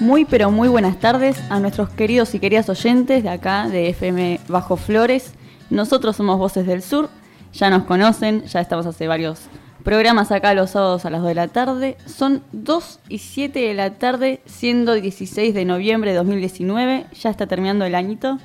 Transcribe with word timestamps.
Muy 0.00 0.24
pero 0.24 0.50
muy 0.50 0.68
buenas 0.68 0.98
tardes 0.98 1.38
a 1.50 1.60
nuestros 1.60 1.90
queridos 1.90 2.34
y 2.34 2.38
queridas 2.38 2.70
oyentes 2.70 3.22
de 3.22 3.28
acá 3.28 3.68
de 3.68 3.90
FM 3.90 4.40
Bajo 4.48 4.78
Flores. 4.78 5.34
Nosotros 5.68 6.16
somos 6.16 6.38
Voces 6.38 6.66
del 6.66 6.80
Sur, 6.80 7.10
ya 7.52 7.68
nos 7.68 7.82
conocen, 7.82 8.42
ya 8.46 8.62
estamos 8.62 8.86
hace 8.86 9.06
varios 9.06 9.40
programas 9.84 10.32
acá 10.32 10.54
los 10.54 10.70
sábados 10.70 11.04
a 11.04 11.10
las 11.10 11.20
2 11.20 11.28
de 11.28 11.34
la 11.34 11.48
tarde. 11.48 11.98
Son 12.06 12.42
2 12.52 13.00
y 13.10 13.18
7 13.18 13.58
de 13.58 13.74
la 13.74 13.90
tarde, 13.90 14.40
siendo 14.46 14.94
16 14.94 15.52
de 15.52 15.66
noviembre 15.66 16.12
de 16.12 16.16
2019, 16.16 17.04
ya 17.20 17.28
está 17.28 17.46
terminando 17.46 17.84
el 17.84 17.94
añito. 17.94 18.38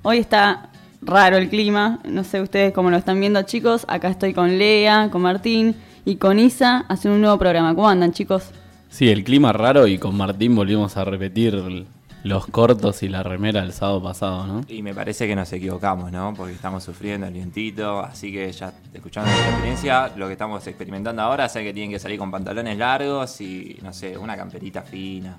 Hoy 0.00 0.16
está 0.16 0.70
raro 1.02 1.36
el 1.36 1.50
clima, 1.50 2.00
no 2.04 2.24
sé 2.24 2.40
ustedes 2.40 2.72
cómo 2.72 2.90
lo 2.90 2.96
están 2.96 3.20
viendo 3.20 3.42
chicos, 3.42 3.84
acá 3.86 4.08
estoy 4.08 4.32
con 4.32 4.56
Lea, 4.56 5.10
con 5.12 5.20
Martín 5.20 5.76
y 6.06 6.16
con 6.16 6.38
Isa 6.38 6.86
haciendo 6.88 7.16
un 7.16 7.20
nuevo 7.20 7.38
programa. 7.38 7.74
¿Cómo 7.74 7.86
andan 7.86 8.12
chicos? 8.12 8.50
Sí, 8.88 9.10
el 9.10 9.24
clima 9.24 9.52
raro 9.52 9.86
y 9.86 9.98
con 9.98 10.16
Martín 10.16 10.54
volvimos 10.54 10.96
a 10.96 11.04
repetir 11.04 11.86
los 12.22 12.46
cortos 12.46 13.02
y 13.02 13.08
la 13.08 13.22
remera 13.22 13.62
el 13.62 13.72
sábado 13.72 14.02
pasado, 14.02 14.46
¿no? 14.46 14.60
Y 14.68 14.82
me 14.82 14.94
parece 14.94 15.28
que 15.28 15.36
nos 15.36 15.52
equivocamos, 15.52 16.10
¿no? 16.10 16.34
Porque 16.34 16.54
estamos 16.54 16.82
sufriendo 16.82 17.26
el 17.26 17.32
vientito, 17.32 18.00
así 18.00 18.32
que 18.32 18.50
ya 18.50 18.72
escuchando 18.92 19.30
nuestra 19.30 19.50
experiencia, 19.50 20.12
lo 20.16 20.26
que 20.26 20.32
estamos 20.32 20.66
experimentando 20.66 21.22
ahora 21.22 21.46
es 21.46 21.52
que 21.52 21.72
tienen 21.72 21.90
que 21.90 21.98
salir 21.98 22.18
con 22.18 22.30
pantalones 22.30 22.76
largos 22.78 23.40
y, 23.40 23.78
no 23.82 23.92
sé, 23.92 24.16
una 24.18 24.36
camperita 24.36 24.82
fina. 24.82 25.36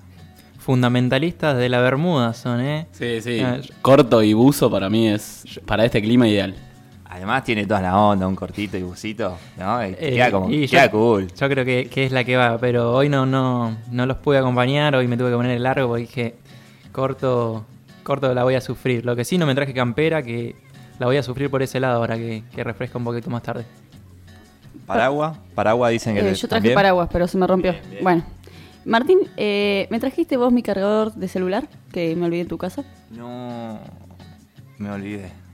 Fundamentalistas 0.59 1.57
de 1.57 1.69
la 1.69 1.79
Bermuda 1.81 2.33
son, 2.33 2.61
¿eh? 2.61 2.87
Sí, 2.91 3.21
sí. 3.21 3.39
Ah, 3.39 3.59
Corto 3.81 4.23
y 4.23 4.33
buzo 4.33 4.69
para 4.69 4.89
mí 4.89 5.07
es 5.07 5.43
para 5.65 5.85
este 5.85 6.01
clima 6.01 6.27
ideal. 6.27 6.55
Además 7.17 7.43
tiene 7.43 7.65
toda 7.65 7.81
la 7.81 7.97
onda, 7.97 8.27
un 8.27 8.35
cortito 8.35 8.77
y 8.77 8.83
busito, 8.83 9.39
¿no? 9.57 9.81
Eh, 9.81 9.95
queda 9.95 10.29
como, 10.29 10.49
queda 10.49 10.91
cool. 10.91 11.27
Yo 11.33 11.49
creo 11.49 11.65
que, 11.65 11.89
es 11.91 12.11
la 12.11 12.23
que 12.23 12.35
va, 12.37 12.59
pero 12.59 12.93
hoy 12.93 13.09
no, 13.09 13.25
no, 13.25 13.75
no 13.89 14.05
los 14.05 14.17
pude 14.17 14.37
acompañar, 14.37 14.95
hoy 14.95 15.07
me 15.07 15.17
tuve 15.17 15.31
que 15.31 15.35
poner 15.35 15.57
el 15.57 15.63
largo 15.63 15.87
porque 15.87 16.01
dije, 16.01 16.35
corto, 16.91 17.65
corto 18.03 18.31
la 18.35 18.43
voy 18.43 18.53
a 18.53 18.61
sufrir. 18.61 19.03
Lo 19.03 19.15
que 19.15 19.25
sí 19.25 19.39
no 19.39 19.47
me 19.47 19.55
traje 19.55 19.73
campera, 19.73 20.21
que 20.21 20.55
la 20.99 21.07
voy 21.07 21.17
a 21.17 21.23
sufrir 21.23 21.49
por 21.49 21.63
ese 21.63 21.79
lado 21.79 21.95
ahora 21.95 22.17
que, 22.17 22.43
refresca 22.55 22.99
un 22.99 23.03
poquito 23.03 23.31
más 23.31 23.41
tarde. 23.41 23.65
¿Paraguas? 24.85 25.39
¿Paraguas 25.55 25.91
dicen 25.91 26.13
que 26.13 26.29
eh, 26.29 26.35
Yo 26.35 26.47
traje 26.47 26.69
paraguas, 26.69 27.09
pero 27.11 27.27
se 27.27 27.35
me 27.39 27.47
rompió. 27.47 27.73
Bueno. 27.99 28.23
Martín, 28.85 29.21
eh, 29.37 29.87
¿me 29.89 29.99
trajiste 29.99 30.37
vos 30.37 30.53
mi 30.53 30.61
cargador 30.61 31.13
de 31.15 31.27
celular 31.27 31.67
que 31.91 32.15
me 32.15 32.27
olvidé 32.27 32.43
en 32.43 32.47
tu 32.47 32.59
casa? 32.59 32.85
No, 33.09 33.79
me 34.77 34.91
olvidé. 34.91 35.46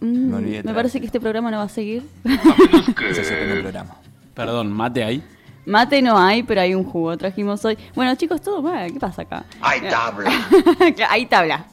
Mm, 0.00 0.62
me, 0.64 0.74
parece 0.74 1.00
que 1.00 1.06
este 1.06 1.20
programa 1.20 1.50
no 1.50 1.58
va 1.58 1.64
a 1.64 1.68
seguir. 1.68 2.04
el 2.24 3.60
programa. 3.62 3.96
Perdón, 4.34 4.72
mate 4.72 5.02
ahí. 5.02 5.22
Mate 5.66 6.00
no 6.00 6.16
hay, 6.16 6.42
pero 6.42 6.60
hay 6.60 6.74
un 6.74 6.84
jugo. 6.84 7.16
Trajimos 7.16 7.64
hoy. 7.64 7.76
Bueno, 7.94 8.14
chicos, 8.14 8.40
todo 8.40 8.62
mal. 8.62 8.92
¿Qué 8.92 9.00
pasa 9.00 9.22
acá? 9.22 9.44
Hay 9.60 9.82
tabla. 9.82 10.30
hay 11.10 11.26
tabla. 11.26 11.66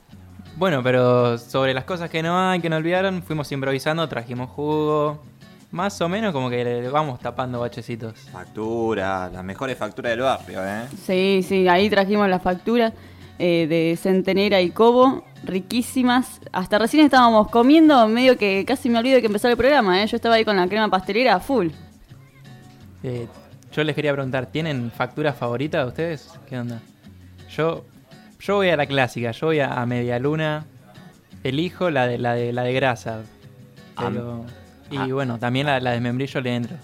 Bueno, 0.58 0.82
pero 0.82 1.38
sobre 1.38 1.74
las 1.74 1.84
cosas 1.84 2.10
que 2.10 2.24
no 2.24 2.38
hay, 2.38 2.60
que 2.60 2.70
no 2.70 2.78
olvidaron, 2.78 3.22
fuimos 3.22 3.52
improvisando, 3.52 4.08
trajimos 4.10 4.50
jugo. 4.50 5.24
Más 5.72 6.00
o 6.02 6.08
menos 6.08 6.32
como 6.32 6.50
que 6.50 6.64
le 6.64 6.90
vamos 6.90 7.20
tapando 7.20 7.60
bachecitos. 7.60 8.18
Factura, 8.32 9.30
las 9.30 9.44
mejores 9.44 9.78
facturas 9.78 10.12
del 10.12 10.22
barrio, 10.22 10.66
¿eh? 10.66 10.88
Sí, 11.06 11.42
sí, 11.46 11.68
ahí 11.68 11.90
trajimos 11.90 12.30
las 12.30 12.42
facturas 12.42 12.94
eh, 13.40 13.68
de 13.68 13.98
Centenera 13.98 14.62
y 14.62 14.72
Cobo 14.72 15.24
riquísimas. 15.46 16.42
Hasta 16.52 16.80
recién 16.80 17.06
estábamos 17.06 17.50
comiendo, 17.50 18.08
medio 18.08 18.38
que 18.38 18.66
casi 18.66 18.90
me 18.90 19.00
olvido 19.00 19.16
de 19.16 19.22
que 19.22 19.28
empezara 19.28 19.52
el 19.52 19.58
programa, 19.58 20.02
¿eh? 20.02 20.08
Yo 20.08 20.16
estaba 20.16 20.36
ahí 20.36 20.46
con 20.46 20.56
la 20.56 20.68
crema 20.68 20.90
pastelera 20.90 21.40
full. 21.40 21.70
Eh, 23.04 23.28
yo 23.72 23.84
les 23.84 23.96
quería 23.96 24.14
preguntar, 24.14 24.48
¿tienen 24.48 24.92
factura 24.92 25.34
favorita 25.34 25.80
de 25.80 25.86
ustedes? 25.86 26.34
¿Qué 26.48 26.58
onda? 26.58 26.82
Yo, 27.50 27.86
yo 28.40 28.56
voy 28.56 28.70
a 28.70 28.78
la 28.78 28.86
clásica, 28.86 29.32
yo 29.32 29.48
voy 29.48 29.60
a, 29.60 29.86
Media 29.86 30.18
Luna, 30.18 30.66
elijo 31.44 31.90
la 31.90 32.08
de 32.08 32.18
la 32.18 32.34
de 32.34 32.54
la 32.54 32.64
de 32.64 32.74
grasa. 32.74 33.22
y 34.90 34.98
ah. 34.98 35.08
bueno, 35.12 35.38
también 35.40 35.68
la, 35.68 35.80
de 35.80 36.00
membrillo 36.00 36.42
le 36.42 36.56
entro. 36.56 36.78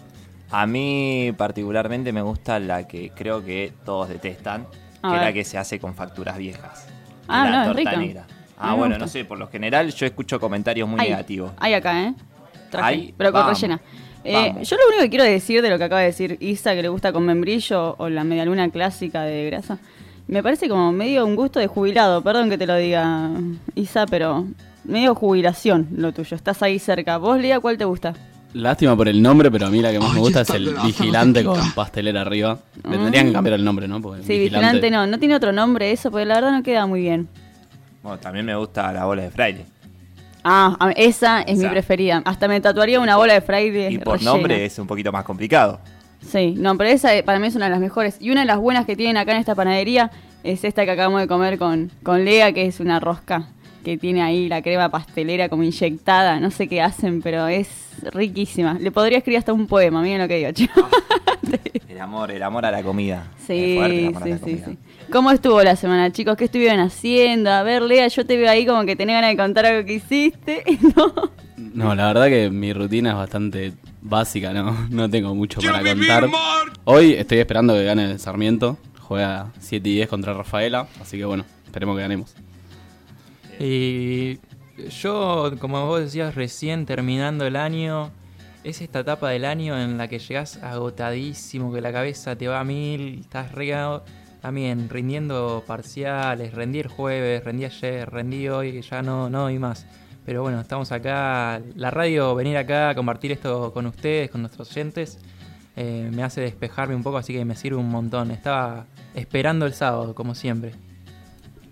A 0.52 0.68
mí 0.68 1.34
particularmente 1.38 2.12
me 2.12 2.22
gusta 2.22 2.60
la 2.60 2.86
que 2.88 3.12
creo 3.16 3.44
que 3.44 3.72
todos 3.86 4.10
detestan, 4.10 4.68
que 5.02 5.16
es 5.16 5.22
la 5.22 5.34
que 5.34 5.44
se 5.44 5.58
hace 5.58 5.80
con 5.80 5.96
facturas 5.96 6.38
viejas. 6.38 6.88
Ah, 7.28 7.50
la 7.50 7.66
no, 7.66 7.74
torta 7.74 7.96
negra. 7.96 8.26
Ah, 8.58 8.76
bueno, 8.76 8.98
no 8.98 9.08
sé, 9.08 9.26
por 9.26 9.40
lo 9.40 9.48
general 9.48 9.92
yo 9.92 10.06
escucho 10.06 10.40
comentarios 10.40 10.88
muy 10.88 11.00
negativos. 11.00 11.52
Hay 11.58 11.74
acá, 11.74 12.04
¿eh? 12.04 12.14
Traje, 12.70 13.14
pero 13.18 13.32
con 13.32 13.48
rellena. 13.48 13.82
Eh, 14.24 14.54
yo 14.62 14.78
lo 14.78 14.88
único 14.88 15.02
que 15.02 15.10
quiero 15.10 15.24
decir 15.24 15.64
de 15.64 15.70
lo 15.70 15.80
que 15.80 15.86
acaba 15.86 16.02
de 16.02 16.08
decir 16.08 16.38
Isa, 16.40 16.76
que 16.76 16.84
le 16.84 16.90
gusta 16.90 17.12
con 17.12 17.26
membrillo 17.26 17.96
o 17.98 18.08
la 18.08 18.24
medialuna 18.24 18.70
clásica 18.70 19.24
de 19.24 19.48
grasa, 19.48 19.80
me 20.28 20.44
parece 20.44 20.70
como 20.70 20.92
medio 20.92 21.26
un 21.26 21.36
gusto 21.36 21.60
de 21.60 21.68
jubilado. 21.68 22.22
Perdón 22.22 22.50
que 22.50 22.58
te 22.58 22.68
lo 22.68 22.76
diga, 22.76 23.32
Isa, 23.74 24.06
pero 24.06 24.46
medio 24.84 25.16
jubilación 25.16 25.88
lo 25.96 26.14
tuyo. 26.14 26.36
Estás 26.38 26.62
ahí 26.62 26.78
cerca. 26.78 27.18
¿Vos, 27.18 27.40
Lía, 27.40 27.60
cuál 27.60 27.78
te 27.78 27.86
gusta? 27.86 28.14
Lástima 28.54 28.98
por 28.98 29.08
el 29.08 29.22
nombre, 29.22 29.50
pero 29.50 29.68
a 29.68 29.70
mí 29.70 29.82
la 29.82 29.92
que 29.92 30.00
más 30.00 30.14
me 30.14 30.20
gusta 30.20 30.42
es 30.42 30.50
el 30.50 30.76
vigilante 30.84 31.44
con 31.44 31.60
pastelera 31.74 32.22
arriba. 32.22 32.58
Le 32.84 32.98
tendrían 32.98 33.28
que 33.28 33.34
cambiar 33.34 33.56
el 33.56 33.64
nombre, 33.64 33.88
¿no? 33.88 34.02
sí, 34.24 34.40
vigilante... 34.40 34.92
no. 34.92 35.08
No 35.08 35.20
tiene 35.20 35.36
otro 35.36 35.52
nombre 35.52 35.92
eso, 35.92 36.12
porque 36.12 36.26
la 36.26 36.36
verdad 36.36 36.52
no 36.52 36.64
queda 36.64 36.86
muy 36.86 37.02
bien. 37.02 37.30
Bueno, 38.04 38.20
también 38.20 38.46
me 38.46 38.56
gusta 38.56 38.92
la 38.92 39.06
bola 39.06 39.24
de 39.24 39.32
fraile. 39.32 39.66
Ah, 40.44 40.92
esa 40.96 41.44
es 41.44 41.60
mi 41.60 41.68
preferida. 41.68 42.22
Hasta 42.26 42.48
me 42.48 42.60
tatuaría 42.60 43.00
una 43.00 43.16
bola 43.16 43.36
de 43.36 43.42
fraile. 43.42 43.92
Y 43.92 44.00
por 44.00 44.22
nombre 44.22 44.66
es 44.66 44.78
un 44.80 44.88
poquito 44.88 45.12
más 45.12 45.24
complicado. 45.24 45.80
Sí, 46.28 46.56
no, 46.58 46.78
pero 46.78 46.90
esa 46.90 47.16
eh, 47.16 47.24
para 47.24 47.40
mí 47.40 47.48
es 47.48 47.56
una 47.56 47.66
de 47.66 47.72
las 47.72 47.80
mejores. 47.80 48.18
Y 48.20 48.32
una 48.32 48.42
de 48.42 48.48
las 48.48 48.58
buenas 48.58 48.86
que 48.86 48.96
tienen 48.96 49.18
acá 49.18 49.32
en 49.32 49.38
esta 49.38 49.56
panadería 49.56 50.12
es 50.44 50.64
esta 50.64 50.84
que 50.86 50.92
acabamos 50.92 51.22
de 51.22 51.28
comer 51.28 51.58
con, 51.58 51.92
con 52.04 52.26
Lea, 52.26 52.52
que 52.54 52.66
es 52.66 52.80
una 52.80 53.00
rosca 53.00 53.48
que 53.84 53.98
tiene 53.98 54.22
ahí 54.22 54.48
la 54.48 54.62
crema 54.62 54.90
pastelera 54.90 55.50
como 55.50 55.64
inyectada. 55.64 56.40
No 56.40 56.52
sé 56.52 56.68
qué 56.68 56.82
hacen, 56.82 57.22
pero 57.22 57.48
es 57.48 57.68
riquísima. 58.12 58.78
Le 58.80 58.92
podría 58.92 59.18
escribir 59.18 59.40
hasta 59.40 59.54
un 59.54 59.68
poema, 59.68 60.02
miren 60.02 60.22
lo 60.22 60.28
que 60.28 60.38
digo, 60.38 60.52
chicos. 60.52 60.86
el 61.90 62.00
amor, 62.00 62.32
el 62.32 62.44
amor 62.44 62.66
a 62.66 62.72
la 62.72 62.84
comida. 62.84 63.28
Sí, 63.46 63.80
sí, 64.24 64.34
sí, 64.44 64.62
sí. 64.66 64.78
¿Cómo 65.12 65.32
estuvo 65.32 65.62
la 65.62 65.76
semana, 65.76 66.12
chicos? 66.12 66.38
¿Qué 66.38 66.46
estuvieron 66.46 66.80
haciendo? 66.80 67.52
A 67.52 67.64
ver, 67.64 67.82
Lea, 67.82 68.08
yo 68.08 68.26
te 68.26 68.38
veo 68.38 68.50
ahí 68.50 68.66
como 68.66 68.86
que 68.86 68.96
tenés 68.96 69.16
ganas 69.16 69.32
de 69.32 69.38
contar 69.38 69.66
algo 69.66 69.86
que 69.86 69.96
hiciste, 69.96 70.64
¿no? 70.96 71.32
No, 71.58 71.96
la 71.96 72.08
verdad 72.08 72.28
que 72.28 72.50
mi 72.50 72.74
rutina 72.74 73.12
es 73.12 73.16
bastante 73.16 73.74
básica, 74.02 74.54
¿no? 74.54 74.76
No 74.90 75.10
tengo 75.10 75.36
mucho 75.36 75.62
para 75.62 75.84
contar. 75.84 76.28
Hoy 76.86 77.14
estoy 77.14 77.40
esperando 77.40 77.74
que 77.74 77.84
gane 77.84 78.12
el 78.12 78.20
Sarmiento. 78.20 78.78
Juega 79.00 79.52
7 79.60 79.90
y 79.90 79.96
10 79.96 80.08
contra 80.08 80.34
Rafaela, 80.34 80.88
así 81.02 81.18
que 81.18 81.26
bueno, 81.26 81.44
esperemos 81.66 81.98
que 81.98 82.02
ganemos. 82.02 82.34
Y 83.64 84.40
yo, 84.90 85.52
como 85.60 85.86
vos 85.86 86.02
decías, 86.02 86.34
recién 86.34 86.88
terminando 86.88 87.46
el 87.46 87.56
año, 87.56 88.10
es 88.64 88.82
esta 88.82 89.02
etapa 89.02 89.30
del 89.30 89.46
año 89.46 89.80
en 89.80 90.00
la 90.00 90.08
que 90.08 90.18
llegás 90.18 90.58
agotadísimo, 90.64 91.72
que 91.72 91.80
la 91.80 91.92
cabeza 91.92 92.36
te 92.36 92.48
va 92.48 92.62
a 92.62 92.64
mil, 92.64 93.20
estás 93.20 93.52
regado 93.52 94.04
también 94.42 94.90
rindiendo 94.90 95.64
parciales, 95.68 96.56
rendí 96.56 96.80
el 96.80 96.88
jueves, 96.88 97.44
rendí 97.44 97.66
ayer, 97.66 98.10
rendí 98.10 98.50
hoy, 98.50 98.82
ya 98.82 99.04
no, 99.04 99.30
no 99.30 99.42
doy 99.42 99.60
más. 99.60 99.86
Pero 100.26 100.42
bueno, 100.42 100.60
estamos 100.60 100.92
acá, 100.92 101.62
la 101.76 101.92
radio, 101.92 102.34
venir 102.34 102.58
acá 102.58 102.96
compartir 102.96 103.32
esto 103.32 103.72
con 103.74 103.86
ustedes, 103.86 104.32
con 104.32 104.42
nuestros 104.42 104.72
oyentes, 104.72 105.20
eh, 105.76 106.10
me 106.12 106.24
hace 106.24 106.42
despejarme 106.42 106.96
un 106.96 107.04
poco, 107.04 107.18
así 107.18 107.32
que 107.32 107.46
me 107.46 107.56
sirve 107.56 107.78
un 107.78 107.90
montón. 107.90 108.32
Estaba 108.32 108.88
esperando 109.14 109.68
el 109.68 109.74
sábado, 109.74 110.16
como 110.16 110.34
siempre. 110.34 110.74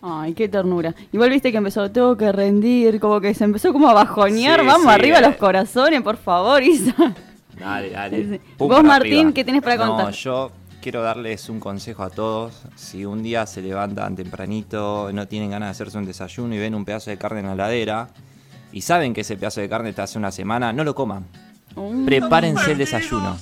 Ay, 0.01 0.33
qué 0.33 0.47
ternura. 0.47 0.95
Igual 1.11 1.29
viste 1.29 1.51
que 1.51 1.57
empezó, 1.57 1.91
tengo 1.91 2.15
que 2.15 2.31
rendir, 2.31 2.99
como 2.99 3.19
que 3.19 3.33
se 3.33 3.43
empezó 3.43 3.73
como 3.73 3.89
a 3.89 3.93
bajonear. 3.93 4.65
Vamos 4.65 4.87
arriba 4.87 5.19
los 5.19 5.35
corazones, 5.35 6.01
por 6.01 6.17
favor, 6.17 6.63
Isa. 6.63 6.95
Dale, 7.59 7.89
dale. 7.89 8.41
Vos, 8.57 8.83
Martín, 8.83 9.33
¿qué 9.33 9.43
tienes 9.43 9.61
para 9.61 9.77
contar? 9.77 10.05
No, 10.05 10.11
yo 10.11 10.51
quiero 10.81 11.01
darles 11.01 11.49
un 11.49 11.59
consejo 11.59 12.03
a 12.03 12.09
todos. 12.09 12.63
Si 12.75 13.03
un 13.03 13.21
día 13.21 13.45
se 13.45 13.61
levantan 13.61 14.15
tempranito, 14.15 15.11
no 15.11 15.27
tienen 15.27 15.51
ganas 15.51 15.67
de 15.67 15.71
hacerse 15.71 15.97
un 15.97 16.05
desayuno 16.05 16.55
y 16.55 16.59
ven 16.59 16.75
un 16.75 16.85
pedazo 16.85 17.09
de 17.09 17.17
carne 17.17 17.41
en 17.41 17.47
la 17.47 17.55
ladera 17.55 18.07
y 18.71 18.81
saben 18.81 19.13
que 19.13 19.21
ese 19.21 19.35
pedazo 19.35 19.59
de 19.59 19.67
carne 19.67 19.89
está 19.89 20.03
hace 20.03 20.17
una 20.17 20.31
semana, 20.31 20.71
no 20.71 20.83
lo 20.83 20.95
coman. 20.95 21.25
Prepárense 22.05 22.71
el 22.71 22.77
desayuno. 22.77 23.37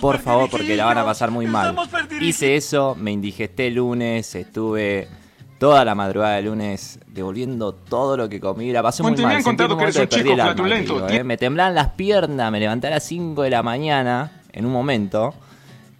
Por 0.00 0.18
favor, 0.18 0.50
porque 0.50 0.76
la 0.76 0.84
van 0.86 0.98
a 0.98 1.04
pasar 1.04 1.30
muy 1.30 1.46
mal. 1.46 1.74
Hice 2.20 2.56
eso, 2.56 2.96
me 2.98 3.12
indigesté 3.12 3.68
el 3.68 3.74
lunes, 3.74 4.34
estuve 4.34 5.08
toda 5.58 5.84
la 5.84 5.94
madrugada 5.94 6.36
del 6.36 6.46
lunes 6.46 7.00
devolviendo 7.08 7.72
todo 7.72 8.16
lo 8.16 8.28
que 8.28 8.40
comí. 8.40 8.72
La 8.72 8.82
pasé 8.82 9.02
muy 9.02 9.12
mal. 9.16 9.42
¿eh? 11.08 11.24
Me 11.24 11.36
temblaban 11.36 11.74
las 11.74 11.90
piernas, 11.90 12.50
me 12.50 12.60
levanté 12.60 12.86
a 12.86 12.90
las 12.90 13.02
5 13.04 13.42
de 13.42 13.50
la 13.50 13.62
mañana 13.62 14.42
en 14.52 14.66
un 14.66 14.72
momento 14.72 15.34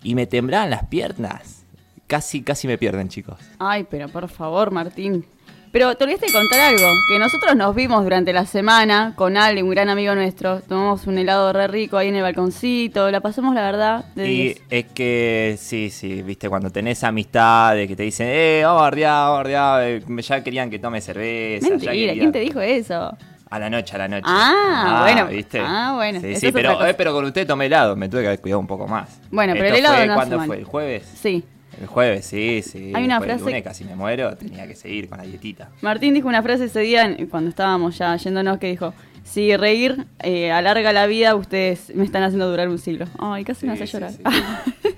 y 0.02 0.14
me 0.14 0.26
temblaban 0.26 0.70
las 0.70 0.86
piernas. 0.86 1.64
Casi, 2.06 2.42
casi 2.42 2.66
me 2.66 2.78
pierden, 2.78 3.08
chicos. 3.08 3.38
Ay, 3.58 3.86
pero 3.90 4.08
por 4.08 4.28
favor, 4.28 4.70
Martín. 4.70 5.26
Pero 5.70 5.94
te 5.96 6.04
olvidaste 6.04 6.26
de 6.26 6.32
contar 6.32 6.60
algo, 6.60 6.86
que 7.08 7.18
nosotros 7.18 7.54
nos 7.56 7.74
vimos 7.74 8.02
durante 8.02 8.32
la 8.32 8.46
semana 8.46 9.12
con 9.16 9.36
Ale, 9.36 9.62
un 9.62 9.70
gran 9.70 9.88
amigo 9.88 10.14
nuestro, 10.14 10.60
tomamos 10.60 11.06
un 11.06 11.18
helado 11.18 11.52
re 11.52 11.66
rico 11.68 11.98
ahí 11.98 12.08
en 12.08 12.16
el 12.16 12.22
balconcito, 12.22 13.10
la 13.10 13.20
pasamos 13.20 13.54
la 13.54 13.62
verdad 13.62 14.04
de 14.14 14.30
Y 14.30 14.42
10. 14.44 14.62
es 14.70 14.84
que, 14.94 15.56
sí, 15.58 15.90
sí, 15.90 16.22
viste, 16.22 16.48
cuando 16.48 16.70
tenés 16.70 17.04
amistades 17.04 17.86
que 17.86 17.96
te 17.96 18.02
dicen, 18.04 18.28
eh, 18.30 18.62
vamos 18.64 18.80
a 18.80 18.82
bardear, 18.84 19.12
vamos 19.12 19.34
a 19.34 19.36
bardear, 19.36 19.82
eh, 19.84 20.02
ya 20.22 20.42
querían 20.42 20.70
que 20.70 20.78
tome 20.78 21.00
cerveza. 21.00 21.68
Mentira, 21.68 21.92
¿quién 21.92 22.32
te 22.32 22.40
dijo 22.40 22.60
eso? 22.60 23.16
A 23.50 23.58
la 23.58 23.70
noche, 23.70 23.94
a 23.94 23.98
la 23.98 24.08
noche. 24.08 24.24
Ah, 24.26 25.00
bueno. 25.04 25.26
¿viste? 25.28 25.60
Ah, 25.62 25.92
bueno, 25.96 26.20
Sí, 26.20 26.36
sí, 26.36 26.52
pero, 26.52 26.86
eh, 26.86 26.94
pero 26.94 27.12
con 27.12 27.24
usted 27.24 27.46
tomé 27.46 27.66
helado, 27.66 27.96
me 27.96 28.08
tuve 28.08 28.20
que 28.22 28.26
haber 28.28 28.40
cuidado 28.40 28.60
un 28.60 28.66
poco 28.66 28.86
más. 28.86 29.20
Bueno, 29.30 29.54
pero 29.54 29.68
el 29.68 29.76
helado 29.76 29.96
fue, 29.96 30.06
no 30.06 30.14
¿Cuándo 30.14 30.40
fue? 30.42 30.58
¿El 30.58 30.64
jueves? 30.64 31.02
Sí. 31.20 31.42
El 31.80 31.86
jueves, 31.86 32.26
sí, 32.26 32.60
sí. 32.62 32.92
Hay 32.94 33.04
una 33.04 33.20
Después 33.20 33.30
el 33.30 33.38
frase- 33.38 33.44
lunes 33.50 33.62
casi 33.62 33.84
me 33.84 33.94
muero, 33.94 34.36
tenía 34.36 34.66
que 34.66 34.74
seguir 34.74 35.08
con 35.08 35.18
la 35.18 35.24
dietita. 35.24 35.70
Martín 35.80 36.12
dijo 36.14 36.26
una 36.28 36.42
frase 36.42 36.64
ese 36.64 36.80
día 36.80 37.16
cuando 37.30 37.50
estábamos 37.50 37.96
ya 37.96 38.16
yéndonos 38.16 38.58
que 38.58 38.68
dijo, 38.68 38.92
si 39.24 39.56
reír 39.56 40.06
eh, 40.20 40.50
alarga 40.50 40.92
la 40.92 41.06
vida, 41.06 41.34
ustedes 41.36 41.94
me 41.94 42.04
están 42.04 42.22
haciendo 42.24 42.50
durar 42.50 42.68
un 42.68 42.78
siglo. 42.78 43.06
Ay, 43.18 43.44
casi 43.44 43.66
me 43.66 43.74
hace 43.74 43.86
sí, 43.86 43.92
llorar. 43.92 44.10
sí. 44.12 44.22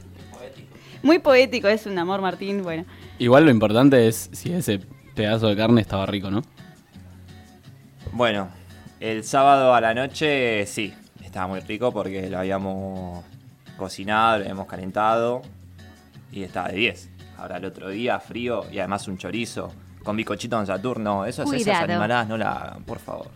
Muy 1.03 1.19
poético, 1.19 1.69
es 1.69 1.87
un 1.87 1.99
amor 1.99 2.21
Martín, 2.21 2.62
bueno. 2.62 2.85
Igual 3.19 3.44
lo 3.44 3.50
importante 3.50 4.06
es 4.06 4.29
si 4.33 4.53
ese 4.53 4.81
pedazo 5.15 5.49
de 5.49 5.56
carne 5.56 5.81
estaba 5.81 6.06
rico, 6.06 6.31
¿no? 6.31 6.43
Bueno, 8.12 8.49
el 9.00 9.25
sábado 9.25 9.75
a 9.75 9.81
la 9.81 9.94
noche 9.94 10.67
sí, 10.67 10.93
estaba 11.25 11.47
muy 11.47 11.61
rico 11.61 11.93
porque 11.93 12.29
lo 12.29 12.38
habíamos 12.38 13.25
cocinado, 13.76 14.38
lo 14.38 14.44
habíamos 14.44 14.67
calentado 14.67 15.43
y 16.32 16.43
estaba 16.43 16.69
de 16.69 16.77
10. 16.77 17.11
Ahora 17.38 17.56
el 17.56 17.65
otro 17.65 17.88
día 17.88 18.21
frío 18.21 18.65
y 18.71 18.79
además 18.79 19.09
un 19.09 19.17
chorizo 19.19 19.73
con 20.03 20.17
bicochito 20.17 20.59
en 20.59 20.67
Saturno, 20.67 21.25
esas, 21.25 21.47
esas 21.53 21.62
Cuidado. 21.65 21.85
animaladas 21.85 22.29
no 22.29 22.37
la 22.37 22.53
hagan, 22.53 22.85
por 22.85 22.99
favor. 22.99 23.29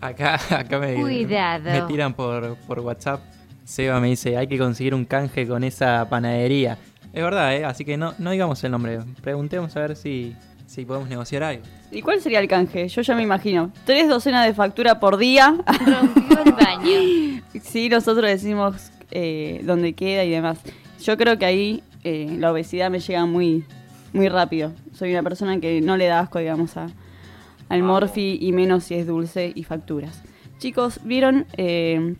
Acá, 0.00 0.40
acá 0.50 0.78
me, 0.78 0.94
Cuidado. 0.94 1.70
me 1.70 1.82
tiran 1.82 2.14
por, 2.14 2.56
por 2.66 2.80
WhatsApp. 2.80 3.20
Seba 3.64 4.00
me 4.00 4.08
dice, 4.08 4.36
hay 4.36 4.46
que 4.46 4.58
conseguir 4.58 4.94
un 4.94 5.04
canje 5.04 5.46
con 5.46 5.62
esa 5.62 6.08
panadería. 6.08 6.78
Es 7.12 7.22
verdad, 7.22 7.54
¿eh? 7.54 7.64
así 7.64 7.84
que 7.84 7.96
no, 7.96 8.14
no 8.18 8.30
digamos 8.30 8.62
el 8.64 8.70
nombre. 8.72 9.00
Preguntemos 9.20 9.76
a 9.76 9.80
ver 9.80 9.96
si, 9.96 10.34
si 10.66 10.84
podemos 10.84 11.08
negociar 11.08 11.42
algo. 11.42 11.62
¿Y 11.90 12.02
cuál 12.02 12.20
sería 12.20 12.40
el 12.40 12.48
canje? 12.48 12.88
Yo 12.88 13.02
ya 13.02 13.14
me 13.14 13.22
imagino. 13.22 13.72
Tres 13.84 14.08
docenas 14.08 14.46
de 14.46 14.54
factura 14.54 15.00
por 15.00 15.16
día. 15.16 15.56
Rompió 15.86 16.38
el 16.44 16.52
baño. 16.52 17.42
sí, 17.62 17.88
nosotros 17.88 18.28
decimos 18.28 18.90
eh, 19.10 19.60
dónde 19.64 19.92
queda 19.92 20.24
y 20.24 20.30
demás. 20.30 20.58
Yo 21.02 21.16
creo 21.16 21.38
que 21.38 21.46
ahí 21.46 21.82
eh, 22.04 22.36
la 22.38 22.52
obesidad 22.52 22.90
me 22.90 23.00
llega 23.00 23.26
muy, 23.26 23.64
muy 24.12 24.28
rápido. 24.28 24.72
Soy 24.92 25.12
una 25.12 25.22
persona 25.22 25.60
que 25.60 25.80
no 25.80 25.96
le 25.96 26.06
da 26.06 26.20
asco, 26.20 26.38
digamos, 26.38 26.76
a, 26.76 26.88
al 27.68 27.82
morfi 27.82 28.38
y 28.40 28.52
menos 28.52 28.84
si 28.84 28.94
es 28.94 29.06
dulce 29.06 29.52
y 29.54 29.64
facturas. 29.64 30.22
Chicos, 30.58 31.00
¿vieron 31.04 31.46
eh, 31.56 32.16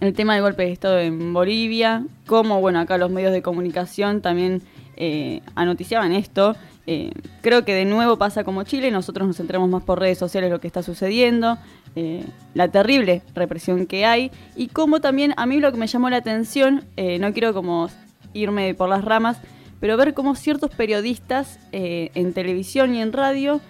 el 0.00 0.12
tema 0.14 0.34
del 0.34 0.42
golpe 0.42 0.64
de 0.64 0.72
Estado 0.72 0.98
en 0.98 1.32
Bolivia? 1.32 2.04
Cómo, 2.26 2.60
bueno, 2.60 2.80
acá 2.80 2.98
los 2.98 3.10
medios 3.10 3.32
de 3.32 3.42
comunicación 3.42 4.22
también 4.22 4.62
eh, 4.96 5.42
anoticiaban 5.54 6.12
esto. 6.12 6.56
Eh, 6.86 7.12
creo 7.40 7.64
que 7.64 7.72
de 7.74 7.86
nuevo 7.86 8.18
pasa 8.18 8.44
como 8.44 8.62
Chile, 8.64 8.90
nosotros 8.90 9.26
nos 9.26 9.38
centramos 9.38 9.70
más 9.70 9.82
por 9.82 10.00
redes 10.00 10.18
sociales 10.18 10.50
lo 10.50 10.60
que 10.60 10.66
está 10.66 10.82
sucediendo, 10.82 11.56
eh, 11.96 12.24
la 12.52 12.68
terrible 12.68 13.22
represión 13.34 13.86
que 13.86 14.04
hay 14.04 14.30
y 14.54 14.68
cómo 14.68 15.00
también 15.00 15.32
a 15.38 15.46
mí 15.46 15.60
lo 15.60 15.72
que 15.72 15.78
me 15.78 15.86
llamó 15.86 16.10
la 16.10 16.18
atención, 16.18 16.84
eh, 16.96 17.18
no 17.18 17.32
quiero 17.32 17.54
como 17.54 17.88
irme 18.34 18.74
por 18.74 18.88
las 18.88 19.04
ramas, 19.04 19.38
pero 19.80 19.96
ver 19.96 20.14
cómo 20.14 20.34
ciertos 20.34 20.70
periodistas 20.70 21.58
eh, 21.72 22.10
en 22.14 22.32
televisión 22.32 22.94
y 22.94 23.00
en 23.00 23.12
radio 23.12 23.60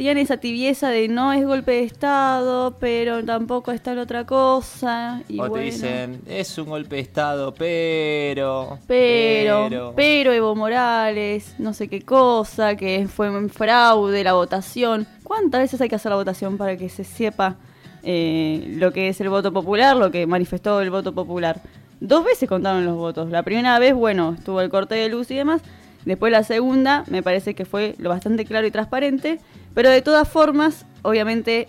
tenían 0.00 0.16
esa 0.16 0.38
tibieza 0.38 0.88
de 0.88 1.08
no 1.08 1.30
es 1.34 1.44
golpe 1.44 1.72
de 1.72 1.82
Estado, 1.82 2.76
pero 2.80 3.22
tampoco 3.22 3.70
está 3.70 3.94
la 3.94 4.00
otra 4.00 4.24
cosa. 4.24 5.22
Y 5.28 5.34
o 5.38 5.48
bueno, 5.48 5.56
te 5.56 5.60
dicen, 5.60 6.22
es 6.26 6.56
un 6.56 6.70
golpe 6.70 6.96
de 6.96 7.02
Estado, 7.02 7.52
pero... 7.52 8.78
pero, 8.86 9.92
pero, 9.94 10.32
Evo 10.32 10.54
Morales, 10.54 11.54
no 11.58 11.74
sé 11.74 11.88
qué 11.88 12.00
cosa, 12.00 12.76
que 12.76 13.08
fue 13.08 13.28
un 13.28 13.50
fraude 13.50 14.24
la 14.24 14.32
votación. 14.32 15.06
¿Cuántas 15.22 15.60
veces 15.60 15.80
hay 15.82 15.90
que 15.90 15.96
hacer 15.96 16.08
la 16.08 16.16
votación 16.16 16.56
para 16.56 16.78
que 16.78 16.88
se 16.88 17.04
sepa 17.04 17.56
eh, 18.02 18.72
lo 18.78 18.94
que 18.94 19.08
es 19.08 19.20
el 19.20 19.28
voto 19.28 19.52
popular, 19.52 19.96
lo 19.96 20.10
que 20.10 20.26
manifestó 20.26 20.80
el 20.80 20.90
voto 20.90 21.14
popular? 21.14 21.60
Dos 22.00 22.24
veces 22.24 22.48
contaron 22.48 22.84
los 22.86 22.96
votos. 22.96 23.30
La 23.30 23.42
primera 23.42 23.78
vez, 23.78 23.94
bueno, 23.94 24.34
estuvo 24.38 24.60
el 24.60 24.70
corte 24.70 24.94
de 24.94 25.08
luz 25.08 25.30
y 25.30 25.34
demás. 25.34 25.62
Después 26.04 26.32
la 26.32 26.42
segunda, 26.44 27.04
me 27.08 27.22
parece 27.22 27.54
que 27.54 27.66
fue 27.66 27.94
lo 27.98 28.08
bastante 28.08 28.46
claro 28.46 28.66
y 28.66 28.70
transparente. 28.70 29.38
Pero 29.74 29.90
de 29.90 30.00
todas 30.00 30.26
formas, 30.26 30.86
obviamente, 31.02 31.68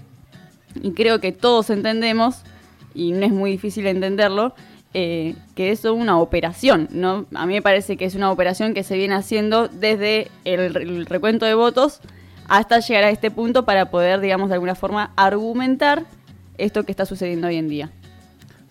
y 0.81 0.91
creo 0.91 1.19
que 1.19 1.33
todos 1.33 1.69
entendemos, 1.69 2.43
y 2.93 3.11
no 3.11 3.25
es 3.25 3.31
muy 3.31 3.51
difícil 3.51 3.87
entenderlo, 3.87 4.55
eh, 4.93 5.35
que 5.55 5.71
es 5.71 5.85
una 5.85 6.19
operación, 6.19 6.87
¿no? 6.91 7.25
A 7.33 7.45
mí 7.45 7.53
me 7.53 7.61
parece 7.61 7.95
que 7.95 8.05
es 8.05 8.15
una 8.15 8.31
operación 8.31 8.73
que 8.73 8.83
se 8.83 8.97
viene 8.97 9.15
haciendo 9.15 9.67
desde 9.67 10.29
el, 10.43 10.75
el 10.75 11.05
recuento 11.05 11.45
de 11.45 11.53
votos 11.53 12.01
hasta 12.49 12.79
llegar 12.79 13.05
a 13.05 13.09
este 13.09 13.31
punto 13.31 13.63
para 13.63 13.89
poder, 13.89 14.19
digamos, 14.19 14.49
de 14.49 14.55
alguna 14.55 14.75
forma 14.75 15.13
argumentar 15.15 16.03
esto 16.57 16.83
que 16.83 16.91
está 16.91 17.05
sucediendo 17.05 17.47
hoy 17.47 17.55
en 17.55 17.69
día. 17.69 17.91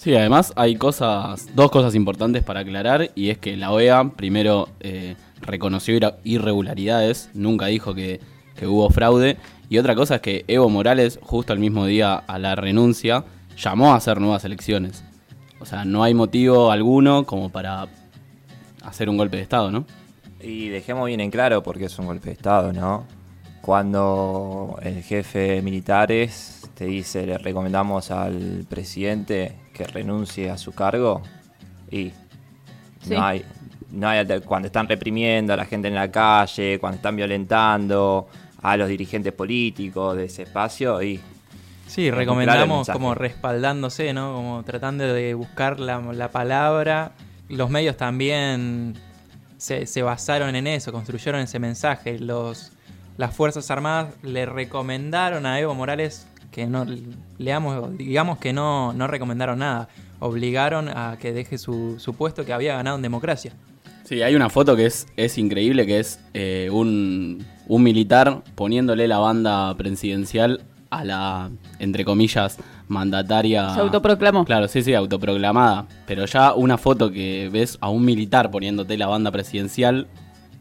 Sí, 0.00 0.14
además 0.14 0.54
hay 0.56 0.76
cosas, 0.76 1.54
dos 1.54 1.70
cosas 1.70 1.94
importantes 1.94 2.42
para 2.42 2.60
aclarar 2.60 3.10
y 3.14 3.28
es 3.28 3.36
que 3.36 3.54
la 3.58 3.70
OEA 3.70 4.12
primero 4.16 4.70
eh, 4.80 5.14
reconoció 5.42 5.94
irregularidades, 6.24 7.28
nunca 7.34 7.66
dijo 7.66 7.94
que, 7.94 8.18
que 8.56 8.66
hubo 8.66 8.88
fraude 8.88 9.36
y 9.68 9.76
otra 9.76 9.94
cosa 9.94 10.14
es 10.14 10.20
que 10.22 10.46
Evo 10.48 10.70
Morales 10.70 11.18
justo 11.20 11.52
el 11.52 11.58
mismo 11.58 11.84
día 11.84 12.14
a 12.14 12.38
la 12.38 12.54
renuncia 12.54 13.26
llamó 13.58 13.92
a 13.92 13.96
hacer 13.96 14.22
nuevas 14.22 14.42
elecciones. 14.46 15.04
O 15.60 15.66
sea, 15.66 15.84
no 15.84 16.02
hay 16.02 16.14
motivo 16.14 16.70
alguno 16.70 17.26
como 17.26 17.50
para 17.50 17.86
hacer 18.82 19.10
un 19.10 19.18
golpe 19.18 19.36
de 19.36 19.42
Estado, 19.42 19.70
¿no? 19.70 19.84
Y 20.40 20.70
dejemos 20.70 21.08
bien 21.08 21.20
en 21.20 21.30
claro 21.30 21.62
porque 21.62 21.84
es 21.84 21.98
un 21.98 22.06
golpe 22.06 22.30
de 22.30 22.36
Estado, 22.36 22.72
¿no? 22.72 23.04
Cuando 23.60 24.78
el 24.80 25.02
jefe 25.02 25.40
de 25.40 25.60
militares 25.60 26.70
te 26.72 26.86
dice 26.86 27.26
le 27.26 27.36
recomendamos 27.36 28.10
al 28.10 28.64
presidente 28.66 29.59
que 29.80 29.86
renuncie 29.92 30.50
a 30.50 30.58
su 30.58 30.72
cargo 30.72 31.22
y 31.90 32.12
Sí. 33.02 33.14
no 33.14 33.24
hay, 33.24 33.44
no 33.90 34.08
hay 34.10 34.26
cuando 34.42 34.66
están 34.66 34.86
reprimiendo 34.86 35.54
a 35.54 35.56
la 35.56 35.64
gente 35.64 35.88
en 35.88 35.94
la 35.94 36.10
calle, 36.10 36.78
cuando 36.78 36.96
están 36.96 37.16
violentando 37.16 38.28
a 38.60 38.76
los 38.76 38.88
dirigentes 38.88 39.32
políticos 39.32 40.16
de 40.18 40.24
ese 40.26 40.42
espacio 40.42 41.02
y 41.02 41.18
Sí, 41.86 42.10
recomendamos 42.10 42.88
como 42.88 43.14
respaldándose, 43.14 44.12
¿no? 44.12 44.34
Como 44.34 44.62
tratando 44.64 45.12
de 45.12 45.34
buscar 45.34 45.80
la, 45.80 45.98
la 46.12 46.30
palabra. 46.30 47.12
Los 47.48 47.68
medios 47.70 47.96
también 47.96 48.94
se, 49.56 49.86
se 49.86 50.02
basaron 50.02 50.54
en 50.54 50.66
eso, 50.68 50.92
construyeron 50.92 51.40
ese 51.40 51.58
mensaje. 51.58 52.18
Los, 52.20 52.70
las 53.20 53.36
Fuerzas 53.36 53.70
Armadas 53.70 54.14
le 54.22 54.46
recomendaron 54.46 55.44
a 55.44 55.60
Evo 55.60 55.74
Morales 55.74 56.26
que 56.50 56.66
no, 56.66 56.86
leamos, 57.36 57.98
digamos 57.98 58.38
que 58.38 58.54
no, 58.54 58.94
no 58.94 59.06
recomendaron 59.08 59.58
nada. 59.58 59.90
Obligaron 60.20 60.88
a 60.88 61.18
que 61.20 61.34
deje 61.34 61.58
su, 61.58 61.96
su 61.98 62.14
puesto 62.14 62.46
que 62.46 62.54
había 62.54 62.76
ganado 62.76 62.96
en 62.96 63.02
democracia. 63.02 63.52
Sí, 64.04 64.22
hay 64.22 64.34
una 64.34 64.48
foto 64.48 64.74
que 64.74 64.86
es, 64.86 65.06
es 65.18 65.36
increíble, 65.36 65.86
que 65.86 65.98
es 65.98 66.18
eh, 66.32 66.70
un, 66.72 67.44
un 67.68 67.82
militar 67.82 68.42
poniéndole 68.54 69.06
la 69.06 69.18
banda 69.18 69.76
presidencial 69.76 70.62
a 70.88 71.04
la, 71.04 71.50
entre 71.78 72.06
comillas, 72.06 72.56
mandataria. 72.88 73.74
Se 73.74 73.80
autoproclamó. 73.80 74.46
Claro, 74.46 74.66
sí, 74.66 74.82
sí, 74.82 74.94
autoproclamada. 74.94 75.86
Pero 76.06 76.24
ya 76.24 76.54
una 76.54 76.78
foto 76.78 77.12
que 77.12 77.50
ves 77.52 77.76
a 77.82 77.90
un 77.90 78.02
militar 78.02 78.50
poniéndote 78.50 78.96
la 78.96 79.08
banda 79.08 79.30
presidencial, 79.30 80.08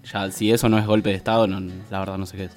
ya 0.03 0.31
si 0.31 0.51
eso 0.51 0.69
no 0.69 0.77
es 0.77 0.85
golpe 0.85 1.09
de 1.09 1.15
Estado, 1.15 1.47
no, 1.47 1.59
la 1.89 1.99
verdad 1.99 2.17
no 2.17 2.25
sé 2.25 2.37
qué 2.37 2.43
es. 2.45 2.51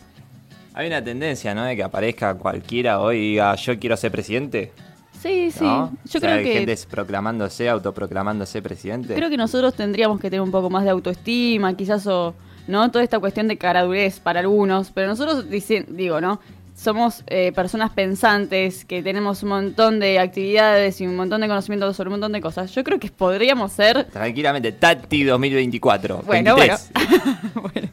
hay 0.74 0.86
una 0.86 1.02
tendencia, 1.02 1.54
¿no? 1.54 1.64
De 1.64 1.76
que 1.76 1.82
aparezca 1.82 2.34
cualquiera 2.34 3.00
hoy 3.00 3.16
y 3.16 3.30
diga 3.30 3.54
yo 3.56 3.78
quiero 3.78 3.96
ser 3.96 4.10
presidente. 4.10 4.72
Sí, 5.20 5.50
sí. 5.52 5.62
¿no? 5.62 5.90
Yo 6.04 6.18
O 6.18 6.20
sea, 6.20 6.20
creo 6.20 6.34
hay 6.34 6.44
que 6.44 6.52
gente 6.54 6.76
proclamándose, 6.90 7.68
autoproclamándose 7.68 8.60
presidente. 8.60 9.14
Creo 9.14 9.30
que 9.30 9.36
nosotros 9.36 9.74
tendríamos 9.74 10.18
que 10.18 10.30
tener 10.30 10.40
un 10.40 10.50
poco 10.50 10.68
más 10.68 10.82
de 10.82 10.90
autoestima, 10.90 11.76
quizás 11.76 12.06
o 12.08 12.34
no 12.66 12.90
toda 12.90 13.04
esta 13.04 13.18
cuestión 13.20 13.48
de 13.48 13.56
caradurez 13.56 14.18
para 14.20 14.40
algunos, 14.40 14.90
pero 14.90 15.06
nosotros 15.08 15.46
digo, 15.48 16.20
¿no? 16.20 16.40
Somos 16.82 17.22
eh, 17.28 17.52
personas 17.52 17.92
pensantes 17.92 18.84
que 18.84 19.04
tenemos 19.04 19.44
un 19.44 19.50
montón 19.50 20.00
de 20.00 20.18
actividades 20.18 21.00
y 21.00 21.06
un 21.06 21.14
montón 21.14 21.40
de 21.40 21.46
conocimientos 21.46 21.96
sobre 21.96 22.08
un 22.08 22.14
montón 22.14 22.32
de 22.32 22.40
cosas. 22.40 22.74
Yo 22.74 22.82
creo 22.82 22.98
que 22.98 23.08
podríamos 23.08 23.70
ser 23.70 24.06
Tranquilamente, 24.06 24.72
Tati 24.72 25.22
2024. 25.22 26.22
Bueno, 26.26 26.56
23. 26.56 26.90
Bueno. 27.54 27.88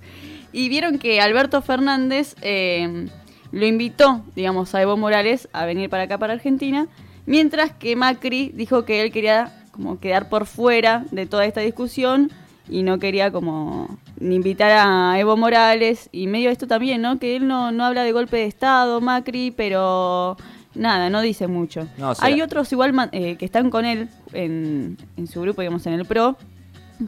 Y 0.51 0.69
vieron 0.69 0.97
que 0.97 1.21
Alberto 1.21 1.61
Fernández 1.61 2.35
eh, 2.41 3.05
lo 3.51 3.67
invitó, 3.67 4.23
digamos, 4.35 4.73
a 4.73 4.81
Evo 4.81 4.97
Morales 4.97 5.49
a 5.53 5.67
venir 5.67 5.91
para 5.91 6.03
acá, 6.03 6.17
para 6.17 6.33
Argentina, 6.33 6.87
mientras 7.27 7.71
que 7.71 7.95
Macri 7.95 8.49
dijo 8.55 8.85
que 8.85 9.03
él 9.03 9.11
quería 9.11 9.53
como 9.69 9.99
quedar 9.99 10.29
por 10.29 10.47
fuera 10.47 11.05
de 11.11 11.27
toda 11.27 11.45
esta 11.45 11.61
discusión 11.61 12.31
y 12.67 12.81
no 12.81 12.97
quería 12.97 13.31
como 13.31 13.99
invitar 14.21 14.71
a 14.71 15.19
Evo 15.19 15.37
Morales 15.37 16.09
y 16.11 16.27
medio 16.27 16.49
esto 16.49 16.67
también, 16.67 17.01
¿no? 17.01 17.19
Que 17.19 17.35
él 17.35 17.47
no, 17.47 17.71
no 17.71 17.85
habla 17.85 18.03
de 18.03 18.11
golpe 18.11 18.37
de 18.37 18.45
Estado, 18.45 18.99
Macri, 19.01 19.51
pero 19.51 20.35
nada, 20.75 21.09
no 21.09 21.21
dice 21.21 21.47
mucho. 21.47 21.87
No, 21.97 22.11
o 22.11 22.15
sea- 22.15 22.25
Hay 22.27 22.41
otros 22.41 22.71
igual 22.71 22.93
eh, 23.11 23.35
que 23.37 23.45
están 23.45 23.69
con 23.69 23.85
él 23.85 24.09
en, 24.33 24.97
en 25.17 25.27
su 25.27 25.41
grupo, 25.41 25.61
digamos, 25.61 25.85
en 25.87 25.93
el 25.93 26.05
PRO, 26.05 26.37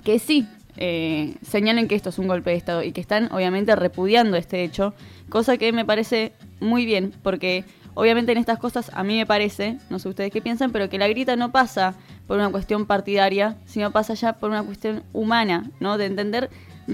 que 0.04 0.20
sí 0.20 0.48
eh, 0.78 1.36
señalen 1.42 1.88
que 1.88 1.96
esto 1.96 2.10
es 2.10 2.18
un 2.20 2.28
golpe 2.28 2.52
de 2.52 2.56
Estado 2.56 2.82
y 2.84 2.92
que 2.94 3.02
están 3.02 3.30
obviamente 3.34 3.76
repudiando 3.76 4.38
este 4.38 4.64
hecho, 4.64 4.94
cosa 5.30 5.58
que 5.58 5.74
me 5.74 5.84
parece 5.86 6.32
muy 6.62 6.86
bien, 6.86 7.14
porque 7.24 7.66
obviamente 7.94 8.32
en 8.32 8.38
estas 8.38 8.58
cosas 8.58 8.90
a 8.94 9.04
mí 9.04 9.18
me 9.18 9.26
parece, 9.26 9.78
no 9.90 10.00
sé 10.00 10.08
ustedes 10.08 10.32
qué 10.32 10.42
piensan, 10.42 10.72
pero 10.72 10.90
que 10.90 10.98
la 10.98 11.10
grita 11.10 11.36
no 11.36 11.52
pasa 11.52 11.94
por 12.26 12.38
una 12.38 12.50
cuestión 12.50 12.86
partidaria, 12.86 13.58
sino 13.66 13.92
pasa 13.92 14.14
ya 14.14 14.34
por 14.34 14.50
una 14.50 14.64
cuestión 14.64 15.04
humana, 15.12 15.70
¿no? 15.82 15.98
De 15.98 16.06
entender 16.06 16.50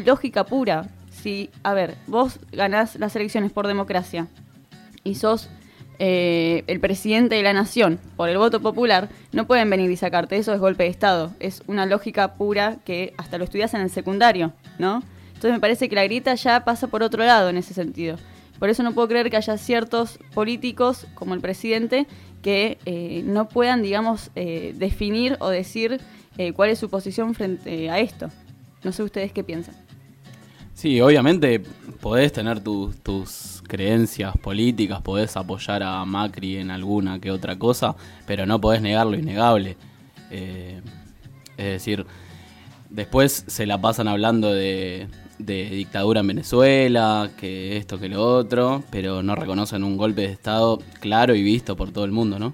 lógica 0.06 0.46
pura. 0.46 0.88
Si, 1.12 1.50
a 1.64 1.74
ver, 1.74 1.96
vos 2.08 2.40
ganás 2.52 2.96
las 2.96 3.16
elecciones 3.16 3.52
por 3.52 3.68
democracia 3.68 4.28
y 5.04 5.16
sos 5.16 5.50
eh, 6.00 6.64
el 6.68 6.80
presidente 6.80 7.36
de 7.36 7.44
la 7.44 7.54
nación 7.54 8.00
por 8.16 8.30
el 8.30 8.38
voto 8.38 8.62
popular, 8.62 9.10
no 9.32 9.48
pueden 9.48 9.70
venir 9.70 9.90
y 9.90 9.98
sacarte. 9.98 10.38
Eso 10.38 10.54
es 10.54 10.60
golpe 10.60 10.84
de 10.84 10.90
Estado. 10.90 11.32
Es 11.40 11.64
una 11.68 11.86
lógica 11.86 12.36
pura 12.36 12.78
que 12.86 13.14
hasta 13.18 13.38
lo 13.38 13.44
estudias 13.44 13.74
en 13.74 13.82
el 13.82 13.90
secundario, 13.90 14.54
¿no? 14.78 15.02
Entonces 15.28 15.52
me 15.52 15.60
parece 15.60 15.90
que 15.90 15.96
la 15.96 16.04
grita 16.04 16.34
ya 16.36 16.64
pasa 16.64 16.88
por 16.88 17.04
otro 17.04 17.24
lado 17.24 17.50
en 17.50 17.58
ese 17.58 17.74
sentido. 17.74 18.18
Por 18.60 18.70
eso 18.70 18.84
no 18.84 18.94
puedo 18.94 19.08
creer 19.08 19.30
que 19.30 19.38
haya 19.38 19.58
ciertos 19.58 20.20
políticos, 20.34 21.06
como 21.14 21.36
el 21.36 21.42
presidente, 21.42 22.08
que 22.42 22.78
eh, 22.86 23.22
no 23.26 23.48
puedan, 23.48 23.82
digamos, 23.82 24.32
eh, 24.36 24.74
definir 24.76 25.38
o 25.40 25.50
decir 25.50 26.00
eh, 26.38 26.54
cuál 26.54 26.70
es 26.70 26.80
su 26.80 26.90
posición 26.90 27.36
frente 27.36 27.90
a 27.90 28.00
esto. 28.00 28.30
No 28.84 28.92
sé 28.92 29.04
ustedes 29.04 29.32
qué 29.32 29.44
piensan. 29.44 29.76
Sí, 30.78 31.02
obviamente 31.02 31.60
podés 32.02 32.32
tener 32.32 32.60
tus, 32.60 32.98
tus 32.98 33.64
creencias 33.68 34.38
políticas, 34.38 35.02
podés 35.02 35.36
apoyar 35.36 35.82
a 35.82 36.06
Macri 36.06 36.58
en 36.58 36.70
alguna 36.70 37.20
que 37.20 37.32
otra 37.32 37.58
cosa, 37.58 37.96
pero 38.28 38.46
no 38.46 38.62
podés 38.62 38.80
negar 38.84 39.08
lo 39.08 39.18
innegable. 39.18 39.76
Eh, 40.30 40.80
es 41.58 41.66
decir, 41.66 42.06
después 42.92 43.44
se 43.48 43.66
la 43.66 43.82
pasan 43.82 44.08
hablando 44.08 44.54
de, 44.54 45.08
de 45.40 45.68
dictadura 45.72 46.20
en 46.20 46.28
Venezuela, 46.28 47.32
que 47.38 47.76
esto, 47.78 48.00
que 48.00 48.08
lo 48.08 48.24
otro, 48.24 48.84
pero 48.92 49.24
no 49.24 49.34
reconocen 49.34 49.84
un 49.84 49.98
golpe 49.98 50.22
de 50.22 50.32
Estado 50.32 50.78
claro 51.00 51.34
y 51.34 51.42
visto 51.42 51.76
por 51.76 51.90
todo 51.90 52.06
el 52.06 52.12
mundo, 52.12 52.38
¿no? 52.38 52.54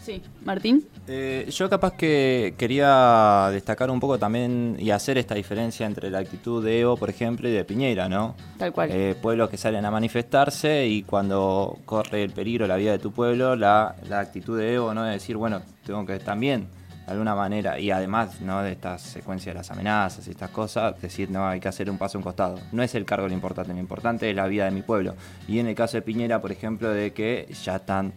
Sí, 0.00 0.22
Martín. 0.44 0.84
Eh, 1.08 1.48
yo 1.50 1.68
capaz 1.68 1.94
que 1.94 2.54
quería 2.56 3.48
destacar 3.50 3.90
un 3.90 3.98
poco 3.98 4.18
también 4.18 4.76
y 4.78 4.90
hacer 4.90 5.18
esta 5.18 5.34
diferencia 5.34 5.84
entre 5.84 6.10
la 6.10 6.18
actitud 6.18 6.64
de 6.64 6.80
Evo, 6.80 6.96
por 6.96 7.10
ejemplo, 7.10 7.48
y 7.48 7.52
de 7.52 7.64
Piñera, 7.64 8.08
¿no? 8.08 8.36
Tal 8.56 8.72
cual. 8.72 8.90
Eh, 8.92 9.16
pueblos 9.20 9.50
que 9.50 9.56
salen 9.56 9.84
a 9.84 9.90
manifestarse 9.90 10.86
y 10.86 11.02
cuando 11.02 11.78
corre 11.84 12.22
el 12.22 12.30
peligro 12.30 12.68
la 12.68 12.76
vida 12.76 12.92
de 12.92 13.00
tu 13.00 13.10
pueblo, 13.10 13.56
la, 13.56 13.96
la 14.08 14.20
actitud 14.20 14.56
de 14.56 14.74
Evo, 14.74 14.94
¿no? 14.94 15.02
De 15.02 15.12
decir, 15.12 15.36
bueno, 15.36 15.60
tengo 15.84 16.06
que 16.06 16.20
también, 16.20 16.68
de 17.04 17.10
alguna 17.10 17.34
manera, 17.34 17.80
y 17.80 17.90
además, 17.90 18.40
¿no? 18.40 18.62
De 18.62 18.70
esta 18.70 18.96
secuencia 18.96 19.50
de 19.52 19.58
las 19.58 19.72
amenazas 19.72 20.28
y 20.28 20.30
estas 20.30 20.50
cosas, 20.50 21.02
decir, 21.02 21.28
no, 21.32 21.48
hay 21.48 21.58
que 21.58 21.66
hacer 21.66 21.90
un 21.90 21.98
paso 21.98 22.16
a 22.16 22.20
un 22.20 22.22
costado. 22.22 22.60
No 22.70 22.80
es 22.80 22.94
el 22.94 23.04
cargo 23.04 23.26
lo 23.26 23.34
importante, 23.34 23.72
lo 23.72 23.80
importante 23.80 24.30
es 24.30 24.36
la 24.36 24.46
vida 24.46 24.66
de 24.66 24.70
mi 24.70 24.82
pueblo. 24.82 25.16
Y 25.48 25.58
en 25.58 25.66
el 25.66 25.74
caso 25.74 25.96
de 25.96 26.02
Piñera, 26.02 26.40
por 26.40 26.52
ejemplo, 26.52 26.90
de 26.90 27.12
que 27.12 27.48
ya 27.64 27.74
están 27.74 28.12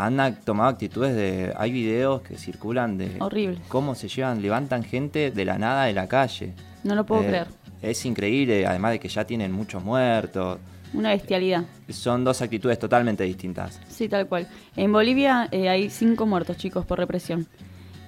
han 0.00 0.36
tomado 0.44 0.70
actitudes 0.70 1.14
de. 1.16 1.52
Hay 1.56 1.72
videos 1.72 2.22
que 2.22 2.36
circulan 2.38 2.96
de. 2.98 3.16
Horribles. 3.20 3.60
Cómo 3.68 3.94
se 3.96 4.08
llevan, 4.08 4.40
levantan 4.40 4.84
gente 4.84 5.30
de 5.32 5.44
la 5.44 5.58
nada 5.58 5.84
de 5.86 5.92
la 5.92 6.06
calle. 6.06 6.54
No 6.84 6.94
lo 6.94 7.04
puedo 7.04 7.22
Eh, 7.22 7.26
creer. 7.26 7.46
Es 7.82 8.04
increíble, 8.06 8.64
además 8.66 8.92
de 8.92 9.00
que 9.00 9.08
ya 9.08 9.24
tienen 9.24 9.50
muchos 9.52 9.82
muertos. 9.82 10.58
Una 10.94 11.10
bestialidad. 11.10 11.64
Son 11.90 12.24
dos 12.24 12.40
actitudes 12.40 12.78
totalmente 12.78 13.24
distintas. 13.24 13.80
Sí, 13.88 14.08
tal 14.08 14.26
cual. 14.28 14.46
En 14.76 14.92
Bolivia 14.92 15.48
eh, 15.50 15.68
hay 15.68 15.90
cinco 15.90 16.26
muertos, 16.26 16.56
chicos, 16.56 16.86
por 16.86 16.98
represión. 16.98 17.46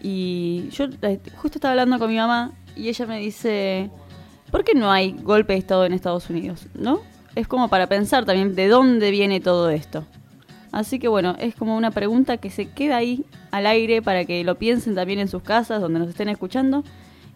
Y 0.03 0.69
yo 0.71 0.87
eh, 1.03 1.21
justo 1.37 1.59
estaba 1.59 1.73
hablando 1.73 1.99
con 1.99 2.09
mi 2.11 2.17
mamá 2.17 2.53
y 2.77 2.89
ella 2.89 3.07
me 3.07 3.19
dice, 3.19 3.91
¿por 4.51 4.65
qué 4.65 4.75
no 4.75 4.91
hay 4.91 5.13
golpe 5.13 5.53
de 5.55 5.59
Estado 5.59 5.85
en 5.85 5.93
Estados 5.93 6.31
Unidos? 6.31 6.67
¿No? 6.75 7.01
Es 7.35 7.47
como 7.47 7.69
para 7.69 7.87
pensar 7.87 8.25
también 8.25 8.55
de 8.55 8.69
dónde 8.69 9.11
viene 9.11 9.41
todo 9.41 9.71
esto. 9.71 10.05
Así 10.73 10.99
que 10.99 11.09
bueno, 11.09 11.37
es 11.39 11.55
como 11.55 11.77
una 11.77 11.91
pregunta 11.91 12.37
que 12.37 12.51
se 12.51 12.71
queda 12.71 12.99
ahí 12.99 13.25
al 13.51 13.67
aire 13.67 14.03
para 14.03 14.25
que 14.25 14.45
lo 14.45 14.57
piensen 14.57 14.95
también 14.95 15.19
en 15.19 15.29
sus 15.29 15.43
casas, 15.43 15.81
donde 15.81 15.99
nos 15.99 16.09
estén 16.09 16.29
escuchando. 16.29 16.85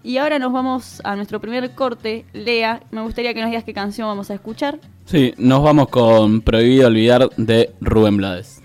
Y 0.05 0.19
ahora 0.19 0.38
nos 0.38 0.53
vamos 0.53 1.00
a 1.03 1.17
nuestro 1.17 1.41
primer 1.41 1.75
corte. 1.75 2.26
Lea, 2.33 2.83
me 2.91 3.00
gustaría 3.00 3.33
que 3.33 3.41
nos 3.41 3.50
digas 3.50 3.64
qué 3.64 3.73
canción 3.73 4.07
vamos 4.07 4.31
a 4.31 4.35
escuchar. 4.35 4.79
Sí, 5.07 5.35
nos 5.38 5.62
vamos 5.62 5.88
con 5.88 6.43
Prohibido 6.43 6.88
Olvidar 6.88 7.31
de 7.37 7.75
Rubén 7.81 8.19
Blades. 8.19 8.61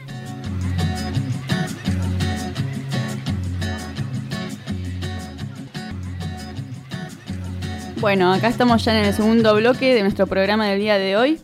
Bueno, 8.01 8.31
acá 8.31 8.47
estamos 8.47 8.85
ya 8.85 8.97
en 8.97 9.05
el 9.07 9.13
segundo 9.13 9.55
bloque 9.55 9.93
de 9.93 10.01
nuestro 10.01 10.27
programa 10.27 10.67
del 10.67 10.79
día 10.79 10.97
de 10.97 11.17
hoy. 11.17 11.39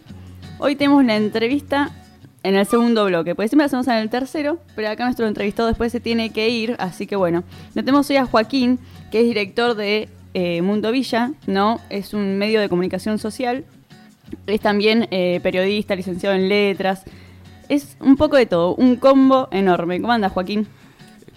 Hoy 0.58 0.76
tenemos 0.76 1.04
la 1.04 1.18
entrevista 1.18 1.92
en 2.46 2.56
el 2.56 2.68
segundo 2.68 3.06
bloque, 3.06 3.34
porque 3.34 3.48
siempre 3.48 3.64
la 3.64 3.66
hacemos 3.66 3.88
en 3.88 3.96
el 3.96 4.10
tercero, 4.12 4.60
pero 4.76 4.90
acá 4.90 5.04
nuestro 5.06 5.26
entrevistado 5.26 5.68
después 5.68 5.92
se 5.92 6.00
tiene 6.00 6.30
que 6.30 6.48
ir, 6.50 6.76
así 6.78 7.08
que 7.08 7.16
bueno. 7.16 7.44
Lo 7.74 7.82
tenemos 7.82 8.08
hoy 8.12 8.18
a 8.18 8.26
Joaquín, 8.28 8.78
que 9.12 9.22
es 9.22 9.26
director 9.26 9.74
de 9.74 10.10
eh, 10.36 10.62
Mundo 10.62 10.92
Villa, 10.92 11.32
¿no? 11.48 11.82
Es 11.90 12.14
un 12.14 12.38
medio 12.38 12.62
de 12.62 12.70
comunicación 12.70 13.18
social. 13.18 13.66
Es 14.46 14.62
también 14.62 15.08
eh, 15.10 15.40
periodista, 15.42 15.96
licenciado 15.96 16.36
en 16.36 16.48
letras. 16.48 17.04
Es 17.68 17.98
un 18.00 18.16
poco 18.16 18.36
de 18.36 18.46
todo, 18.46 18.76
un 18.76 18.98
combo 18.98 19.48
enorme. 19.50 20.00
¿Cómo 20.00 20.14
andas, 20.14 20.32
Joaquín? 20.32 20.68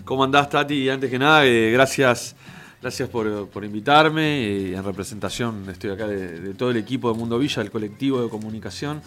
¿Cómo 0.05 0.25
andás, 0.25 0.51
Tati? 0.51 0.91
Antes 0.91 1.11
que 1.11 1.19
nada, 1.19 1.47
eh, 1.47 1.71
gracias, 1.73 2.37
gracias 2.83 3.09
por, 3.09 3.49
por 3.49 3.65
invitarme. 3.65 4.75
en 4.75 4.85
representación 4.85 5.65
estoy 5.71 5.89
acá 5.89 6.07
de, 6.07 6.39
de 6.39 6.53
todo 6.53 6.71
el 6.71 6.77
equipo 6.77 7.11
de 7.11 7.19
Mundo 7.19 7.39
Villa, 7.39 7.63
el 7.63 7.71
colectivo 7.71 8.21
de 8.21 8.29
comunicación, 8.29 9.01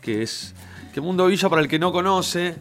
que 0.00 0.22
es 0.22 0.54
que 0.92 1.00
Mundo 1.00 1.26
Villa, 1.26 1.48
para 1.48 1.62
el 1.62 1.68
que 1.68 1.78
no 1.78 1.92
conoce 1.92 2.56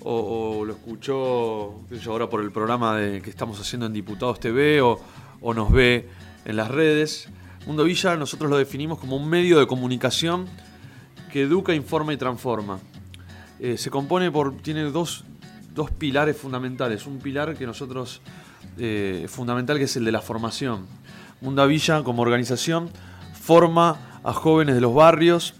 o, 0.00 0.64
lo 0.64 0.72
escuchó 0.72 1.88
yo, 1.90 2.12
ahora 2.12 2.28
por 2.28 2.42
el 2.42 2.50
programa 2.50 2.96
que 2.96 3.30
estamos 3.30 3.60
haciendo 3.60 3.86
en 3.86 3.92
Diputados 3.92 4.40
TV 4.40 4.80
o, 4.80 4.98
nos 5.54 5.70
ve 5.70 6.08
en 6.44 6.56
las 6.56 6.70
redes, 6.70 7.28
Mundo 7.66 7.84
Villa 7.84 8.16
nosotros 8.16 8.50
lo 8.50 8.56
definimos 8.56 8.98
como 8.98 9.16
un 9.16 9.28
medio 9.28 9.58
de 9.58 9.66
comunicación 9.66 10.46
que 11.32 11.42
educa, 11.42 11.74
informa 11.74 12.12
y 12.12 12.16
transforma. 12.16 12.78
Eh, 13.58 13.78
se 13.78 13.90
compone 13.90 14.30
por. 14.30 14.56
tiene 14.56 14.82
dos, 14.84 15.24
dos 15.72 15.90
pilares 15.90 16.36
fundamentales. 16.36 17.06
Un 17.06 17.18
pilar 17.18 17.56
que 17.56 17.64
nosotros. 17.64 18.20
eh, 18.78 19.26
fundamental 19.28 19.78
que 19.78 19.84
es 19.84 19.96
el 19.96 20.04
de 20.04 20.12
la 20.12 20.20
formación. 20.20 20.86
Munda 21.40 21.66
Villa, 21.66 22.02
como 22.02 22.22
organización, 22.22 22.90
forma 23.32 24.20
a 24.22 24.32
jóvenes 24.32 24.74
de 24.74 24.80
los 24.80 24.94
barrios 24.94 25.54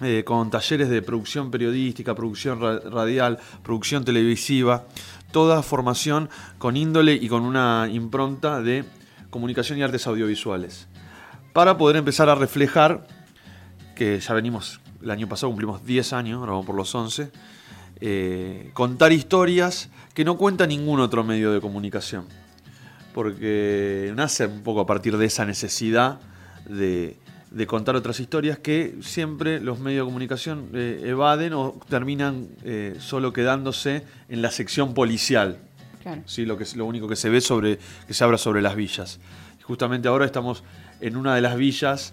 eh, 0.00 0.22
con 0.24 0.50
talleres 0.50 0.88
de 0.88 1.02
producción 1.02 1.50
periodística, 1.50 2.14
producción 2.14 2.60
ra- 2.60 2.80
radial, 2.80 3.38
producción 3.62 4.04
televisiva, 4.04 4.84
toda 5.32 5.62
formación 5.62 6.28
con 6.58 6.76
índole 6.76 7.14
y 7.14 7.28
con 7.28 7.42
una 7.42 7.88
impronta 7.90 8.60
de 8.62 8.84
comunicación 9.30 9.78
y 9.78 9.82
artes 9.82 10.06
audiovisuales. 10.06 10.86
Para 11.52 11.76
poder 11.76 11.96
empezar 11.96 12.28
a 12.28 12.34
reflejar 12.34 13.06
que 13.96 14.20
ya 14.20 14.34
venimos, 14.34 14.80
el 15.02 15.10
año 15.10 15.28
pasado 15.28 15.50
cumplimos 15.50 15.84
10 15.84 16.12
años, 16.12 16.38
ahora 16.40 16.52
vamos 16.52 16.66
por 16.66 16.76
los 16.76 16.94
11, 16.94 17.30
eh, 18.00 18.70
contar 18.74 19.12
historias 19.12 19.90
que 20.14 20.24
no 20.24 20.36
cuenta 20.36 20.66
ningún 20.66 21.00
otro 21.00 21.24
medio 21.24 21.52
de 21.52 21.60
comunicación. 21.60 22.24
Porque 23.14 24.12
nace 24.14 24.46
un 24.46 24.62
poco 24.62 24.80
a 24.80 24.86
partir 24.86 25.16
de 25.16 25.26
esa 25.26 25.44
necesidad 25.44 26.20
de, 26.68 27.16
de 27.50 27.66
contar 27.66 27.96
otras 27.96 28.20
historias 28.20 28.58
que 28.58 28.96
siempre 29.00 29.60
los 29.60 29.78
medios 29.78 30.04
de 30.04 30.10
comunicación 30.10 30.68
eh, 30.74 31.02
evaden 31.06 31.54
o 31.54 31.80
terminan 31.88 32.48
eh, 32.64 32.96
solo 32.98 33.32
quedándose 33.32 34.02
en 34.28 34.42
la 34.42 34.50
sección 34.50 34.94
policial. 34.94 35.58
Claro. 36.02 36.22
¿sí? 36.26 36.44
lo, 36.44 36.56
que 36.56 36.64
es, 36.64 36.76
lo 36.76 36.84
único 36.84 37.08
que 37.08 37.16
se 37.16 37.28
ve 37.28 37.40
sobre, 37.40 37.78
que 38.06 38.14
se 38.14 38.24
habla 38.24 38.38
sobre 38.38 38.62
las 38.62 38.76
villas. 38.76 39.18
Y 39.58 39.62
justamente 39.62 40.08
ahora 40.08 40.26
estamos 40.26 40.62
en 41.00 41.16
una 41.16 41.34
de 41.34 41.40
las 41.40 41.56
villas, 41.56 42.12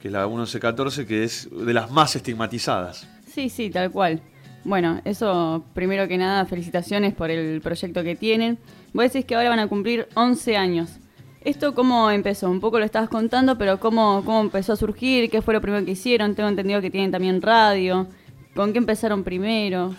que 0.00 0.08
es 0.08 0.12
la 0.12 0.26
1114, 0.26 1.06
que 1.06 1.24
es 1.24 1.48
de 1.50 1.74
las 1.74 1.90
más 1.90 2.16
estigmatizadas. 2.16 3.06
Sí, 3.32 3.48
sí, 3.48 3.70
tal 3.70 3.90
cual. 3.90 4.20
Bueno, 4.64 5.00
eso 5.04 5.64
primero 5.74 6.06
que 6.08 6.18
nada, 6.18 6.44
felicitaciones 6.44 7.14
por 7.14 7.30
el 7.30 7.60
proyecto 7.60 8.02
que 8.02 8.16
tienen. 8.16 8.58
Vos 8.92 9.04
decís 9.04 9.24
que 9.24 9.34
ahora 9.34 9.50
van 9.50 9.60
a 9.60 9.68
cumplir 9.68 10.08
11 10.14 10.56
años. 10.56 10.99
¿Esto 11.42 11.74
cómo 11.74 12.10
empezó? 12.10 12.50
Un 12.50 12.60
poco 12.60 12.78
lo 12.78 12.84
estabas 12.84 13.08
contando, 13.08 13.56
pero 13.56 13.80
¿cómo, 13.80 14.22
cómo 14.24 14.40
empezó 14.42 14.74
a 14.74 14.76
surgir? 14.76 15.30
¿Qué 15.30 15.40
fue 15.40 15.54
lo 15.54 15.60
primero 15.62 15.84
que 15.84 15.92
hicieron? 15.92 16.34
Tengo 16.34 16.48
entendido 16.50 16.80
que 16.82 16.90
tienen 16.90 17.10
también 17.10 17.40
radio. 17.40 18.06
¿Con 18.54 18.72
qué 18.72 18.78
empezaron 18.78 19.24
primero? 19.24 19.94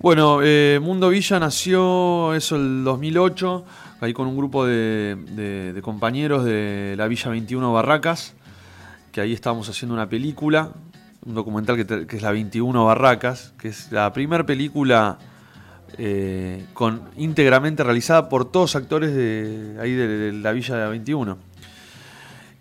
Bueno, 0.00 0.38
eh, 0.42 0.78
Mundo 0.82 1.08
Villa 1.10 1.38
nació 1.38 2.34
eso 2.34 2.56
el 2.56 2.82
2008, 2.84 3.64
ahí 4.00 4.12
con 4.14 4.26
un 4.26 4.36
grupo 4.36 4.64
de, 4.64 5.16
de- 5.32 5.72
de 5.74 5.82
compañeros 5.82 6.44
de 6.44 6.94
la 6.96 7.08
Villa 7.08 7.30
21 7.30 7.72
Barracas. 7.72 8.34
que 9.12 9.20
ahí 9.20 9.32
estábamos 9.32 9.68
haciendo 9.68 9.94
una 9.94 10.08
película, 10.08 10.72
un 11.26 11.34
documental 11.34 11.76
que, 11.76 12.06
que 12.06 12.16
es 12.16 12.22
la 12.22 12.30
21 12.30 12.84
Barracas, 12.84 13.52
que 13.58 13.68
es 13.68 13.90
la 13.92 14.12
primera 14.12 14.44
película 14.46 15.18
eh, 15.98 16.64
con, 16.74 17.02
íntegramente 17.16 17.82
realizada 17.82 18.28
por 18.28 18.50
todos 18.50 18.76
actores 18.76 19.14
de 19.14 19.76
ahí 19.80 19.92
de, 19.92 20.06
de 20.06 20.32
la 20.32 20.52
Villa 20.52 20.88
21. 20.88 21.38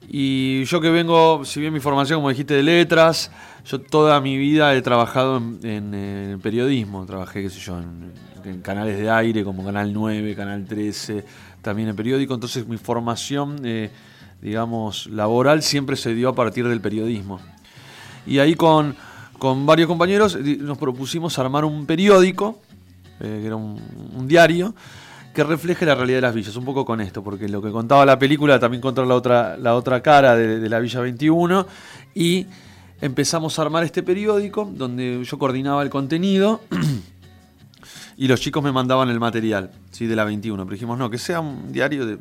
Y 0.07 0.63
yo 0.65 0.81
que 0.81 0.89
vengo, 0.89 1.43
si 1.45 1.59
bien 1.59 1.73
mi 1.73 1.79
formación, 1.79 2.19
como 2.19 2.29
dijiste, 2.29 2.53
de 2.53 2.63
letras, 2.63 3.31
yo 3.65 3.81
toda 3.81 4.21
mi 4.21 4.37
vida 4.37 4.75
he 4.75 4.81
trabajado 4.81 5.37
en, 5.37 5.91
eh, 5.93 6.37
periodismo. 6.41 7.05
Trabajé, 7.05 7.41
qué 7.41 7.49
sé 7.49 7.59
yo, 7.59 7.79
en, 7.79 8.61
canales 8.61 8.99
de 8.99 9.09
aire 9.09 9.43
como 9.43 9.65
Canal 9.65 9.91
9, 9.91 10.35
Canal 10.35 10.65
13, 10.65 11.25
también 11.63 11.89
en 11.89 11.95
periódico. 11.95 12.35
Entonces 12.35 12.67
mi 12.67 12.77
formación, 12.77 13.57
eh, 13.63 13.89
digamos, 14.41 15.07
laboral 15.07 15.63
siempre 15.63 15.95
se 15.95 16.13
dio 16.13 16.29
a 16.29 16.35
partir 16.35 16.67
del 16.67 16.79
periodismo. 16.79 17.39
Y 18.27 18.37
ahí 18.37 18.53
con, 18.53 18.95
con 19.39 19.65
varios 19.65 19.87
compañeros 19.87 20.37
nos 20.37 20.77
propusimos 20.77 21.39
armar 21.39 21.65
un 21.65 21.87
periódico, 21.87 22.59
eh, 23.19 23.39
que 23.41 23.47
era 23.47 23.55
un, 23.55 23.79
un 24.15 24.27
diario, 24.27 24.73
que 25.35 25.43
refleje 25.43 25.85
la 25.85 25.93
realidad 25.93 26.17
de 26.17 26.21
las 26.21 26.33
villas, 26.33 26.55
un 26.55 26.65
poco 26.65 26.85
con 26.85 27.01
esto, 27.01 27.21
porque 27.21 27.49
lo 27.49 27.61
que 27.61 27.69
contaba 27.69 28.05
la 28.05 28.17
película 28.17 28.57
también 28.57 28.81
contaba 28.81 29.05
la 29.05 29.15
otra, 29.15 29.57
la 29.57 29.75
otra 29.75 30.01
cara 30.01 30.35
de, 30.35 30.69
la 30.69 30.79
Villa 30.79 31.01
21 31.01 31.67
y 32.15 32.47
empezamos 33.01 33.59
a 33.59 33.63
armar 33.63 33.83
este 33.83 34.01
periódico 34.01 34.71
donde 34.73 35.23
yo 35.25 35.37
coordinaba 35.37 35.83
el 35.83 35.89
contenido 35.89 36.61
y 38.17 38.29
los 38.29 38.39
chicos 38.39 38.63
me 38.63 38.71
mandaban 38.71 39.09
el 39.09 39.19
material 39.19 39.71
¿sí? 39.91 40.07
de 40.07 40.15
la 40.15 40.23
21, 40.23 40.63
pero 40.63 40.73
dijimos 40.73 40.97
no, 40.97 41.09
que 41.09 41.17
sea 41.17 41.41
un 41.41 41.73
diario 41.73 42.05
de, 42.05 42.17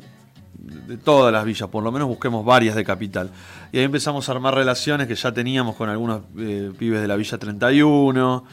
de 0.57 0.97
todas 0.97 1.31
las 1.31 1.45
villas, 1.45 1.69
por 1.69 1.85
lo 1.85 1.93
menos 1.93 2.09
busquemos 2.09 2.43
varias 2.43 2.75
de 2.75 2.83
capital. 2.83 3.29
Y 3.71 3.77
ahí 3.77 3.85
empezamos 3.85 4.27
a 4.27 4.33
armar 4.33 4.55
relaciones 4.55 5.07
que 5.07 5.15
ya 5.15 5.31
teníamos 5.31 5.77
con 5.77 5.87
algunos 5.87 6.23
eh, 6.37 6.71
pibes 6.77 6.99
de 6.99 7.07
la 7.07 7.15
Villa 7.15 7.37
31, 7.37 8.43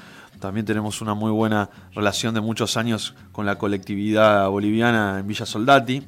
también 0.43 0.67
tenemos 0.67 1.01
una 1.01 1.15
muy 1.15 1.31
buena 1.31 1.71
relación 1.95 2.35
de 2.35 2.41
muchos 2.43 2.77
años 2.77 3.15
con 3.31 3.47
la 3.47 3.57
colectividad 3.57 4.49
boliviana 4.51 5.21
en 5.21 5.27
Villa 5.27 5.47
Soldati. 5.47 6.03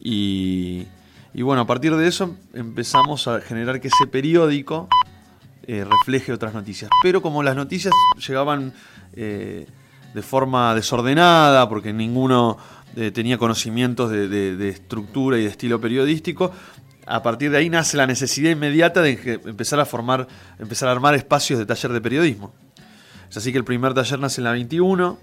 Y, 0.00 0.86
bueno, 1.34 1.62
a 1.62 1.66
partir 1.66 1.94
de 1.94 2.08
eso 2.08 2.36
empezamos 2.54 3.28
a 3.28 3.40
generar 3.40 3.80
que 3.80 3.88
ese 3.88 4.06
periódico 4.06 4.88
eh, 5.66 5.84
refleje 5.84 6.32
otras 6.32 6.54
noticias. 6.54 6.90
Pero 7.02 7.22
como 7.22 7.42
las 7.42 7.54
noticias 7.54 7.94
llegaban 8.26 8.72
eh, 9.12 9.66
de 10.14 10.22
forma 10.22 10.74
desordenada, 10.74 11.68
porque 11.68 11.92
ninguno 11.92 12.56
eh, 12.96 13.10
tenía 13.10 13.38
conocimientos 13.38 14.10
de, 14.10 14.28
de- 14.28 14.68
estructura 14.68 15.38
y 15.38 15.42
de 15.42 15.48
estilo 15.48 15.80
periodístico, 15.80 16.50
a 17.06 17.22
partir 17.22 17.50
de 17.50 17.58
ahí 17.58 17.68
nace 17.68 17.96
la 17.98 18.06
necesidad 18.06 18.50
inmediata 18.50 19.02
de 19.02 19.40
empezar 19.44 19.78
a 19.80 19.84
formar, 19.84 20.26
empezar 20.58 20.88
a 20.88 20.92
armar 20.92 21.14
espacios 21.14 21.58
de 21.58 21.66
taller 21.66 21.92
de 21.92 22.00
periodismo. 22.00 22.54
Es 23.30 23.36
así 23.36 23.52
que 23.52 23.58
el 23.58 23.64
primer 23.64 23.94
taller 23.94 24.18
nace 24.18 24.40
en 24.40 24.44
la 24.44 24.52
21 24.52 25.18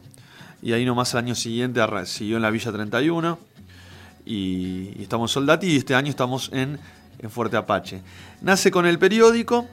y 0.62 0.74
ahí 0.74 0.86
nomás 0.86 1.14
el 1.14 1.20
año 1.20 1.36
siguiente 1.36 1.82
siguió 2.06 2.36
en 2.36 2.42
la 2.42 2.50
Villa 2.50 2.72
31 2.72 3.40
y, 4.26 4.94
y 4.98 5.00
estamos 5.02 5.32
Soldati 5.32 5.68
y 5.68 5.78
este 5.78 5.96
año 5.96 6.10
estamos 6.10 6.50
en, 6.54 6.80
en 7.20 7.30
Fuerte 7.30 7.58
Apache. 7.58 8.02
Nace 8.42 8.72
con 8.72 8.86
el 8.86 9.00
periódico 9.00 9.68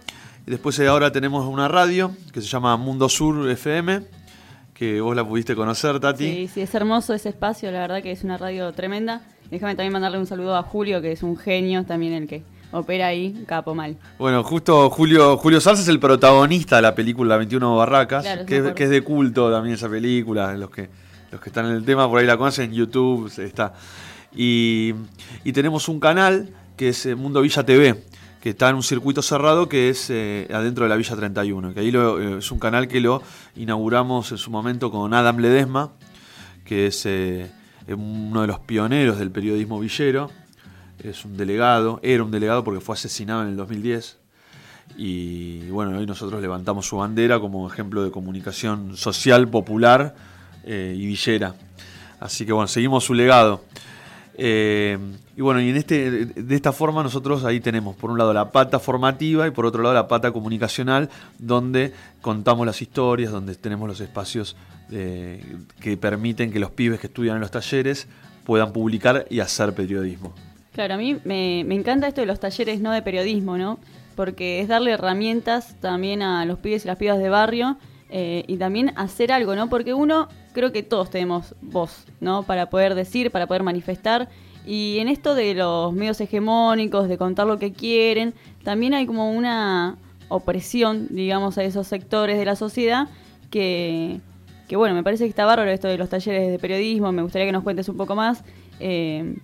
y 0.47 0.51
después 0.51 0.79
eh, 0.79 0.89
ahora 0.89 1.13
tenemos 1.13 1.47
una 1.47 1.69
radio 1.69 2.13
que 2.33 2.41
se 2.41 2.47
llama 2.47 2.77
Mundo 2.77 3.09
Sur 3.09 3.51
FM, 3.51 4.03
que 4.73 5.01
vos 5.01 5.15
la 5.15 5.27
pudiste 5.27 5.55
conocer, 5.55 6.01
Tati. 6.01 6.25
Sí, 6.25 6.49
sí, 6.49 6.61
es 6.63 6.75
hermoso 6.75 7.13
ese 7.13 7.29
espacio, 7.31 7.71
la 7.71 7.81
verdad 7.81 8.03
que 8.03 8.13
es 8.13 8.25
una 8.25 8.39
radio 8.39 8.73
tremenda. 8.73 9.23
Déjame 9.51 9.75
también 9.75 9.93
mandarle 9.93 10.19
un 10.19 10.27
saludo 10.27 10.57
a 10.57 10.63
Julio, 10.63 11.03
que 11.03 11.13
es 11.13 11.23
un 11.23 11.37
genio 11.37 11.85
también 11.85 12.13
el 12.13 12.27
que 12.27 12.45
opera 12.73 13.07
ahí, 13.09 13.45
capo 13.47 13.75
mal. 13.75 13.97
Bueno, 14.19 14.43
justo 14.45 14.91
Julio, 14.91 15.37
Julio 15.39 15.61
Salsa 15.61 15.83
es 15.83 15.89
el 15.89 15.99
protagonista 16.01 16.77
de 16.77 16.83
la 16.83 16.95
película 16.95 17.37
21 17.37 17.77
Barracas, 17.77 18.23
Claro, 18.25 18.47
que, 18.47 18.55
es, 18.55 18.61
acuerdo. 18.61 18.75
que 18.77 18.85
es 18.85 18.91
de 18.91 19.03
culto 19.03 19.51
también 19.51 19.75
esa 19.75 19.89
película, 19.89 20.55
los 20.57 20.71
que, 20.71 20.89
los 21.33 21.41
que 21.41 21.49
están 21.51 21.67
en 21.67 21.73
el 21.73 21.85
tema 21.85 22.09
por 22.09 22.19
ahí 22.19 22.27
la 22.27 22.37
conocen, 22.37 22.67
en 22.71 22.73
YouTube 22.75 23.31
está. 23.39 23.73
Y, 24.35 24.95
y 25.45 25.53
tenemos 25.53 25.89
un 25.89 26.01
canal 26.01 26.51
que 26.77 26.91
es 26.91 27.07
eh, 27.07 27.15
Mundo 27.15 27.41
Villa 27.41 27.65
TV, 27.65 28.05
que 28.41 28.51
está 28.51 28.69
en 28.69 28.77
un 28.77 28.83
circuito 28.83 29.21
cerrado 29.23 29.69
que 29.69 29.89
es 29.89 30.11
eh, 30.11 30.47
adentro 30.53 30.85
de 30.85 30.91
la 30.91 30.97
Villa 30.97 31.17
31, 31.17 31.75
que 31.75 31.81
ahí 31.81 31.91
lo- 31.91 32.21
eh, 32.21 32.39
es 32.39 32.53
un 32.53 32.59
canal 32.59 32.87
que 32.87 33.01
lo 33.01 33.23
inauguramos 33.57 34.31
en 34.31 34.39
su 34.39 34.51
momento 34.51 34.91
con 34.91 35.13
Adam 35.15 35.39
Ledesma, 35.39 35.91
que 36.65 36.87
es 36.87 37.05
eh, 37.07 37.51
uno 37.89 38.43
de 38.43 38.47
los 38.47 38.61
pioneros 38.61 39.19
del 39.19 39.31
periodismo 39.33 39.81
villero, 39.81 40.31
es 41.03 41.25
un 41.25 41.37
delegado, 41.37 42.01
era 42.03 42.23
un 42.23 42.31
delegado 42.31 42.65
porque 42.65 42.81
fue 42.81 42.95
asesinado 42.95 43.43
en 43.43 43.49
el 43.49 43.57
2010. 43.57 44.19
Y 44.97 45.69
bueno, 45.71 45.99
hoy 45.99 46.07
nosotros 46.07 46.41
levantamos 46.41 46.87
su 46.87 46.97
bandera 46.97 47.39
como 47.41 47.69
ejemplo 47.69 48.03
de 48.03 48.11
comunicación 48.11 48.97
social, 48.97 49.49
popular 49.49 50.15
eh, 50.65 50.95
y 50.97 51.07
villera. 51.07 51.55
Así 52.21 52.45
que 52.45 52.53
bueno, 52.53 52.69
seguimos 52.69 53.05
su 53.05 53.15
legado. 53.15 53.63
Eh, 54.41 54.99
y 55.37 55.41
bueno, 55.41 55.61
y 55.61 55.69
en 55.69 55.77
este, 55.77 56.27
de 56.27 56.55
esta 56.55 56.73
forma 56.73 57.03
nosotros 57.03 57.45
ahí 57.45 57.61
tenemos 57.61 57.97
por 57.97 58.11
un 58.11 58.19
lado 58.19 58.33
la 58.33 58.51
pata 58.51 58.79
formativa 58.79 59.47
y 59.47 59.51
por 59.51 59.67
otro 59.67 59.83
lado 59.83 59.95
la 59.95 60.09
pata 60.09 60.33
comunicacional, 60.33 61.11
donde 61.39 61.93
contamos 62.21 62.67
las 62.67 62.81
historias, 62.81 63.33
donde 63.33 63.55
tenemos 63.57 63.89
los 63.89 64.01
espacios 64.01 64.57
eh, 64.91 65.45
que 65.81 65.97
permiten 65.97 66.53
que 66.53 66.61
los 66.61 66.71
pibes 66.71 67.01
que 67.01 67.09
estudian 67.09 67.37
en 67.37 67.41
los 67.41 67.51
talleres 67.51 68.07
puedan 68.45 68.73
publicar 68.73 69.27
y 69.29 69.41
hacer 69.41 69.75
periodismo. 69.75 70.33
Claro, 70.79 70.95
a 70.95 70.97
mí 70.97 71.17
me, 71.25 71.65
me 71.67 71.75
encanta 71.75 72.07
esto 72.07 72.21
de 72.21 72.29
los 72.29 72.39
talleres 72.39 72.81
no 72.81 72.93
de 72.93 73.03
periodismo, 73.03 73.59
¿no? 73.59 73.81
Porque 74.15 74.61
es 74.61 74.69
darle 74.69 74.93
herramientas 74.93 75.75
también 75.81 76.23
a 76.23 76.45
los 76.45 76.61
pibes 76.61 76.85
y 76.85 76.87
las 76.87 76.97
pibas 76.97 77.19
de 77.19 77.29
barrio 77.29 77.79
eh, 78.11 78.45
y 78.47 78.59
también 78.59 78.93
hacer 78.95 79.33
algo, 79.33 79.57
¿no? 79.57 79.69
Porque 79.69 79.93
uno, 79.93 80.29
creo 80.53 80.71
que 80.71 80.85
todos 80.85 81.11
tenemos 81.11 81.57
voz, 81.61 82.05
¿no? 82.21 82.45
Para 82.45 82.71
poder 82.71 82.95
decir, 82.95 83.33
para 83.33 83.49
poder 83.49 83.65
manifestar. 83.65 84.29
Y 84.65 84.99
en 85.01 85.09
esto 85.09 85.35
de 85.35 85.53
los 85.55 85.93
medios 85.93 86.21
hegemónicos, 86.21 87.09
de 87.09 87.19
contar 87.19 87.49
lo 87.49 87.59
que 87.59 87.73
quieren, 87.73 88.33
también 88.63 88.95
hay 88.95 89.05
como 89.05 89.33
una 89.33 89.99
opresión, 90.29 91.09
digamos, 91.11 91.59
a 91.59 91.65
esos 91.65 91.89
sectores 91.89 92.39
de 92.39 92.45
la 92.45 92.55
sociedad 92.55 93.09
que, 93.51 94.21
que 94.69 94.77
bueno, 94.77 94.95
me 94.95 95.03
parece 95.03 95.25
que 95.25 95.31
está 95.31 95.45
bárbaro 95.45 95.73
esto 95.73 95.89
de 95.89 95.99
los 95.99 96.09
talleres 96.09 96.53
de 96.53 96.59
periodismo, 96.61 97.11
me 97.11 97.23
gustaría 97.23 97.49
que 97.49 97.53
nos 97.53 97.65
cuentes 97.65 97.89
un 97.89 97.97
poco 97.97 98.15
más. 98.15 98.45
Eh, 98.79 99.35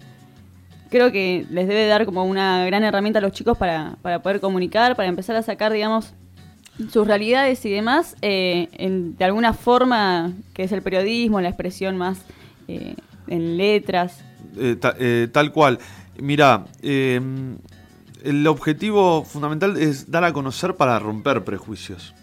creo 0.94 1.10
que 1.10 1.44
les 1.50 1.66
debe 1.66 1.88
dar 1.88 2.04
como 2.04 2.22
una 2.24 2.64
gran 2.66 2.84
herramienta 2.84 3.18
a 3.18 3.22
los 3.22 3.32
chicos 3.32 3.58
para, 3.58 3.96
para 4.00 4.22
poder 4.22 4.38
comunicar, 4.38 4.94
para 4.94 5.08
empezar 5.08 5.34
a 5.34 5.42
sacar, 5.42 5.72
digamos, 5.72 6.14
sus 6.92 7.04
realidades 7.04 7.64
y 7.64 7.70
demás, 7.70 8.14
eh, 8.22 8.68
de 9.18 9.24
alguna 9.24 9.54
forma 9.54 10.30
que 10.52 10.62
es 10.62 10.70
el 10.70 10.82
periodismo, 10.82 11.40
la 11.40 11.48
expresión 11.48 11.96
más 11.96 12.18
eh, 12.68 12.94
en 13.26 13.56
letras. 13.56 14.22
Eh, 14.56 14.76
ta- 14.80 14.94
tal 15.32 15.50
cual. 15.50 15.80
Mira, 16.20 16.64
eh, 16.80 17.20
el 18.22 18.46
objetivo 18.46 19.24
fundamental 19.24 19.76
es 19.76 20.08
dar 20.12 20.22
a 20.22 20.32
conocer 20.32 20.76
para 20.76 21.00
romper 21.00 21.42
prejuicios. 21.42 22.14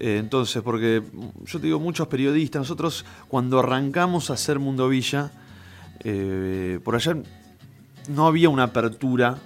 Entonces, 0.00 0.60
porque 0.62 1.04
yo 1.44 1.60
te 1.60 1.66
digo, 1.66 1.78
muchos 1.78 2.08
periodistas, 2.08 2.62
nosotros 2.62 3.04
cuando 3.28 3.60
arrancamos 3.60 4.30
a 4.30 4.32
hacer 4.32 4.58
Mundo 4.58 4.88
Villa, 4.88 5.30
por 6.82 6.96
allá 6.96 7.14
no 8.08 8.26
había 8.26 8.48
una 8.48 8.64
apertura 8.64 9.36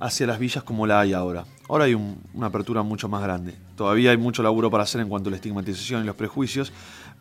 hacia 0.00 0.26
las 0.26 0.38
villas 0.38 0.64
como 0.64 0.86
la 0.86 1.00
hay 1.00 1.12
ahora. 1.12 1.44
Ahora 1.68 1.84
hay 1.84 1.94
un- 1.94 2.18
una 2.34 2.48
apertura 2.48 2.82
mucho 2.82 3.08
más 3.08 3.22
grande. 3.22 3.54
Todavía 3.76 4.10
hay 4.10 4.16
mucho 4.16 4.42
laburo 4.42 4.70
para 4.70 4.82
hacer 4.84 5.00
en 5.00 5.08
cuanto 5.08 5.28
a 5.28 5.30
la 5.30 5.36
estigmatización 5.36 6.02
y 6.02 6.06
los 6.06 6.16
prejuicios, 6.16 6.72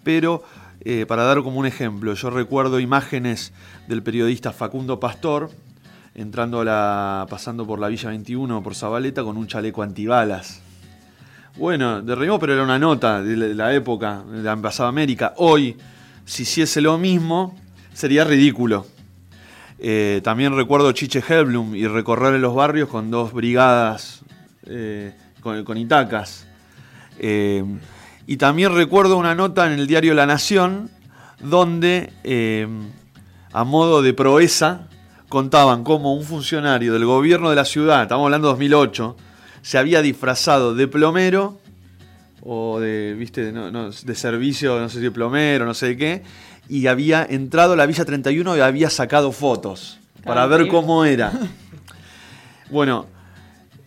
pero 0.04 0.44
eh, 0.84 1.06
para 1.06 1.24
dar 1.24 1.44
como 1.44 1.60
un 1.60 1.68
ejemplo, 1.68 2.14
yo 2.16 2.30
recuerdo 2.32 2.80
imágenes 2.80 3.54
del 3.88 4.02
periodista 4.02 4.52
Facundo 4.52 5.00
Pastor 5.00 5.52
entrando 6.16 6.62
a 6.62 6.66
la, 6.66 7.28
pasando 7.30 7.68
por 7.68 7.80
la 7.80 7.88
Villa 7.88 8.10
21 8.10 8.64
por 8.64 8.74
Zabaleta 8.74 9.24
con 9.24 9.38
un 9.38 9.46
chaleco 9.46 9.84
antibalas. 9.84 10.62
Bueno, 11.56 12.02
de 12.02 12.16
pero 12.40 12.54
era 12.54 12.64
una 12.64 12.80
nota 12.80 13.22
de 13.22 13.38
la, 13.38 13.46
de 13.46 13.54
la 13.56 13.74
época, 13.74 14.24
de 14.24 14.42
la 14.42 14.54
Embajada 14.54 14.90
América. 14.90 15.34
Hoy, 15.38 15.78
si 16.26 16.44
hiciese 16.44 16.82
lo 16.82 16.98
mismo, 16.98 17.56
sería 17.94 18.24
ridículo. 18.24 18.88
Eh, 19.84 20.22
también 20.24 20.56
recuerdo 20.56 20.92
Chiche 20.92 21.24
Helblum 21.28 21.76
y 21.76 21.88
recorrer 21.88 22.40
los 22.40 22.54
barrios 22.54 22.88
con 22.88 23.10
dos 23.10 23.34
brigadas 23.34 24.22
eh, 24.68 25.14
con, 25.42 25.64
con 25.64 25.78
itacas. 25.78 26.46
Eh, 27.18 27.64
y 28.28 28.38
también 28.38 28.76
recuerdo 28.76 29.18
una 29.18 29.34
nota 29.34 29.66
en 29.66 29.80
el 29.80 29.88
diario 29.88 30.14
La 30.14 30.28
Nación 30.28 30.92
donde, 31.42 32.14
a 33.52 33.64
modo 33.64 34.04
de 34.04 34.14
proeza, 34.14 34.88
contaban 35.28 35.84
cómo 35.84 36.14
un 36.14 36.24
funcionario 36.24 36.94
del 36.94 37.06
gobierno 37.06 37.50
de 37.50 37.56
la 37.56 37.66
ciudad, 37.66 38.04
estamos 38.04 38.26
hablando 38.26 38.50
de 38.50 38.52
2008, 38.52 39.18
se 39.64 39.78
había 39.80 40.04
disfrazado 40.04 40.76
de 40.76 40.88
plomero 40.88 41.60
o 42.44 42.80
de, 42.80 43.16
viste, 43.18 43.52
no- 43.52 43.90
de 43.90 44.16
servicio, 44.16 44.80
no 44.80 44.90
sé 44.90 45.02
si 45.02 45.10
plomero, 45.10 45.66
no 45.66 45.74
sé 45.74 45.98
qué, 45.98 46.22
y 46.72 46.88
había 46.88 47.28
entrado 47.30 47.74
a 47.74 47.76
la 47.76 47.86
Villa 47.86 48.06
31 48.06 48.56
y 48.56 48.62
había 48.62 48.90
sacado 48.90 49.34
fotos 49.34 50.00
para 50.24 50.46
ver 50.46 50.70
cómo 50.70 51.04
era. 51.04 51.34
Bueno, 52.70 53.08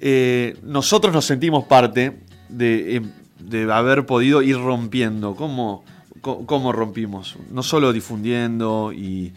eh, 0.03 0.59
nosotros 0.63 1.15
nos 1.15 1.25
sentimos 1.25 1.65
parte 1.65 2.21
de, 2.51 2.97
eh, 2.97 3.03
de 3.39 3.73
haber 3.73 4.05
podido 4.05 4.43
ir 4.43 4.59
rompiendo. 4.59 5.35
¿Cómo, 5.35 5.83
cómo 6.21 6.73
rompimos? 6.73 7.39
No 7.51 7.63
solo 7.63 7.91
difundiendo 7.95 8.93
y, 8.93 9.33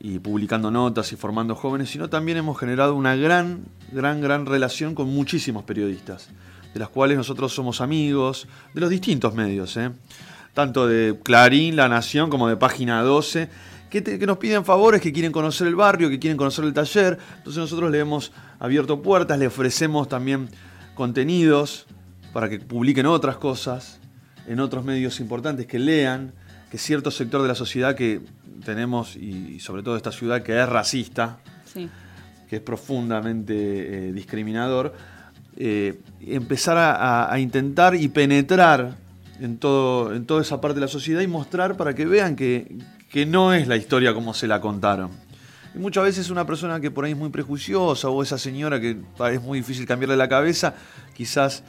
y 0.00 0.18
publicando 0.18 0.72
notas 0.72 1.12
y 1.12 1.16
formando 1.16 1.54
jóvenes, 1.54 1.90
sino 1.90 2.10
también 2.10 2.38
hemos 2.38 2.58
generado 2.58 2.96
una 2.96 3.14
gran, 3.14 3.66
gran, 3.92 4.20
gran 4.20 4.44
relación 4.44 4.96
con 4.96 5.08
muchísimos 5.08 5.62
periodistas, 5.62 6.30
de 6.74 6.80
las 6.80 6.88
cuales 6.88 7.16
nosotros 7.16 7.54
somos 7.54 7.80
amigos, 7.80 8.48
de 8.74 8.80
los 8.80 8.90
distintos 8.90 9.34
medios, 9.34 9.76
¿eh? 9.76 9.92
Tanto 10.54 10.86
de 10.86 11.18
Clarín, 11.22 11.76
La 11.76 11.88
Nación, 11.88 12.30
como 12.30 12.48
de 12.48 12.56
Página 12.56 13.02
12, 13.02 13.48
que, 13.90 14.02
te- 14.02 14.18
que 14.18 14.26
nos 14.26 14.38
piden 14.38 14.64
favores, 14.64 15.00
que 15.00 15.12
quieren 15.12 15.32
conocer 15.32 15.66
el 15.66 15.74
barrio, 15.76 16.08
que 16.10 16.18
quieren 16.18 16.36
conocer 16.36 16.64
el 16.64 16.72
taller. 16.74 17.18
Entonces 17.38 17.58
nosotros 17.60 17.90
le 17.90 17.98
hemos 18.00 18.32
abierto 18.58 19.00
puertas, 19.02 19.38
le 19.38 19.46
ofrecemos 19.46 20.08
también 20.08 20.48
contenidos 20.94 21.86
para 22.32 22.48
que 22.48 22.58
publiquen 22.58 23.06
otras 23.06 23.36
cosas 23.36 24.00
en 24.46 24.60
otros 24.60 24.84
medios 24.84 25.20
importantes, 25.20 25.66
que 25.66 25.78
lean, 25.78 26.32
que 26.70 26.76
cierto 26.78 27.10
sector 27.10 27.40
de 27.42 27.48
la 27.48 27.54
sociedad 27.54 27.94
que 27.94 28.20
tenemos, 28.64 29.14
y 29.16 29.60
sobre 29.60 29.82
todo 29.82 29.96
esta 29.96 30.10
ciudad 30.12 30.42
que 30.42 30.60
es 30.60 30.68
racista, 30.68 31.38
Sí. 31.72 31.88
que 32.48 32.56
es 32.56 32.62
profundamente 32.62 34.08
eh, 34.08 34.12
discriminador, 34.12 34.94
eh, 35.56 36.00
empezar 36.20 36.76
a, 36.78 36.92
a- 36.94 37.32
a 37.32 37.38
intentar 37.40 37.94
y 37.94 38.08
penetrar 38.08 38.96
en, 39.40 39.58
todo, 39.58 40.14
en 40.14 40.26
toda 40.26 40.42
esa 40.42 40.60
parte 40.60 40.76
de 40.76 40.82
la 40.82 40.88
sociedad 40.88 41.20
y 41.20 41.26
mostrar 41.26 41.76
para 41.76 41.94
que 41.94 42.06
vean 42.06 42.36
que, 42.36 42.76
que 43.10 43.26
no 43.26 43.52
es 43.52 43.68
la 43.68 43.76
historia 43.76 44.14
como 44.14 44.34
se 44.34 44.46
la 44.46 44.60
contaron. 44.60 45.10
Y 45.74 45.78
muchas 45.78 46.04
veces 46.04 46.30
una 46.30 46.46
persona 46.46 46.80
que 46.80 46.90
por 46.90 47.04
ahí 47.04 47.12
es 47.12 47.18
muy 47.18 47.30
prejuiciosa 47.30 48.08
o 48.08 48.22
esa 48.22 48.38
señora 48.38 48.80
que 48.80 48.96
es 49.32 49.42
muy 49.42 49.58
difícil 49.58 49.86
cambiarle 49.86 50.16
la 50.16 50.28
cabeza, 50.28 50.74
quizás 51.14 51.62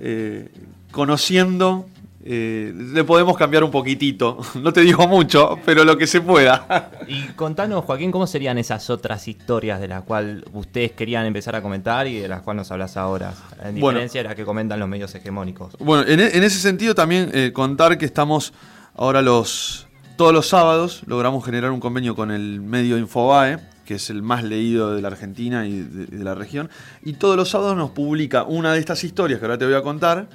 eh, 0.00 0.50
conociendo 0.90 1.86
eh, 2.26 2.72
le 2.74 3.04
podemos 3.04 3.36
cambiar 3.36 3.62
un 3.64 3.70
poquitito. 3.70 4.38
No 4.54 4.72
te 4.72 4.80
digo 4.80 5.06
mucho, 5.06 5.58
pero 5.66 5.84
lo 5.84 5.98
que 5.98 6.06
se 6.06 6.20
pueda. 6.22 6.90
Y 7.06 7.22
contanos, 7.34 7.84
Joaquín, 7.84 8.10
¿cómo 8.10 8.26
serían 8.26 8.56
esas 8.56 8.88
otras 8.88 9.28
historias 9.28 9.78
de 9.80 9.88
las 9.88 10.02
cuales 10.04 10.42
ustedes 10.54 10.92
querían 10.92 11.26
empezar 11.26 11.54
a 11.54 11.60
comentar 11.62 12.06
y 12.06 12.18
de 12.18 12.28
las 12.28 12.40
cuales 12.42 12.60
nos 12.60 12.70
hablas 12.72 12.96
ahora? 12.96 13.34
En 13.62 13.78
Bueno. 13.78 13.98
diferencia 13.98 14.22
de 14.22 14.28
las 14.28 14.34
que 14.36 14.44
comentan 14.46 14.80
los 14.80 14.88
medios 14.88 15.14
hegemónicos. 15.14 15.76
Bueno, 15.78 16.04
en, 16.08 16.18
e- 16.20 16.36
en 16.36 16.42
ese 16.44 16.58
sentido 16.60 16.94
también 16.94 17.30
eh, 17.34 17.50
contar 17.52 17.98
que 17.98 18.06
estamos 18.06 18.54
ahora 18.96 19.20
los 19.20 19.86
todos 20.16 20.32
los 20.32 20.48
sábados 20.48 21.02
logramos 21.06 21.44
generar 21.44 21.72
un 21.72 21.80
convenio 21.80 22.14
con 22.14 22.30
el 22.30 22.60
medio 22.60 22.96
Infobae, 22.96 23.58
que 23.84 23.94
es 23.96 24.08
el 24.10 24.22
más 24.22 24.44
leído 24.44 24.94
de 24.94 25.02
la 25.02 25.08
Argentina 25.08 25.66
y 25.66 25.80
de, 25.80 26.02
y 26.04 26.16
de 26.18 26.24
la 26.24 26.34
región, 26.36 26.70
y 27.04 27.14
todos 27.14 27.36
los 27.36 27.50
sábados 27.50 27.76
nos 27.76 27.90
publica 27.90 28.44
una 28.44 28.72
de 28.72 28.78
estas 28.78 29.02
historias 29.04 29.40
que 29.40 29.44
ahora 29.46 29.58
te 29.58 29.66
voy 29.66 29.74
a 29.74 29.82
contar 29.82 30.28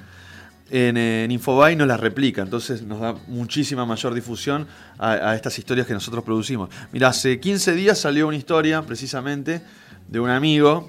en, 0.70 0.96
eh, 0.96 1.24
en 1.24 1.30
Infobae 1.30 1.72
y 1.72 1.76
nos 1.76 1.88
las 1.88 2.00
replica, 2.00 2.42
entonces 2.42 2.82
nos 2.82 3.00
da 3.00 3.14
muchísima 3.26 3.84
mayor 3.86 4.14
difusión 4.14 4.66
a, 4.98 5.12
a 5.12 5.34
estas 5.34 5.58
historias 5.58 5.86
que 5.86 5.92
nosotros 5.94 6.22
producimos. 6.24 6.68
Mira, 6.92 7.08
hace 7.08 7.40
15 7.40 7.74
días 7.74 7.98
salió 7.98 8.28
una 8.28 8.36
historia 8.36 8.82
precisamente 8.82 9.62
de 10.08 10.20
un 10.20 10.30
amigo, 10.30 10.88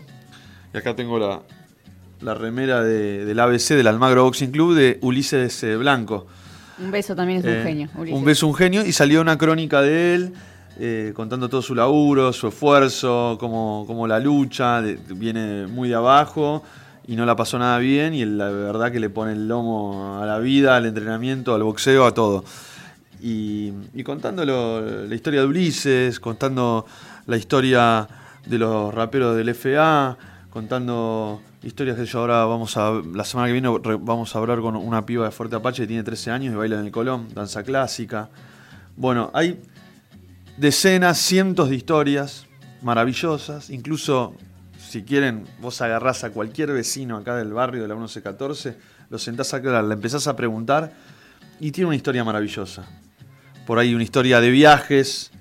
y 0.73 0.77
acá 0.77 0.95
tengo 0.95 1.17
la, 1.19 1.41
la 2.21 2.33
remera 2.33 2.83
de- 2.83 3.25
del 3.25 3.39
ABC, 3.39 3.69
del 3.75 3.87
Almagro 3.87 4.23
Boxing 4.23 4.51
Club, 4.51 4.75
de 4.75 4.99
Ulises 5.01 5.63
eh, 5.63 5.75
Blanco. 5.77 6.27
Un 6.79 6.91
beso 6.91 7.15
también 7.15 7.39
es 7.39 7.45
un 7.45 7.51
Eh, 7.51 7.63
genio. 7.63 7.89
Ulises. 7.95 8.17
Un 8.19 8.25
beso, 8.25 8.47
un 8.47 8.55
genio. 8.55 8.85
Y 8.85 8.91
salió 8.91 9.21
una 9.21 9.37
crónica 9.37 9.81
de 9.81 10.15
él, 10.15 10.33
eh, 10.79 11.11
contando 11.15 11.49
todo 11.49 11.61
su 11.61 11.75
laburo, 11.75 12.33
su 12.33 12.47
esfuerzo, 12.47 13.37
cómo, 13.39 13.83
cómo 13.85 14.07
la 14.07 14.19
lucha, 14.19 14.81
de- 14.81 14.95
viene 15.15 15.67
muy 15.67 15.89
de 15.89 15.95
abajo 15.95 16.63
y 17.07 17.15
no 17.15 17.25
la 17.25 17.35
pasó 17.35 17.57
nada 17.59 17.77
bien. 17.79 18.13
Y 18.13 18.25
la 18.25 18.49
verdad 18.49 18.91
que 18.91 18.99
le 18.99 19.09
pone 19.09 19.33
el 19.33 19.47
lomo 19.47 20.19
a 20.21 20.25
la 20.25 20.39
vida, 20.39 20.75
al 20.75 20.85
entrenamiento, 20.85 21.53
al 21.55 21.63
boxeo, 21.63 22.05
a 22.05 22.13
todo. 22.13 22.43
Y, 23.21 23.71
contando 24.03 24.43
la 24.45 25.13
historia 25.13 25.41
de 25.41 25.47
Ulises, 25.47 26.19
contando 26.19 26.85
la 27.27 27.37
historia 27.37 28.07
de 28.45 28.57
los 28.57 28.93
raperos 28.93 29.35
del 29.37 29.53
FA, 29.53 30.17
contando 30.49 31.41
historias 31.63 31.97
que 31.97 32.05
yo 32.05 32.19
ahora 32.19 32.45
vamos 32.45 32.77
a. 32.77 33.01
La 33.13 33.23
semana 33.23 33.47
que 33.47 33.53
viene 33.53 33.69
vamos 33.99 34.35
a 34.35 34.39
hablar 34.39 34.59
con 34.61 34.75
una 34.75 35.05
piba 35.05 35.25
de 35.25 35.31
Fuerte 35.31 35.55
Apache 35.55 35.83
que 35.83 35.87
tiene 35.87 36.03
13 36.03 36.31
años 36.31 36.53
y 36.53 36.55
baila 36.55 36.79
en 36.79 36.85
el 36.85 36.91
Colón, 36.91 37.27
danza 37.33 37.63
clásica. 37.63 38.29
Bueno, 38.97 39.29
hay 39.33 39.61
decenas, 40.57 41.19
cientos 41.19 41.69
de 41.69 41.75
historias 41.75 42.47
maravillosas, 42.81 43.69
incluso 43.69 44.33
si 44.91 45.03
quieren, 45.03 45.45
vos 45.61 45.81
agarrás 45.81 46.25
a 46.25 46.31
cualquier 46.31 46.73
vecino 46.73 47.15
acá 47.15 47.37
del 47.37 47.53
barrio 47.53 47.81
de 47.81 47.87
la 47.87 47.95
1114, 47.95 48.75
lo 49.09 49.17
sentás 49.17 49.53
acá, 49.53 49.81
le 49.81 49.93
empezás 49.93 50.27
a 50.27 50.35
preguntar 50.35 50.91
y 51.61 51.71
tiene 51.71 51.87
una 51.87 51.95
historia 51.95 52.25
maravillosa. 52.25 52.83
Por 53.65 53.79
ahí 53.79 53.93
una 53.93 54.03
historia 54.03 54.41
de 54.41 54.49
viajes, 54.49 55.31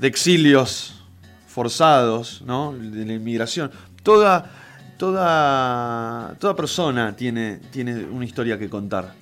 de 0.00 0.08
exilios 0.08 1.04
forzados, 1.46 2.42
¿no? 2.44 2.72
De 2.72 3.06
la 3.06 3.12
inmigración. 3.12 3.70
Toda, 4.02 4.50
toda, 4.98 6.34
toda 6.40 6.56
persona 6.56 7.14
tiene, 7.14 7.60
tiene 7.70 8.06
una 8.06 8.24
historia 8.24 8.58
que 8.58 8.68
contar. 8.68 9.14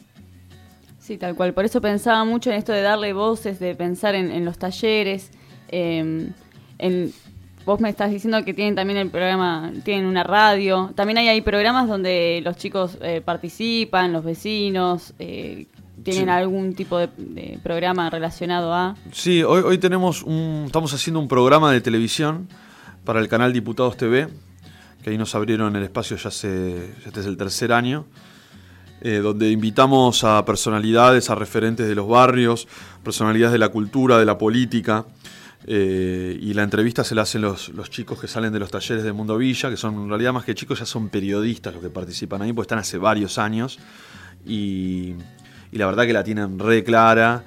Sí, 0.99 1.19
tal 1.19 1.35
cual. 1.35 1.53
Por 1.53 1.67
eso 1.67 1.83
pensaba 1.83 2.25
mucho 2.25 2.51
en 2.51 2.57
esto 2.57 2.73
de 2.73 2.81
darle 2.81 3.13
voces, 3.13 3.59
de 3.61 3.75
pensar 3.75 4.15
en, 4.15 4.47
los 4.47 4.57
talleres. 4.57 5.31
eh, 5.69 6.31
en- 6.79 7.13
vos 7.65 7.81
me 7.81 7.89
estás 7.89 8.11
diciendo 8.11 8.45
que 8.45 8.55
tienen 8.55 8.75
también 8.75 8.99
el 8.99 9.11
programa, 9.11 9.73
tienen 9.85 10.07
una 10.07 10.23
radio. 10.23 10.93
También 10.95 11.19
hay, 11.19 11.29
hay 11.29 11.41
programas 11.41 11.89
donde 11.89 12.41
los 12.45 12.57
chicos 12.57 12.99
eh, 13.01 13.21
participan, 13.25 14.13
los 14.13 14.25
vecinos. 14.25 15.15
eh, 15.19 15.67
tienen 16.03 16.25
Sí. 16.25 16.31
algún 16.31 16.75
tipo 16.75 16.99
de, 16.99 17.09
de 17.17 17.59
programa 17.63 18.11
relacionado 18.11 18.75
a. 18.75 18.97
Sí, 19.13 19.43
hoy, 19.43 19.63
hoy 19.63 19.79
tenemos 19.79 20.23
un, 20.23 20.65
estamos 20.67 20.93
haciendo 20.93 21.21
un 21.21 21.29
programa 21.29 21.71
de 21.73 21.81
televisión 21.81 22.49
para 23.05 23.21
el 23.21 23.29
canal 23.29 23.53
Diputados 23.53 23.97
TV, 23.97 24.29
que 25.03 25.11
ahí 25.11 25.17
nos 25.17 25.35
abrieron 25.35 25.75
el 25.77 25.83
espacio 25.85 26.17
ya 26.17 26.29
hace, 26.29 26.93
este 27.07 27.21
es 27.21 27.27
el 27.27 27.37
tercer 27.37 27.73
año, 27.73 28.07
eh, 29.03 29.19
donde 29.23 29.51
invitamos 29.51 30.25
a 30.25 30.45
personalidades, 30.45 31.31
a 31.31 31.37
referentes 31.37 31.87
de 31.89 31.95
los 31.95 32.09
barrios, 32.09 32.67
personalidades 33.03 33.53
de 33.53 33.59
la 33.59 33.69
cultura, 33.69 34.19
de 34.19 34.25
la 34.25 34.37
política, 34.37 35.07
eh, 35.67 36.39
y 36.41 36.53
la 36.55 36.63
entrevista 36.63 37.05
se 37.05 37.15
la 37.15 37.23
hacen 37.23 37.43
los, 37.43 37.73
chicos 37.91 38.21
que 38.21 38.29
salen 38.29 38.53
de 38.53 38.59
los 38.59 38.71
talleres 38.71 39.03
de 39.03 39.13
Mundo 39.13 39.39
Villa, 39.39 39.71
que 39.71 39.77
son 39.77 39.95
en 39.95 40.09
realidad 40.09 40.33
más 40.33 40.45
que 40.45 40.55
chicos, 40.55 40.79
ya 40.79 40.87
son 40.87 41.09
periodistas 41.09 41.73
los 41.73 41.83
que 41.83 41.91
participan 41.91 42.43
ahí, 42.43 42.53
porque 42.53 42.67
están 42.67 42.79
hace 42.79 42.99
varios 42.99 43.39
años, 43.39 43.79
y, 44.47 45.15
la 45.73 45.87
verdad 45.87 46.07
que 46.07 46.13
la 46.13 46.23
tienen 46.23 46.59
re 46.59 46.85
clara 46.85 47.45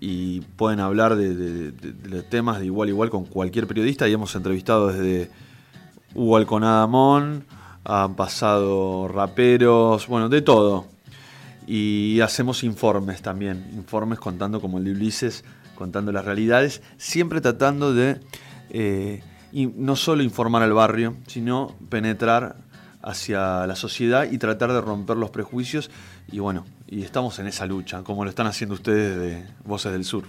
y 0.00 0.40
pueden 0.40 0.80
hablar 0.80 1.14
de 1.14 1.72
temas 2.28 2.58
de 2.58 2.66
igual 2.66 2.88
a 2.88 2.90
igual 2.90 3.10
con 3.10 3.24
cualquier 3.24 3.68
periodista 3.68 4.08
y 4.08 4.12
hemos 4.12 4.34
entrevistado 4.34 4.88
desde 4.88 5.30
Hugo 6.14 6.36
Alconada 6.36 6.86
Mon, 6.86 7.44
han 7.84 8.14
pasado 8.16 9.08
raperos, 9.08 10.06
bueno, 10.06 10.28
de 10.28 10.42
todo. 10.42 10.86
Y 11.66 12.20
hacemos 12.20 12.64
informes 12.64 13.22
también, 13.22 13.70
informes 13.74 14.18
contando 14.18 14.60
como 14.60 14.78
el 14.78 14.84
de 14.84 14.92
Ulises, 14.92 15.44
contando 15.78 16.10
las 16.10 16.24
realidades, 16.24 16.82
siempre 16.96 17.40
tratando 17.40 17.94
de 17.94 18.20
eh, 18.70 19.22
y 19.52 19.66
no 19.66 19.94
solo 19.94 20.24
informar 20.24 20.62
al 20.64 20.72
barrio, 20.72 21.14
sino 21.28 21.76
penetrar 21.88 22.56
hacia 23.00 23.64
la 23.64 23.76
sociedad 23.76 24.28
y 24.30 24.38
tratar 24.38 24.72
de 24.72 24.80
romper 24.80 25.16
los 25.16 25.30
prejuicios. 25.30 25.88
Y 26.32 26.40
bueno, 26.40 26.66
y 26.88 27.02
estamos 27.02 27.38
en 27.38 27.46
esa 27.46 27.64
lucha, 27.64 28.02
como 28.02 28.24
lo 28.24 28.30
están 28.30 28.48
haciendo 28.48 28.74
ustedes 28.74 29.18
de 29.18 29.46
Voces 29.64 29.92
del 29.92 30.04
Sur. 30.04 30.24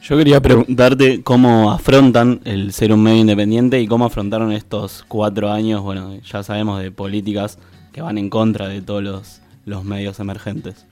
Yo 0.00 0.16
quería 0.16 0.40
preguntarte 0.40 1.24
cómo 1.24 1.72
afrontan 1.72 2.40
el 2.44 2.72
ser 2.72 2.92
un 2.92 3.02
medio 3.02 3.22
independiente 3.22 3.80
y 3.80 3.88
cómo 3.88 4.04
afrontaron 4.04 4.52
estos 4.52 5.04
cuatro 5.08 5.50
años, 5.50 5.82
bueno, 5.82 6.20
ya 6.20 6.44
sabemos 6.44 6.80
de 6.80 6.92
políticas 6.92 7.58
que 7.92 8.00
van 8.00 8.16
en 8.16 8.30
contra 8.30 8.68
de 8.68 8.80
todos 8.80 9.02
los, 9.02 9.40
los 9.64 9.84
medios 9.84 10.20
emergentes. 10.20 10.86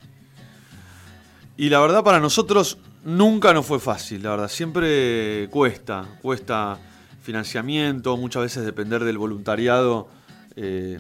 Y 1.57 1.69
la 1.69 1.79
verdad 1.79 2.03
para 2.03 2.19
nosotros 2.19 2.79
nunca 3.05 3.53
nos 3.53 3.67
fue 3.67 3.79
fácil, 3.79 4.23
la 4.23 4.31
verdad, 4.31 4.49
siempre 4.49 5.49
cuesta, 5.51 6.19
cuesta 6.23 6.79
financiamiento, 7.23 8.17
muchas 8.17 8.43
veces 8.43 8.65
depender 8.65 9.05
del 9.05 9.19
voluntariado 9.19 10.09
eh, 10.57 10.99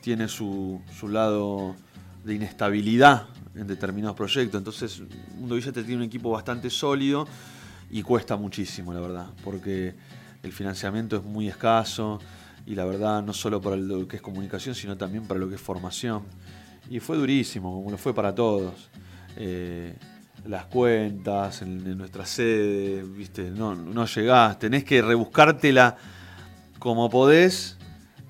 tiene 0.00 0.28
su, 0.28 0.80
su 0.98 1.08
lado 1.08 1.76
de 2.24 2.34
inestabilidad 2.34 3.28
en 3.54 3.66
determinados 3.66 4.16
proyectos, 4.16 4.58
entonces 4.58 5.02
Mundo 5.36 5.56
Billete 5.56 5.82
tiene 5.82 5.98
un 5.98 6.08
equipo 6.08 6.30
bastante 6.30 6.70
sólido 6.70 7.26
y 7.90 8.02
cuesta 8.02 8.36
muchísimo, 8.36 8.92
la 8.92 9.00
verdad, 9.00 9.26
porque 9.44 9.94
el 10.42 10.52
financiamiento 10.52 11.16
es 11.16 11.24
muy 11.24 11.48
escaso 11.48 12.20
y 12.66 12.74
la 12.74 12.84
verdad 12.84 13.22
no 13.22 13.32
solo 13.32 13.60
para 13.60 13.76
lo 13.76 14.06
que 14.06 14.16
es 14.16 14.22
comunicación, 14.22 14.74
sino 14.74 14.96
también 14.96 15.24
para 15.26 15.40
lo 15.40 15.48
que 15.48 15.56
es 15.56 15.60
formación. 15.60 16.22
Y 16.88 17.00
fue 17.00 17.16
durísimo, 17.16 17.72
como 17.74 17.90
lo 17.90 17.98
fue 17.98 18.14
para 18.14 18.34
todos. 18.34 18.90
Eh, 19.36 19.96
las 20.46 20.66
cuentas 20.66 21.62
en, 21.62 21.96
nuestra 21.98 22.26
sede, 22.26 23.02
viste, 23.02 23.50
no, 23.50 23.74
no 23.74 24.06
llegás, 24.06 24.58
tenés 24.58 24.84
que 24.84 25.02
rebuscártela 25.02 25.96
como 26.78 27.10
podés 27.10 27.76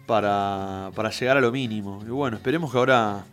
para, 0.07 0.91
para 0.95 1.11
llegar 1.11 1.37
a 1.37 1.41
lo 1.41 1.53
mínimo. 1.53 2.03
Y 2.07 2.11
bueno, 2.11 2.37
esperemos 2.37 2.73
que 2.73 2.79
ahora 2.79 3.25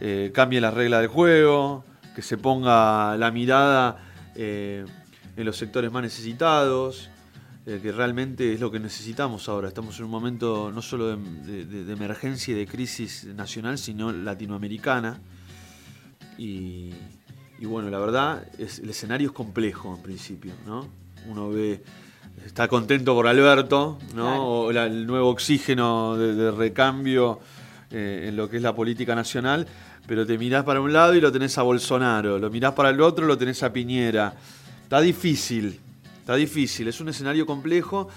eh, 0.00 0.30
cambie 0.34 0.60
la 0.60 0.70
regla 0.70 1.00
del 1.00 1.08
juego, 1.08 1.84
que 2.14 2.22
se 2.22 2.38
ponga 2.38 3.16
la 3.16 3.30
mirada 3.30 3.98
eh, 4.34 4.84
en 5.36 5.44
los 5.44 5.56
sectores 5.56 5.92
más 5.92 6.02
necesitados, 6.02 7.10
eh, 7.66 7.80
que 7.82 7.92
realmente 7.92 8.52
es 8.52 8.60
lo 8.60 8.70
que 8.70 8.80
necesitamos 8.80 9.48
ahora. 9.48 9.68
Estamos 9.68 9.98
en 9.98 10.06
un 10.06 10.10
momento 10.10 10.70
no 10.72 10.82
solo 10.82 11.16
de- 11.16 11.64
de 11.64 11.92
emergencia 11.92 12.52
y 12.52 12.58
de 12.58 12.66
crisis 12.66 13.26
nacional, 13.34 13.78
sino 13.78 14.12
latinoamericana. 14.12 15.20
Y, 16.38 16.90
y 17.64 17.66
bueno, 17.66 17.88
la 17.88 17.98
verdad, 17.98 18.46
es, 18.58 18.78
el 18.80 18.90
escenario 18.90 19.28
es 19.28 19.32
complejo 19.32 19.94
en 19.96 20.02
principio, 20.02 20.52
¿no? 20.66 20.86
Uno 21.26 21.48
ve, 21.48 21.82
está 22.44 22.68
contento 22.68 23.14
por 23.14 23.26
Alberto, 23.26 23.98
¿no? 24.14 24.22
Claro. 24.26 24.44
O 24.44 24.72
la- 24.72 24.84
el 24.84 25.06
nuevo 25.06 25.30
oxígeno 25.30 26.14
de, 26.18 26.34
de 26.34 26.50
recambio 26.50 27.40
eh, 27.90 28.26
en 28.28 28.36
lo 28.36 28.50
que 28.50 28.58
es 28.58 28.62
la 28.62 28.74
política 28.74 29.14
nacional, 29.14 29.66
pero 30.06 30.26
te 30.26 30.36
mirás 30.36 30.62
para 30.64 30.82
un 30.82 30.92
lado 30.92 31.14
y 31.14 31.22
lo 31.22 31.32
tenés 31.32 31.56
a 31.56 31.62
Bolsonaro, 31.62 32.38
lo 32.38 32.50
mirás 32.50 32.74
para 32.74 32.90
el 32.90 33.00
otro 33.00 33.24
y 33.24 33.28
lo 33.28 33.38
tenés 33.38 33.62
a 33.62 33.72
Piñera. 33.72 34.34
Está 34.82 35.00
difícil, 35.00 35.80
está 36.20 36.34
difícil, 36.34 36.86
es 36.88 37.00
un 37.00 37.08
escenario 37.08 37.46
complejo. 37.46 38.08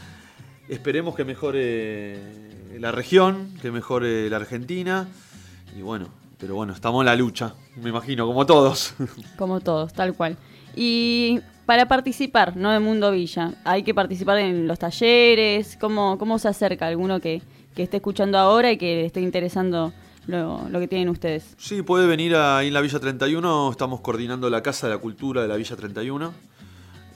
Esperemos 0.68 1.16
que 1.16 1.24
mejore 1.24 2.20
la 2.82 2.92
región, 2.92 3.54
que 3.62 3.72
mejore 3.72 4.30
la 4.30 4.36
Argentina. 4.36 5.08
Y 5.78 5.82
bueno, 5.82 6.10
pero 6.38 6.56
bueno, 6.56 6.74
estamos 6.74 7.02
en 7.02 7.08
la 7.08 7.16
lucha, 7.16 7.54
me 7.76 7.90
imagino, 7.90 8.26
como 8.28 8.46
todos. 8.46 8.94
Como 9.38 9.60
todos, 9.60 9.94
tal 9.94 10.14
cual. 10.14 10.38
Y 10.76 11.40
para 11.66 11.88
participar, 11.88 12.56
¿no? 12.56 12.72
De 12.72 12.80
Mundo 12.80 13.12
Villa, 13.12 13.54
hay 13.64 13.84
que 13.84 13.94
participar 13.94 14.38
en 14.38 14.68
los 14.68 14.80
talleres. 14.80 15.78
¿Cómo, 15.80 16.18
cómo 16.18 16.38
se 16.40 16.48
acerca 16.48 16.88
alguno 16.88 17.20
que, 17.20 17.42
que 17.76 17.84
esté 17.84 17.98
escuchando 17.98 18.38
ahora 18.38 18.72
y 18.72 18.78
que 18.78 18.96
le 18.96 19.06
esté 19.06 19.22
interesando 19.22 19.92
lo, 20.28 20.70
lo 20.70 20.80
que 20.80 20.88
tienen 20.88 21.10
ustedes? 21.10 21.56
Sí, 21.58 21.82
puede 21.82 22.06
venir 22.06 22.36
ahí 22.36 22.68
en 22.68 22.74
la 22.74 22.82
Villa 22.82 23.00
31, 23.00 23.72
estamos 23.72 24.02
coordinando 24.02 24.50
la 24.50 24.62
Casa 24.62 24.88
de 24.88 24.94
la 24.94 25.00
Cultura 25.00 25.42
de 25.42 25.48
la 25.48 25.56
Villa 25.56 25.76
31, 25.76 26.34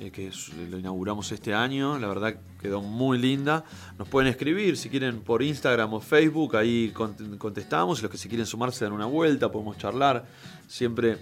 eh, 0.01 0.09
que 0.11 0.31
lo 0.69 0.77
inauguramos 0.79 1.31
este 1.31 1.53
año, 1.53 1.97
la 1.99 2.07
verdad 2.07 2.35
quedó 2.61 2.81
muy 2.81 3.17
linda. 3.17 3.63
Nos 3.99 4.07
pueden 4.09 4.29
escribir 4.29 4.75
si 4.75 4.89
quieren 4.89 5.21
por 5.21 5.41
Instagram 5.43 5.93
o 5.93 6.01
Facebook, 6.01 6.55
ahí 6.57 6.91
cont- 6.93 7.37
contestamos, 7.37 8.01
los 8.01 8.09
que 8.11 8.17
se 8.17 8.27
quieren 8.27 8.45
sumar 8.47 8.71
se 8.73 8.83
dan 8.85 8.93
una 8.93 9.05
vuelta, 9.05 9.51
podemos 9.51 9.77
charlar. 9.77 10.25
Siempre, 10.67 11.17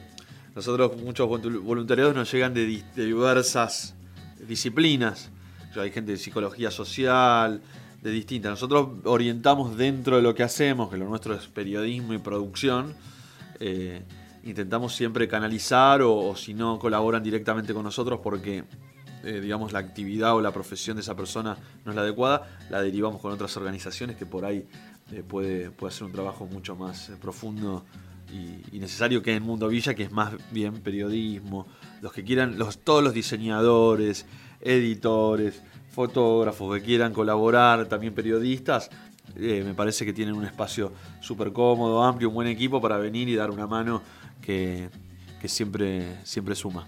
nosotros 0.56 0.96
muchos 1.04 1.28
voluntariados 1.28 2.16
nos 2.16 2.32
llegan 2.32 2.54
de, 2.54 2.66
di- 2.66 2.84
de 2.96 3.06
diversas 3.06 3.94
disciplinas. 4.48 5.30
Hay 5.76 5.92
gente 5.92 6.14
de 6.14 6.18
psicología 6.18 6.72
social, 6.72 7.62
de 8.02 8.12
distintas. 8.12 8.50
Nosotros 8.52 8.90
orientamos 9.04 9.78
dentro 9.78 10.16
de 10.16 10.22
lo 10.22 10.34
que 10.34 10.44
hacemos, 10.44 10.90
que 10.90 10.98
lo 10.98 11.08
nuestro 11.08 11.36
es 11.36 11.48
periodismo 11.48 12.14
y 12.14 12.18
producción. 12.18 12.94
eh, 13.60 14.04
intentamos 14.44 14.96
siempre 14.96 15.28
canalizar 15.28 16.02
o, 16.02 16.36
si 16.36 16.54
no 16.54 16.80
colaboran 16.80 17.24
directamente 17.24 17.74
con 17.74 17.84
nosotros 17.84 18.20
porque 18.24 18.64
eh, 19.24 19.42
digamos 19.42 19.74
la 19.74 19.80
actividad 19.80 20.36
o 20.36 20.42
la 20.42 20.52
profesión 20.52 20.96
de 20.96 21.02
esa 21.02 21.16
persona 21.16 21.58
no 21.84 21.92
es 21.92 21.96
la 21.96 22.04
adecuada, 22.04 22.48
la 22.70 22.82
derivamos 22.82 23.22
con 23.22 23.34
otras 23.34 23.56
organizaciones 23.58 24.16
que 24.16 24.26
por 24.26 24.46
ahí 24.46 24.66
eh, 25.12 25.24
puede, 25.28 25.72
puede 25.72 25.94
hacer 25.94 26.06
un 26.06 26.14
trabajo 26.14 26.46
mucho 26.46 26.76
más 26.76 27.10
eh, 27.10 27.18
profundo 27.20 27.86
y, 28.32 28.80
necesario 28.80 29.22
que 29.22 29.36
en 29.36 29.44
Mundo 29.44 29.68
Villa, 29.68 29.94
que 29.94 30.04
es 30.04 30.12
más 30.12 30.34
bien 30.52 30.76
periodismo. 30.82 31.68
Los 32.00 32.14
que 32.14 32.24
quieran, 32.24 32.58
los, 32.58 32.78
todos 32.78 33.04
los 33.04 33.14
diseñadores, 33.14 34.26
editores, 34.62 35.62
fotógrafos 35.90 36.78
que 36.78 36.84
quieran 36.84 37.12
colaborar, 37.12 37.88
también 37.88 38.14
periodistas, 38.14 38.90
me 39.36 39.74
parece 39.74 40.06
que 40.06 40.14
tienen 40.14 40.36
un 40.36 40.46
espacio 40.46 40.94
súper 41.22 41.52
cómodo, 41.52 42.04
amplio, 42.04 42.30
un 42.30 42.36
buen 42.36 42.48
equipo 42.48 42.80
para 42.80 42.98
venir 42.98 43.28
y 43.30 43.36
dar 43.36 43.52
una 43.52 43.68
mano 43.68 44.02
que, 44.42 44.90
que 45.42 45.48
siempre, 45.48 46.16
siempre 46.24 46.56
suma. 46.56 46.88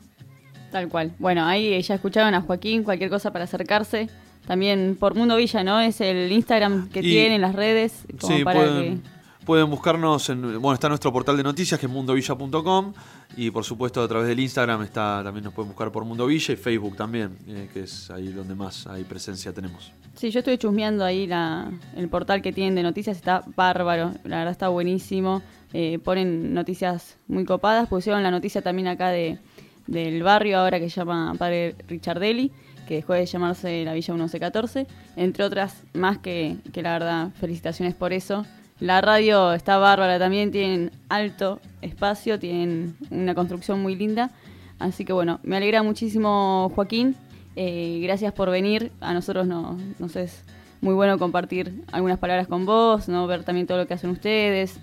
Tal 0.72 0.88
cual. 0.88 1.12
Bueno, 1.20 1.46
ahí 1.46 1.82
ya 1.82 1.96
escucharon 1.96 2.34
a 2.34 2.42
Joaquín, 2.42 2.84
cualquier 2.84 3.10
cosa 3.10 3.32
para 3.32 3.44
acercarse. 3.46 4.10
También 4.48 4.98
por 5.00 5.16
Mundo 5.16 5.36
Villa, 5.36 5.64
¿no? 5.64 5.80
Es 5.80 6.02
el 6.02 6.32
Instagram 6.32 6.90
que 6.90 7.00
Y- 7.00 7.04
tienen, 7.04 7.42
las 7.42 7.54
redes, 7.54 8.06
como 8.20 8.36
Sí, 8.38 8.44
para 8.44 8.60
pueden, 8.60 9.04
pueden 9.46 9.70
buscarnos 9.70 10.30
en, 10.30 10.42
bueno, 10.62 10.74
está 10.74 10.88
nuestro 10.90 11.12
portal 11.14 11.38
de 11.38 11.44
noticias 11.44 11.80
que 11.80 11.86
es 11.86 11.92
mundovilla.com 11.92 12.94
y 13.38 13.52
por 13.52 13.64
supuesto 13.64 14.02
a 14.02 14.08
través 14.08 14.28
del 14.28 14.40
Instagram 14.40 14.82
está 14.84 15.22
también 15.24 15.44
nos 15.44 15.54
pueden 15.54 15.70
buscar 15.70 15.92
por 15.92 16.06
Mundo 16.06 16.26
Villa 16.26 16.54
y 16.54 16.58
Facebook 16.58 16.96
también, 16.96 17.38
eh, 17.48 17.70
que 17.74 17.82
es 17.82 18.10
ahí 18.10 18.30
donde 18.30 18.56
más 18.56 18.88
hay 18.88 19.04
presencia 19.04 19.54
tenemos. 19.54 19.92
Sí, 20.16 20.32
yo 20.32 20.40
estoy 20.40 20.58
chusmeando 20.58 21.06
ahí 21.06 21.28
la, 21.28 21.72
el 21.96 22.10
portal 22.10 22.42
que 22.42 22.52
tienen 22.52 22.76
de 22.76 22.84
noticias, 22.84 23.18
está 23.18 23.44
bárbaro, 23.56 24.12
la 24.24 24.38
verdad 24.38 24.52
está 24.52 24.70
buenísimo. 24.70 25.42
Eh, 25.74 26.00
ponen 26.04 26.54
noticias 26.54 27.18
muy 27.28 27.46
copadas, 27.46 27.88
pusieron 27.88 28.24
la 28.24 28.32
noticia 28.32 28.62
también 28.62 28.88
acá 28.88 29.10
de, 29.10 29.40
del 29.88 30.24
barrio 30.24 30.60
ahora 30.60 30.80
que 30.80 30.90
se 30.90 31.00
llama 31.00 31.34
Padre 31.38 31.76
Richardelli, 31.88 32.52
que 32.88 32.96
dejó 32.96 33.14
de 33.14 33.26
llamarse 33.26 33.86
la 33.86 33.94
Villa 33.94 34.14
1114, 34.14 34.88
entre 35.16 35.44
otras 35.46 35.84
más 35.94 36.18
que, 36.18 36.58
que 36.74 36.82
la 36.82 36.94
verdad, 36.94 37.30
felicitaciones 37.40 37.94
por 37.94 38.12
eso. 38.12 38.46
La 38.80 39.00
radio 39.00 39.54
está 39.54 39.78
bárbara 39.78 40.18
también, 40.18 40.52
tienen 40.52 40.92
alto 41.08 41.62
espacio, 41.82 42.40
tienen 42.40 42.96
una 43.12 43.36
construcción 43.36 43.82
muy 43.82 43.96
linda. 43.96 44.32
Así 44.80 45.06
que 45.06 45.14
bueno, 45.14 45.40
me 45.44 45.58
alegra 45.58 45.84
muchísimo 45.84 46.72
Joaquín, 46.74 47.16
eh, 47.56 48.00
gracias 48.02 48.34
por 48.34 48.50
venir. 48.50 48.92
A 49.00 49.14
nosotros 49.14 49.46
no, 49.46 49.78
nos 50.00 50.16
es 50.16 50.44
muy 50.82 50.96
bueno 50.96 51.20
compartir 51.20 51.84
algunas 51.92 52.18
palabras 52.18 52.48
con 52.48 52.66
vos, 52.66 53.08
no 53.08 53.28
ver 53.28 53.44
también 53.44 53.68
todo 53.68 53.78
lo 53.78 53.88
que 53.88 53.94
hacen 53.94 54.10
ustedes. 54.10 54.80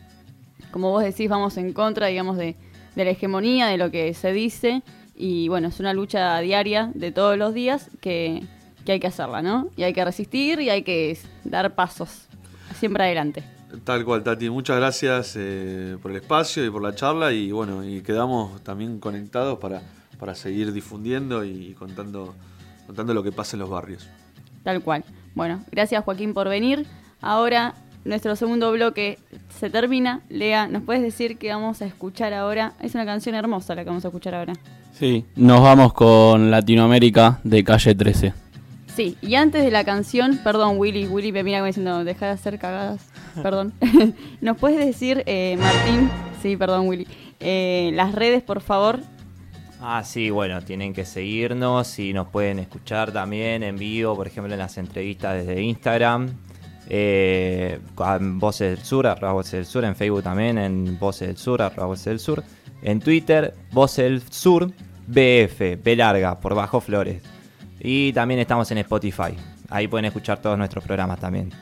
Como 0.71 0.90
vos 0.90 1.03
decís, 1.03 1.29
vamos 1.29 1.57
en 1.57 1.73
contra, 1.73 2.07
digamos, 2.07 2.37
de, 2.37 2.57
de 2.94 3.05
la 3.05 3.11
hegemonía, 3.11 3.66
de 3.66 3.79
lo 3.79 3.90
que 3.90 4.12
se 4.14 4.33
dice. 4.33 4.83
Y 5.14 5.49
bueno, 5.49 5.68
es 5.68 5.81
una 5.81 5.92
lucha 5.92 6.38
diaria 6.40 6.90
de 6.94 7.11
todos 7.11 7.37
los 7.37 7.55
días 7.55 7.90
que, 8.01 8.42
que 8.85 8.92
hay 8.92 9.01
que 9.01 9.07
hacerla, 9.07 9.42
¿no? 9.42 9.68
Y 9.77 9.83
hay 9.83 9.92
que 9.92 10.05
resistir 10.05 10.61
y 10.61 10.71
hay 10.71 10.83
que 10.83 11.18
dar 11.44 11.75
pasos 11.75 12.27
siempre 12.79 13.05
adelante. 13.05 13.42
Tal 13.85 14.05
cual, 14.05 14.23
Tati, 14.23 14.49
muchas 14.49 14.79
gracias 14.79 15.35
eh, 15.37 15.99
por 16.01 16.11
el 16.11 16.18
espacio 16.18 16.64
y 16.64 16.71
por 16.71 16.83
la 16.83 16.94
charla 16.94 17.33
y 17.33 17.53
bueno, 17.53 17.85
y 17.85 18.01
quedamos 18.01 18.62
también 18.62 18.99
conectados 18.99 19.59
para, 19.59 19.83
para 20.18 20.35
seguir 20.35 20.73
difundiendo 20.73 21.44
y 21.44 21.75
contando, 21.75 22.35
contando 22.87 23.12
lo 23.12 23.23
que 23.23 23.31
pasa 23.31 23.57
en 23.57 23.61
los 23.61 23.68
barrios. 23.68 24.09
Tal 24.62 24.83
cual. 24.83 25.05
Bueno, 25.35 25.62
gracias 25.71 26.03
Joaquín 26.03 26.33
por 26.33 26.49
venir. 26.49 26.87
Ahora 27.21 27.75
nuestro 28.09 28.35
segundo 28.37 28.73
bloque 28.73 29.18
se 29.61 29.71
termina. 29.71 30.23
Lea, 30.29 30.66
¿nos 30.66 30.83
puedes 30.83 31.03
decir 31.03 31.37
qué 31.37 31.51
vamos 31.51 31.83
a 31.83 31.87
escuchar 31.87 32.33
ahora? 32.33 32.73
Es 32.81 32.94
una 32.94 33.05
canción 33.05 33.35
hermosa 33.35 33.75
la 33.75 33.85
que 33.85 33.90
vamos 33.90 34.05
a 34.05 34.09
escuchar 34.09 34.35
ahora. 34.35 34.55
Sí, 34.92 35.27
nos 35.37 35.61
vamos 35.61 35.92
con 35.92 36.51
Latinoamérica 36.51 37.38
de 37.44 37.62
calle 37.62 37.94
13. 37.94 38.33
Sí, 38.97 39.16
y 39.21 39.37
antes 39.37 39.62
de 39.62 39.71
la 39.71 39.85
canción, 39.85 40.40
perdón 40.42 40.79
Willy, 40.79 41.07
Willy 41.07 41.31
me 41.31 41.44
mira 41.44 41.59
como 41.59 41.66
diciendo, 41.66 42.03
deja 42.03 42.27
de 42.27 42.33
hacer 42.33 42.59
cagadas, 42.59 43.07
perdón. 43.42 43.73
¿Nos 44.40 44.57
puedes 44.57 44.85
decir, 44.85 45.23
eh, 45.27 45.57
Martín, 45.61 46.11
sí, 46.42 46.57
perdón 46.57 46.88
Willy, 46.88 47.07
eh, 47.38 47.90
las 47.94 48.14
redes 48.14 48.42
por 48.42 48.61
favor? 48.61 49.01
Ah, 49.81 50.03
sí, 50.03 50.31
bueno, 50.31 50.62
tienen 50.62 50.92
que 50.92 51.05
seguirnos 51.05 51.99
y 52.01 52.12
nos 52.12 52.27
pueden 52.29 52.59
escuchar 52.59 53.12
también 53.12 53.62
en 53.62 53.77
vivo, 53.77 54.16
por 54.16 54.27
ejemplo, 54.27 54.53
en 54.53 54.59
las 54.59 54.77
entrevistas 54.79 55.37
desde 55.37 55.62
Instagram. 55.62 56.31
Eh, 56.90 57.79
Voces 57.94 58.77
del 58.77 58.85
Sur, 58.85 59.07
arroba 59.07 59.33
Voces 59.35 59.53
del 59.53 59.66
Sur, 59.66 59.85
en 59.85 59.94
Facebook 59.94 60.22
también, 60.22 60.57
en 60.59 60.98
Voces 60.98 61.29
del 61.29 61.37
Sur, 61.37 61.61
arroba 61.61 61.88
Voces 61.88 62.05
del 62.07 62.18
Sur. 62.18 62.42
En 62.83 63.01
Twitter, 63.01 63.55
Voces 63.72 64.05
del 64.05 64.22
Sur, 64.33 64.72
BF, 65.07 65.83
B 65.83 65.96
larga, 65.96 66.40
por 66.40 66.55
bajo 66.55 66.81
Flores. 66.81 67.22
Y 67.81 68.12
también 68.12 68.40
estamos 68.40 68.70
en 68.70 68.79
Spotify. 68.79 69.37
Ahí 69.68 69.87
pueden 69.87 70.07
escuchar 70.07 70.40
todos 70.40 70.57
nuestros 70.57 70.83
programas 70.85 71.20
también. 71.20 71.53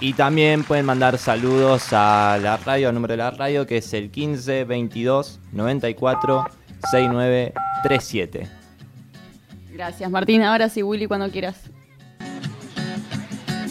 Y 0.00 0.14
también 0.14 0.64
pueden 0.64 0.86
mandar 0.86 1.18
saludos 1.18 1.92
a 1.92 2.38
la 2.40 2.56
radio, 2.56 2.88
al 2.88 2.94
número 2.94 3.12
de 3.12 3.18
la 3.18 3.30
radio, 3.30 3.66
que 3.66 3.78
es 3.78 3.92
el 3.92 4.10
15 4.10 4.64
22 4.64 5.40
94 5.52 6.46
6937. 6.90 8.48
Gracias 9.72 10.10
Martín, 10.10 10.42
ahora 10.42 10.68
sí 10.68 10.82
Willy 10.82 11.06
cuando 11.06 11.30
quieras. 11.30 11.70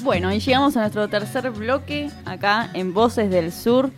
Bueno, 0.03 0.31
y 0.33 0.39
llegamos 0.39 0.77
a 0.77 0.81
nuestro 0.81 1.07
tercer 1.09 1.51
bloque 1.51 2.09
acá 2.25 2.69
en 2.73 2.93
Voces 2.93 3.29
del 3.29 3.51
Sur. 3.51 3.91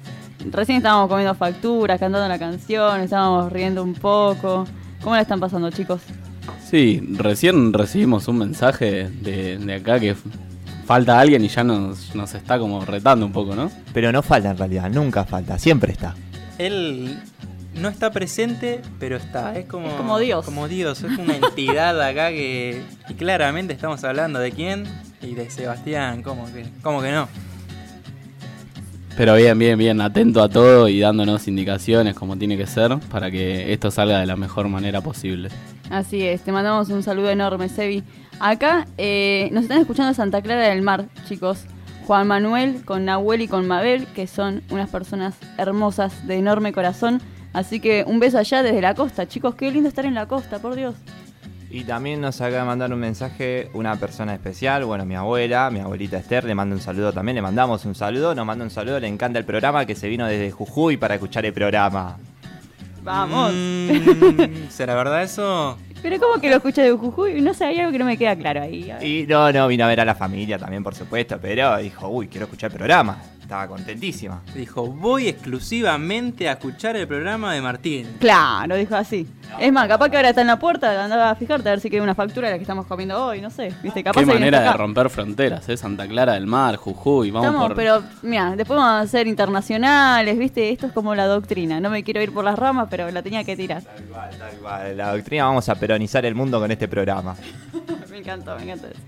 Recién 0.49 0.77
estábamos 0.77 1.09
comiendo 1.09 1.35
facturas, 1.35 1.99
cantando 1.99 2.27
la 2.27 2.39
canción, 2.39 3.01
estábamos 3.01 3.51
riendo 3.51 3.83
un 3.83 3.93
poco. 3.93 4.65
¿Cómo 5.03 5.15
la 5.15 5.21
están 5.21 5.39
pasando 5.39 5.69
chicos? 5.69 6.01
Sí, 6.69 7.01
recién 7.17 7.71
recibimos 7.73 8.27
un 8.27 8.39
mensaje 8.39 9.09
de, 9.09 9.57
de 9.57 9.73
acá 9.75 9.99
que 9.99 10.15
falta 10.85 11.19
alguien 11.19 11.45
y 11.45 11.47
ya 11.47 11.63
nos, 11.63 12.15
nos 12.15 12.33
está 12.33 12.57
como 12.57 12.83
retando 12.83 13.25
un 13.25 13.31
poco, 13.31 13.55
¿no? 13.55 13.71
Pero 13.93 14.11
no 14.11 14.23
falta 14.23 14.49
en 14.49 14.57
realidad, 14.57 14.89
nunca 14.89 15.23
falta, 15.25 15.59
siempre 15.59 15.91
está. 15.91 16.15
Él 16.57 17.19
no 17.75 17.89
está 17.89 18.11
presente, 18.11 18.81
pero 18.99 19.17
está. 19.17 19.55
Es 19.57 19.65
como, 19.65 19.87
Es 19.87 19.93
como 19.93 20.19
Dios. 20.19 20.45
Como 20.45 20.67
Dios, 20.67 21.03
es 21.03 21.17
una 21.17 21.35
entidad 21.35 22.01
acá 22.01 22.29
que. 22.29 22.81
Y 23.07 23.13
claramente 23.13 23.73
estamos 23.73 24.03
hablando 24.03 24.39
de 24.39 24.51
quién 24.51 24.85
y 25.21 25.33
de 25.33 25.49
Sebastián, 25.49 26.23
¿cómo 26.23 26.45
que, 26.51 26.65
cómo 26.81 27.01
que 27.01 27.11
no? 27.11 27.27
Pero 29.17 29.35
bien, 29.35 29.59
bien, 29.59 29.77
bien, 29.77 30.01
atento 30.01 30.41
a 30.41 30.49
todo 30.49 30.87
y 30.87 30.99
dándonos 30.99 31.47
indicaciones 31.47 32.15
como 32.15 32.37
tiene 32.37 32.57
que 32.57 32.65
ser 32.65 32.97
para 33.11 33.29
que 33.29 33.73
esto 33.73 33.91
salga 33.91 34.19
de 34.19 34.25
la 34.25 34.35
mejor 34.35 34.67
manera 34.67 35.01
posible. 35.01 35.49
Así 35.89 36.23
es, 36.23 36.41
te 36.41 36.51
mandamos 36.51 36.89
un 36.89 37.03
saludo 37.03 37.29
enorme, 37.29 37.67
Sebi. 37.67 38.03
Acá 38.39 38.87
eh, 38.97 39.49
nos 39.51 39.63
están 39.63 39.79
escuchando 39.79 40.13
Santa 40.13 40.41
Clara 40.41 40.69
del 40.69 40.81
Mar, 40.81 41.07
chicos. 41.27 41.65
Juan 42.07 42.27
Manuel 42.27 42.83
con 42.83 43.05
Nahuel 43.05 43.41
y 43.41 43.47
con 43.47 43.67
Mabel, 43.67 44.07
que 44.07 44.27
son 44.27 44.63
unas 44.71 44.89
personas 44.89 45.35
hermosas 45.57 46.25
de 46.25 46.37
enorme 46.37 46.73
corazón. 46.73 47.21
Así 47.53 47.79
que 47.79 48.03
un 48.07 48.19
beso 48.19 48.37
allá 48.37 48.63
desde 48.63 48.81
la 48.81 48.95
costa, 48.95 49.27
chicos. 49.27 49.55
Qué 49.55 49.71
lindo 49.71 49.89
estar 49.89 50.05
en 50.05 50.15
la 50.15 50.27
costa, 50.27 50.59
por 50.59 50.75
Dios. 50.75 50.95
Y 51.73 51.85
también 51.85 52.19
nos 52.19 52.41
acaba 52.41 52.63
de 52.63 52.65
mandar 52.65 52.93
un 52.93 52.99
mensaje 52.99 53.69
una 53.73 53.95
persona 53.95 54.33
especial, 54.33 54.83
bueno, 54.83 55.05
mi 55.05 55.15
abuela, 55.15 55.69
mi 55.71 55.79
abuelita 55.79 56.17
Esther, 56.17 56.43
le 56.43 56.53
manda 56.53 56.75
un 56.75 56.81
saludo 56.81 57.13
también, 57.13 57.35
le 57.35 57.41
mandamos 57.41 57.85
un 57.85 57.95
saludo, 57.95 58.35
nos 58.35 58.45
manda 58.45 58.65
un 58.65 58.71
saludo, 58.71 58.99
le 58.99 59.07
encanta 59.07 59.39
el 59.39 59.45
programa, 59.45 59.85
que 59.85 59.95
se 59.95 60.09
vino 60.09 60.27
desde 60.27 60.51
Jujuy 60.51 60.97
para 60.97 61.13
escuchar 61.13 61.45
el 61.45 61.53
programa. 61.53 62.17
Vamos. 63.03 63.53
Mm, 63.53 64.67
¿Será 64.69 64.95
verdad 64.95 65.23
eso? 65.23 65.77
Pero 66.01 66.19
¿cómo 66.19 66.41
que 66.41 66.49
lo 66.49 66.57
escucha 66.57 66.81
de 66.81 66.91
Jujuy? 66.91 67.41
No 67.41 67.53
sé, 67.53 67.65
hay 67.65 67.79
algo 67.79 67.93
que 67.93 67.99
no 67.99 68.05
me 68.05 68.17
queda 68.17 68.35
claro 68.35 68.61
ahí. 68.61 68.91
Y 69.01 69.25
no, 69.27 69.51
no, 69.53 69.67
vino 69.69 69.85
a 69.85 69.87
ver 69.87 70.01
a 70.01 70.05
la 70.05 70.15
familia 70.15 70.59
también, 70.59 70.83
por 70.83 70.93
supuesto, 70.93 71.39
pero 71.41 71.77
dijo, 71.77 72.09
uy, 72.09 72.27
quiero 72.27 72.45
escuchar 72.45 72.71
el 72.71 72.77
programa. 72.77 73.17
Estaba 73.51 73.67
contentísima. 73.67 74.41
Dijo, 74.55 74.87
voy 74.87 75.27
exclusivamente 75.27 76.47
a 76.47 76.53
escuchar 76.53 76.95
el 76.95 77.05
programa 77.05 77.53
de 77.53 77.59
Martín. 77.59 78.07
Claro, 78.17 78.77
dijo 78.77 78.95
así. 78.95 79.27
es 79.59 79.73
más, 79.73 79.89
capaz 79.89 80.07
que 80.07 80.15
ahora 80.15 80.29
está 80.29 80.39
en 80.39 80.47
la 80.47 80.57
puerta, 80.57 81.03
andaba 81.03 81.31
a 81.31 81.35
fijarte 81.35 81.67
a 81.67 81.73
ver 81.73 81.81
si 81.81 81.89
queda 81.89 82.01
una 82.01 82.15
factura 82.15 82.47
de 82.47 82.53
la 82.53 82.57
que 82.57 82.63
estamos 82.63 82.85
comiendo 82.85 83.25
hoy, 83.25 83.41
no 83.41 83.49
sé. 83.49 83.73
¿Viste? 83.83 84.05
Capaz 84.05 84.21
Qué 84.21 84.25
manera 84.25 84.61
de 84.61 84.71
romper 84.71 85.09
fronteras, 85.09 85.67
¿eh? 85.67 85.75
Santa 85.75 86.07
Clara 86.07 86.35
del 86.35 86.47
Mar, 86.47 86.77
Jujuy, 86.77 87.29
vamos 87.29 87.47
Estamos, 87.47 87.67
por... 87.67 87.75
pero 87.75 88.01
mira, 88.21 88.55
después 88.55 88.79
vamos 88.79 89.03
a 89.03 89.11
ser 89.11 89.27
internacionales, 89.27 90.37
¿viste? 90.37 90.69
Esto 90.69 90.87
es 90.87 90.93
como 90.93 91.13
la 91.13 91.25
doctrina. 91.25 91.81
No 91.81 91.89
me 91.89 92.05
quiero 92.05 92.21
ir 92.21 92.33
por 92.33 92.45
las 92.45 92.57
ramas, 92.57 92.87
pero 92.89 93.11
la 93.11 93.21
tenía 93.21 93.43
que 93.43 93.57
tirar. 93.57 93.83
Tal 93.83 94.05
cual, 94.05 94.29
tal 94.39 94.57
cual. 94.61 94.95
La 94.95 95.13
doctrina 95.13 95.43
vamos 95.43 95.67
a 95.67 95.75
peronizar 95.75 96.25
el 96.25 96.35
mundo 96.35 96.57
con 96.57 96.71
este 96.71 96.87
programa. 96.87 97.35
me 98.09 98.17
encantó, 98.17 98.55
me 98.55 98.63
encantó 98.63 98.87
eso. 98.87 99.01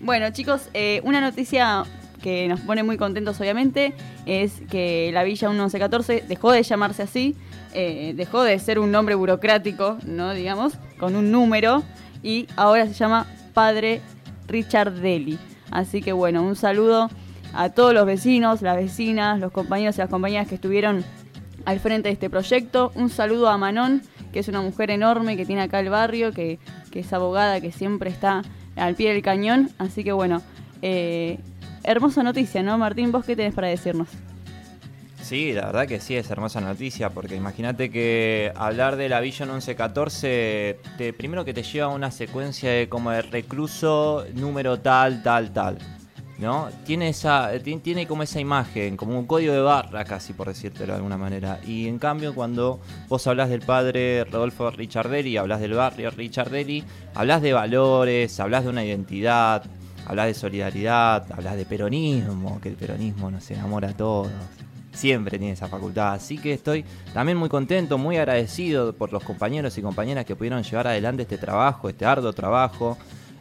Bueno, 0.00 0.30
chicos, 0.30 0.68
eh, 0.74 1.00
una 1.04 1.20
noticia 1.20 1.84
que 2.24 2.48
nos 2.48 2.60
pone 2.60 2.82
muy 2.82 2.96
contentos, 2.96 3.38
obviamente, 3.38 3.92
es 4.24 4.62
que 4.70 5.10
la 5.12 5.24
Villa 5.24 5.50
1114 5.50 6.24
dejó 6.26 6.52
de 6.52 6.62
llamarse 6.62 7.02
así, 7.02 7.36
eh, 7.74 8.14
dejó 8.16 8.42
de 8.42 8.58
ser 8.58 8.78
un 8.78 8.90
nombre 8.90 9.14
burocrático, 9.14 9.98
¿no? 10.06 10.32
Digamos, 10.32 10.72
con 10.98 11.16
un 11.16 11.30
número, 11.30 11.82
y 12.22 12.46
ahora 12.56 12.86
se 12.86 12.94
llama 12.94 13.26
Padre 13.52 14.00
Richard 14.48 14.92
Deli. 14.94 15.38
Así 15.70 16.00
que 16.00 16.14
bueno, 16.14 16.42
un 16.42 16.56
saludo 16.56 17.10
a 17.52 17.68
todos 17.68 17.92
los 17.92 18.06
vecinos, 18.06 18.62
las 18.62 18.76
vecinas, 18.76 19.38
los 19.38 19.52
compañeros 19.52 19.96
y 19.96 19.98
las 19.98 20.08
compañeras 20.08 20.48
que 20.48 20.54
estuvieron 20.54 21.04
al 21.66 21.78
frente 21.78 22.08
de 22.08 22.14
este 22.14 22.30
proyecto. 22.30 22.90
Un 22.94 23.10
saludo 23.10 23.50
a 23.50 23.58
Manon, 23.58 24.00
que 24.32 24.38
es 24.38 24.48
una 24.48 24.62
mujer 24.62 24.90
enorme 24.90 25.36
que 25.36 25.44
tiene 25.44 25.60
acá 25.60 25.78
el 25.78 25.90
barrio, 25.90 26.32
que, 26.32 26.58
que 26.90 27.00
es 27.00 27.12
abogada, 27.12 27.60
que 27.60 27.70
siempre 27.70 28.08
está 28.08 28.40
al 28.76 28.94
pie 28.94 29.12
del 29.12 29.20
cañón. 29.20 29.68
Así 29.76 30.04
que 30.04 30.12
bueno, 30.12 30.40
eh, 30.80 31.38
hermosa 31.84 32.22
noticia, 32.22 32.62
¿no? 32.62 32.76
Martín, 32.78 33.12
¿vos 33.12 33.24
qué 33.24 33.36
tenés 33.36 33.54
para 33.54 33.68
decirnos? 33.68 34.08
Sí, 35.22 35.52
la 35.54 35.66
verdad 35.66 35.86
que 35.86 36.00
sí, 36.00 36.14
es 36.16 36.30
hermosa 36.30 36.60
noticia, 36.60 37.08
porque 37.10 37.34
imagínate 37.34 37.90
que 37.90 38.52
hablar 38.56 38.96
de 38.96 39.08
la 39.08 39.20
Vision 39.20 39.48
1114, 39.50 40.78
te, 40.98 41.12
primero 41.14 41.44
que 41.46 41.54
te 41.54 41.62
lleva 41.62 41.86
a 41.86 41.90
una 41.94 42.10
secuencia 42.10 42.70
de 42.70 42.88
como 42.90 43.10
de 43.10 43.22
recluso 43.22 44.24
número 44.34 44.78
tal, 44.80 45.22
tal, 45.22 45.52
tal. 45.52 45.78
¿No? 46.36 46.68
Tiene 46.84 47.10
esa 47.10 47.52
ti- 47.62 47.76
tiene 47.76 48.08
como 48.08 48.24
esa 48.24 48.40
imagen, 48.40 48.96
como 48.96 49.16
un 49.16 49.24
código 49.24 49.52
de 49.52 49.60
barra 49.60 50.04
casi 50.04 50.32
por 50.32 50.48
decírtelo 50.48 50.92
de 50.92 50.96
alguna 50.96 51.16
manera. 51.16 51.60
Y 51.64 51.86
en 51.86 52.00
cambio 52.00 52.34
cuando 52.34 52.80
vos 53.08 53.24
hablas 53.28 53.48
del 53.50 53.60
padre 53.60 54.24
Rodolfo 54.24 54.68
Richardelli, 54.72 55.36
hablas 55.36 55.60
del 55.60 55.74
barrio 55.74 56.10
Richardelli, 56.10 56.82
hablas 57.14 57.40
de 57.40 57.52
valores, 57.52 58.40
hablas 58.40 58.64
de 58.64 58.70
una 58.70 58.84
identidad, 58.84 59.62
hablas 60.06 60.26
de 60.26 60.34
solidaridad, 60.34 61.26
hablas 61.32 61.56
de 61.56 61.64
peronismo, 61.64 62.60
que 62.60 62.70
el 62.70 62.76
peronismo 62.76 63.30
nos 63.30 63.50
enamora 63.50 63.90
a 63.90 63.96
todos 63.96 64.30
siempre 64.94 65.38
tiene 65.38 65.52
esa 65.52 65.68
facultad. 65.68 66.14
Así 66.14 66.38
que 66.38 66.52
estoy 66.52 66.84
también 67.12 67.36
muy 67.36 67.48
contento, 67.48 67.98
muy 67.98 68.16
agradecido 68.16 68.94
por 68.94 69.12
los 69.12 69.22
compañeros 69.22 69.76
y 69.76 69.82
compañeras 69.82 70.24
que 70.24 70.36
pudieron 70.36 70.62
llevar 70.62 70.86
adelante 70.86 71.22
este 71.22 71.38
trabajo, 71.38 71.88
este 71.88 72.04
arduo 72.04 72.32
trabajo. 72.32 72.96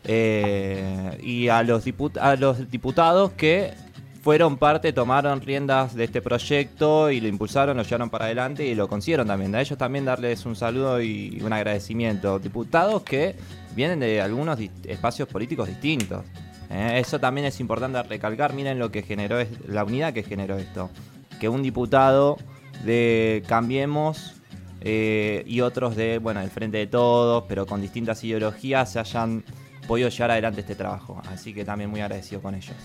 eh, 0.05 1.17
y 1.23 1.47
a 1.47 1.63
los, 1.63 1.85
diputados 1.85 3.31
que 3.31 3.73
fueron 4.21 4.57
parte, 4.57 4.91
tomaron 4.93 5.41
riendas 5.41 5.95
de 5.95 6.05
este 6.05 6.21
proyecto 6.21 7.09
y 7.11 7.21
lo 7.21 7.27
impulsaron, 7.27 7.77
lo 7.77 7.83
llevaron 7.83 8.09
para 8.09 8.25
adelante 8.25 8.65
y 8.65 8.75
lo 8.75 8.87
consiguieron 8.87 9.27
también. 9.27 9.55
A 9.55 9.61
ellos 9.61 9.77
también 9.77 10.05
darles 10.05 10.45
un 10.45 10.55
saludo 10.55 11.01
y 11.01 11.41
un 11.43 11.53
agradecimiento. 11.53 12.39
Diputados 12.39 13.03
que 13.03 13.35
vienen 13.75 13.99
de 13.99 14.21
algunos 14.21 14.59
espacios 14.85 15.27
políticos 15.27 15.67
distintos. 15.67 16.23
Eh, 16.69 16.99
eso 16.99 17.19
también 17.19 17.45
es 17.45 17.59
importante 17.59 18.01
recalcar. 18.03 18.53
Miren 18.53 18.79
lo 18.79 18.91
que 18.91 19.03
generó 19.03 19.37
la 19.67 19.83
unidad 19.83 20.13
que 20.13 20.23
generó 20.23 20.57
esto. 20.57 20.89
Que 21.39 21.49
un 21.49 21.61
diputado 21.63 22.37
de 22.83 23.43
Cambiemos 23.47 24.35
eh, 24.81 25.43
y 25.45 25.61
otros 25.61 25.95
de, 25.95 26.17
bueno, 26.17 26.41
el 26.41 26.49
Frente 26.49 26.77
de 26.77 26.87
Todos, 26.87 27.45
pero 27.47 27.65
con 27.65 27.81
distintas 27.81 28.23
ideologías, 28.23 28.91
se 28.91 28.99
hayan 28.99 29.43
podido 29.87 30.09
llevar 30.09 30.31
adelante 30.31 30.61
este 30.61 30.75
trabajo. 30.75 31.21
Así 31.29 31.53
que 31.53 31.63
también 31.65 31.89
muy 31.89 32.01
agradecido 32.01 32.41
con 32.41 32.55
ellos. 32.55 32.75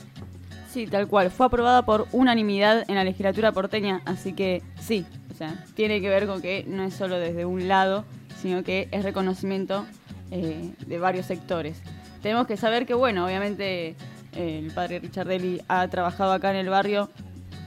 Sí, 0.71 0.87
tal 0.87 1.09
cual. 1.09 1.31
Fue 1.31 1.47
aprobada 1.47 1.85
por 1.85 2.07
unanimidad 2.13 2.85
en 2.89 2.97
la 2.97 3.05
legislatura 3.05 3.53
porteña, 3.53 4.03
así 4.05 4.33
que 4.35 4.63
sí, 4.79 5.07
o 5.33 5.35
sea, 5.35 5.65
tiene 5.75 6.01
que 6.01 6.09
ver 6.09 6.27
con 6.27 6.43
que 6.43 6.65
no 6.69 6.85
es 6.85 6.95
solo 6.95 7.19
desde 7.19 7.47
un 7.47 7.69
lado, 7.69 8.05
sino 8.41 8.63
que 8.63 8.89
es 8.91 9.03
reconocimiento 9.03 9.87
eh, 10.31 10.73
de 10.87 10.99
varios 10.99 11.27
sectores. 11.27 11.81
Tenemos 12.23 12.47
que 12.47 12.57
saber 12.57 12.87
que, 12.87 12.95
bueno, 12.95 13.25
obviamente 13.25 13.95
eh, 14.35 14.59
el 14.59 14.73
padre 14.73 14.99
Richardelli 14.99 15.61
ha 15.69 15.87
trabajado 15.89 16.33
acá 16.33 16.51
en 16.51 16.57
el 16.57 16.69
barrio 16.69 17.11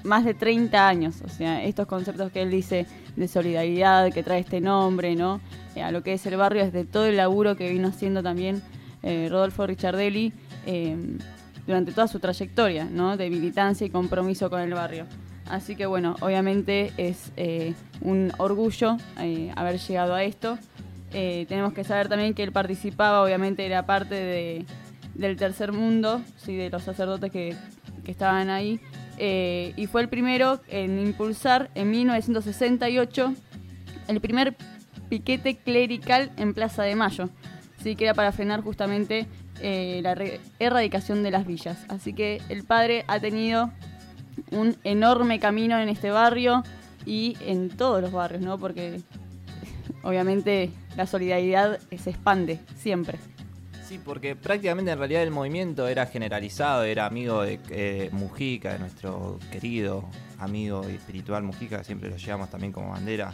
más 0.03 0.25
de 0.25 0.33
30 0.33 0.87
años, 0.87 1.21
o 1.23 1.29
sea, 1.29 1.63
estos 1.63 1.85
conceptos 1.85 2.31
que 2.31 2.41
él 2.41 2.49
dice 2.49 2.87
de 3.15 3.27
solidaridad, 3.27 4.11
que 4.11 4.23
trae 4.23 4.39
este 4.39 4.59
nombre, 4.59 5.15
¿no? 5.15 5.39
Eh, 5.75 5.83
a 5.83 5.91
lo 5.91 6.01
que 6.01 6.13
es 6.13 6.25
el 6.25 6.37
barrio, 6.37 6.63
es 6.63 6.73
de 6.73 6.85
todo 6.85 7.05
el 7.05 7.17
laburo 7.17 7.55
que 7.55 7.69
vino 7.69 7.89
haciendo 7.89 8.23
también 8.23 8.61
eh, 9.03 9.27
Rodolfo 9.29 9.65
Richardelli 9.67 10.33
durante 11.65 11.91
toda 11.91 12.07
su 12.07 12.19
trayectoria, 12.19 12.85
¿no? 12.85 13.15
De 13.15 13.29
militancia 13.29 13.85
y 13.85 13.89
compromiso 13.89 14.49
con 14.49 14.61
el 14.61 14.73
barrio. 14.73 15.05
Así 15.49 15.75
que 15.75 15.85
bueno, 15.85 16.15
obviamente 16.21 16.93
es 16.97 17.31
un 18.01 18.31
orgullo 18.37 18.97
haber 19.55 19.79
llegado 19.79 20.13
a 20.13 20.23
esto. 20.23 20.57
Eh, 21.13 21.45
tenemos 21.47 21.73
que 21.73 21.83
saber 21.83 22.07
también 22.07 22.33
que 22.33 22.43
él 22.43 22.51
participaba, 22.51 23.21
obviamente 23.21 23.65
era 23.65 23.85
parte 23.85 24.15
de, 24.15 24.65
del 25.13 25.35
tercer 25.37 25.71
mundo, 25.71 26.21
¿sí? 26.37 26.55
de 26.55 26.69
los 26.69 26.83
sacerdotes 26.83 27.31
que, 27.31 27.55
que 28.03 28.11
estaban 28.11 28.49
ahí. 28.49 28.79
Eh, 29.17 29.73
y 29.75 29.87
fue 29.87 30.01
el 30.01 30.09
primero 30.09 30.61
en 30.67 30.99
impulsar 30.99 31.69
en 31.75 31.91
1968 31.91 33.33
el 34.07 34.21
primer 34.21 34.55
piquete 35.09 35.57
clerical 35.57 36.31
en 36.37 36.53
Plaza 36.53 36.83
de 36.83 36.95
Mayo, 36.95 37.29
¿sí? 37.83 37.95
que 37.95 38.05
era 38.05 38.13
para 38.13 38.31
frenar 38.31 38.61
justamente 38.61 39.27
eh, 39.61 39.99
la 40.01 40.15
erradicación 40.59 41.23
de 41.23 41.31
las 41.31 41.45
villas. 41.45 41.85
Así 41.89 42.13
que 42.13 42.41
el 42.49 42.63
padre 42.63 43.05
ha 43.07 43.19
tenido 43.19 43.71
un 44.51 44.75
enorme 44.83 45.39
camino 45.39 45.79
en 45.79 45.89
este 45.89 46.09
barrio 46.09 46.63
y 47.05 47.37
en 47.41 47.69
todos 47.69 48.01
los 48.01 48.11
barrios, 48.11 48.41
¿no? 48.41 48.57
Porque 48.57 49.01
obviamente 50.03 50.71
la 50.95 51.05
solidaridad 51.05 51.79
se 51.97 52.09
expande 52.09 52.59
siempre. 52.77 53.17
Sí, 53.87 53.99
porque 54.03 54.35
prácticamente 54.35 54.91
en 54.91 54.97
realidad 54.97 55.23
el 55.23 55.31
movimiento 55.31 55.87
era 55.87 56.05
generalizado, 56.05 56.83
era 56.83 57.05
amigo 57.05 57.41
de 57.41 57.59
eh, 57.69 58.09
Mujica, 58.13 58.73
de 58.73 58.79
nuestro 58.79 59.37
querido 59.51 60.05
amigo 60.39 60.83
espiritual 60.83 61.43
Mujica, 61.43 61.83
siempre 61.83 62.09
lo 62.09 62.15
llevamos 62.15 62.49
también 62.49 62.71
como 62.71 62.91
bandera. 62.91 63.33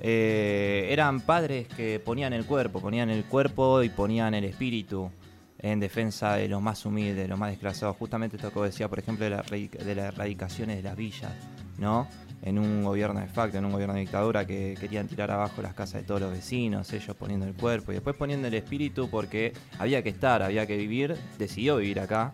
Eh, 0.00 0.88
eran 0.90 1.20
padres 1.20 1.68
que 1.68 2.00
ponían 2.00 2.32
el 2.32 2.44
cuerpo, 2.44 2.80
ponían 2.80 3.10
el 3.10 3.24
cuerpo 3.24 3.82
y 3.82 3.88
ponían 3.88 4.34
el 4.34 4.44
espíritu 4.44 5.10
en 5.58 5.78
defensa 5.80 6.34
de 6.34 6.48
los 6.48 6.60
más 6.60 6.84
humildes, 6.84 7.16
de 7.16 7.28
los 7.28 7.38
más 7.38 7.50
desclasados. 7.50 7.96
Justamente 7.96 8.36
esto 8.36 8.52
que 8.52 8.60
decía, 8.60 8.88
por 8.88 8.98
ejemplo, 8.98 9.24
de, 9.24 9.30
la 9.30 9.42
de 9.42 9.94
las 9.94 10.14
erradicaciones 10.14 10.76
de 10.76 10.82
las 10.82 10.96
villas, 10.96 11.32
¿no? 11.78 12.08
En 12.42 12.58
un 12.58 12.82
gobierno 12.82 13.20
de 13.20 13.28
facto, 13.28 13.58
en 13.58 13.64
un 13.64 13.72
gobierno 13.72 13.94
de 13.94 14.00
dictadura 14.00 14.44
que 14.44 14.76
querían 14.78 15.06
tirar 15.06 15.30
abajo 15.30 15.62
las 15.62 15.74
casas 15.74 16.02
de 16.02 16.06
todos 16.06 16.20
los 16.20 16.32
vecinos, 16.32 16.92
ellos 16.92 17.14
poniendo 17.16 17.46
el 17.46 17.54
cuerpo 17.54 17.92
y 17.92 17.94
después 17.94 18.16
poniendo 18.16 18.48
el 18.48 18.54
espíritu 18.54 19.08
porque 19.08 19.52
había 19.78 20.02
que 20.02 20.08
estar, 20.08 20.42
había 20.42 20.66
que 20.66 20.76
vivir, 20.76 21.16
decidió 21.38 21.76
vivir 21.76 22.00
acá 22.00 22.32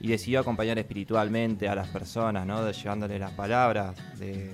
y 0.00 0.08
decidió 0.08 0.40
acompañar 0.40 0.78
espiritualmente 0.78 1.68
a 1.68 1.74
las 1.74 1.88
personas, 1.88 2.46
¿no? 2.46 2.70
Llevándoles 2.70 3.18
las 3.18 3.32
palabras 3.32 3.96
de, 4.18 4.50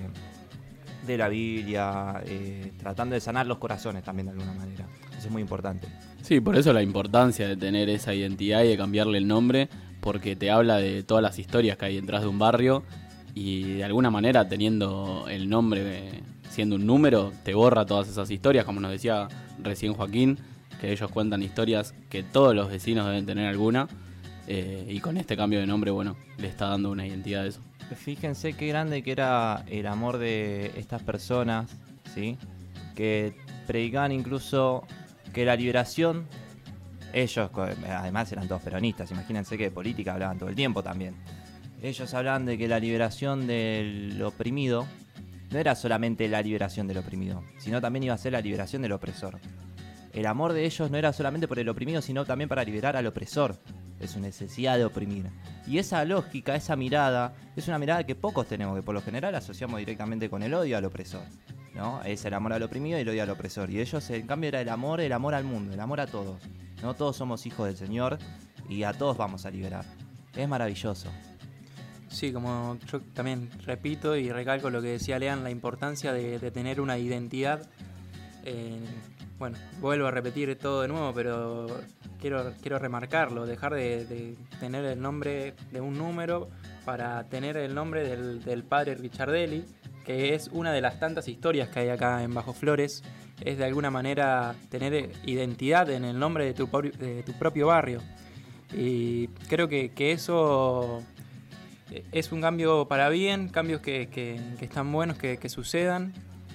de 1.05 1.17
la 1.17 1.29
Biblia, 1.29 2.21
eh, 2.25 2.71
tratando 2.79 3.13
de 3.13 3.21
sanar 3.21 3.45
los 3.45 3.59
corazones 3.59 4.03
también 4.03 4.25
de 4.25 4.31
alguna 4.31 4.53
manera. 4.53 4.87
Eso 5.11 5.27
es 5.27 5.31
muy 5.31 5.41
importante. 5.41 5.87
Sí, 6.21 6.39
por 6.39 6.55
eso 6.55 6.73
la 6.73 6.81
importancia 6.81 7.47
de 7.47 7.55
tener 7.55 7.89
esa 7.89 8.13
identidad 8.13 8.63
y 8.63 8.69
de 8.69 8.77
cambiarle 8.77 9.19
el 9.19 9.27
nombre, 9.27 9.69
porque 10.01 10.35
te 10.35 10.49
habla 10.49 10.77
de 10.77 11.03
todas 11.03 11.21
las 11.21 11.37
historias 11.37 11.77
que 11.77 11.85
hay 11.85 12.01
detrás 12.01 12.21
de 12.21 12.27
un 12.27 12.39
barrio 12.39 12.83
y 13.35 13.73
de 13.73 13.83
alguna 13.83 14.09
manera 14.09 14.47
teniendo 14.47 15.27
el 15.29 15.47
nombre 15.49 16.23
siendo 16.49 16.77
un 16.77 16.85
número, 16.85 17.33
te 17.43 17.53
borra 17.53 17.85
todas 17.85 18.07
esas 18.07 18.31
historias, 18.31 18.63
como 18.63 18.79
nos 18.79 18.89
decía 18.89 19.27
recién 19.61 19.93
Joaquín, 19.93 20.39
que 20.79 20.89
ellos 20.91 21.11
cuentan 21.11 21.43
historias 21.43 21.93
que 22.09 22.23
todos 22.23 22.55
los 22.55 22.69
vecinos 22.69 23.05
deben 23.05 23.25
tener 23.25 23.47
alguna, 23.47 23.89
eh, 24.47 24.85
y 24.89 25.01
con 25.01 25.17
este 25.17 25.35
cambio 25.35 25.59
de 25.59 25.67
nombre, 25.67 25.91
bueno, 25.91 26.15
le 26.37 26.47
está 26.47 26.67
dando 26.69 26.91
una 26.91 27.05
identidad 27.05 27.43
a 27.43 27.47
eso. 27.47 27.59
Fíjense 27.97 28.53
qué 28.53 28.67
grande 28.67 29.03
que 29.03 29.11
era 29.11 29.65
el 29.67 29.85
amor 29.85 30.17
de 30.17 30.71
estas 30.77 31.03
personas, 31.03 31.69
¿sí? 32.13 32.37
Que 32.95 33.35
predicaban 33.67 34.13
incluso 34.13 34.87
que 35.33 35.43
la 35.43 35.57
liberación, 35.57 36.25
ellos 37.11 37.49
además 37.89 38.31
eran 38.31 38.47
todos 38.47 38.61
peronistas, 38.61 39.11
imagínense 39.11 39.57
que 39.57 39.65
de 39.65 39.71
política 39.71 40.13
hablaban 40.13 40.39
todo 40.39 40.47
el 40.47 40.55
tiempo 40.55 40.81
también. 40.81 41.15
Ellos 41.81 42.13
hablaban 42.13 42.45
de 42.45 42.57
que 42.57 42.67
la 42.67 42.79
liberación 42.79 43.47
del 43.47 44.21
oprimido 44.23 44.87
no 45.51 45.59
era 45.59 45.75
solamente 45.75 46.27
la 46.27 46.41
liberación 46.41 46.87
del 46.87 46.97
oprimido, 46.97 47.43
sino 47.59 47.81
también 47.81 48.03
iba 48.03 48.13
a 48.13 48.17
ser 48.17 48.33
la 48.33 48.41
liberación 48.41 48.81
del 48.81 48.93
opresor. 48.93 49.39
El 50.13 50.25
amor 50.25 50.53
de 50.53 50.65
ellos 50.65 50.89
no 50.89 50.97
era 50.97 51.11
solamente 51.11 51.47
por 51.47 51.59
el 51.59 51.67
oprimido, 51.67 52.01
sino 52.01 52.25
también 52.25 52.47
para 52.47 52.63
liberar 52.63 52.95
al 52.95 53.05
opresor 53.05 53.57
de 53.99 54.07
su 54.07 54.19
necesidad 54.19 54.77
de 54.77 54.85
oprimir. 54.85 55.29
Y 55.67 55.77
esa 55.77 56.03
lógica, 56.05 56.55
esa 56.55 56.75
mirada, 56.75 57.33
es 57.55 57.67
una 57.67 57.79
mirada 57.79 58.05
que 58.05 58.15
pocos 58.15 58.47
tenemos, 58.47 58.75
que 58.75 58.83
por 58.83 58.95
lo 58.95 59.01
general 59.01 59.35
asociamos 59.35 59.79
directamente 59.79 60.29
con 60.29 60.43
el 60.43 60.53
odio 60.53 60.77
al 60.77 60.85
opresor. 60.85 61.23
¿no? 61.73 62.01
Es 62.03 62.23
el 62.25 62.33
amor 62.33 62.53
al 62.53 62.63
oprimido 62.63 62.97
y 62.97 63.01
el 63.01 63.09
odio 63.09 63.23
al 63.23 63.29
opresor. 63.29 63.69
Y 63.69 63.81
ellos, 63.81 64.09
en 64.09 64.25
cambio, 64.25 64.47
era 64.47 64.61
el 64.61 64.69
amor, 64.69 65.01
el 65.01 65.11
amor 65.11 65.33
al 65.33 65.43
mundo, 65.43 65.73
el 65.73 65.79
amor 65.79 65.99
a 65.99 66.07
todos. 66.07 66.41
¿no? 66.81 66.93
Todos 66.93 67.17
somos 67.17 67.45
hijos 67.45 67.67
del 67.67 67.75
Señor 67.75 68.17
y 68.69 68.83
a 68.83 68.93
todos 68.93 69.17
vamos 69.17 69.45
a 69.45 69.51
liberar. 69.51 69.85
Es 70.35 70.47
maravilloso. 70.47 71.09
Sí, 72.09 72.31
como 72.31 72.77
yo 72.91 73.01
también 73.13 73.49
repito 73.65 74.15
y 74.15 74.31
recalco 74.31 74.69
lo 74.69 74.81
que 74.81 74.89
decía 74.89 75.19
Lean, 75.19 75.43
la 75.43 75.49
importancia 75.49 76.13
de, 76.13 76.39
tener 76.51 76.79
una 76.79 76.97
identidad. 76.97 77.67
eh, 78.45 78.79
bueno, 79.37 79.57
vuelvo 79.81 80.07
a 80.07 80.11
repetir 80.11 80.57
todo 80.57 80.81
de 80.81 80.87
nuevo, 80.87 81.13
pero 81.13 81.67
quiero, 82.21 82.53
quiero 82.61 82.79
remarcarlo, 82.79 83.45
dejar 83.45 83.73
de, 83.73 84.37
tener 84.59 84.85
el 84.85 85.01
nombre 85.01 85.53
de 85.71 85.81
un 85.81 85.97
número 85.97 86.49
para 86.85 87.23
tener 87.25 87.57
el 87.57 87.75
nombre 87.75 88.07
del, 88.07 88.43
del 88.43 88.63
padre 88.63 88.95
Richardelli, 88.95 89.65
que 90.05 90.33
es 90.35 90.49
una 90.53 90.71
de 90.71 90.81
las 90.81 90.99
tantas 90.99 91.27
historias 91.27 91.69
que 91.69 91.79
hay 91.79 91.89
acá 91.89 92.23
en 92.23 92.33
Bajo 92.33 92.53
Flores. 92.53 93.03
Es 93.41 93.57
de 93.57 93.65
alguna 93.65 93.91
manera 93.91 94.55
tener 94.69 95.11
identidad 95.25 95.89
en 95.89 96.05
el 96.05 96.17
nombre 96.17 96.45
de 96.45 96.53
tu, 96.53 96.67
de 96.67 97.23
tu 97.23 97.33
propio 97.33 97.67
barrio. 97.67 98.01
Y 98.73 99.27
creo 99.49 99.67
que, 99.67 99.91
que 99.91 100.13
eso 100.13 101.03
es 102.11 102.31
un 102.31 102.41
cambio 102.41 102.87
para 102.87 103.09
bien, 103.09 103.49
cambios 103.49 103.81
que, 103.81 104.07
que- 104.09 104.39
que 104.57 104.65
están 104.65 104.91
buenos 104.91 105.17
que, 105.17 105.37
que 105.37 105.49
sucedan 105.49 106.13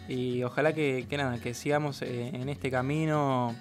y 0.08 0.42
ojalá 0.42 0.72
que, 0.72 1.06
nada, 1.16 1.38
que 1.38 1.54
sigamos 1.54 2.02
eh, 2.02 2.28
en 2.34 2.48
este 2.48 2.70
camino 2.70 3.54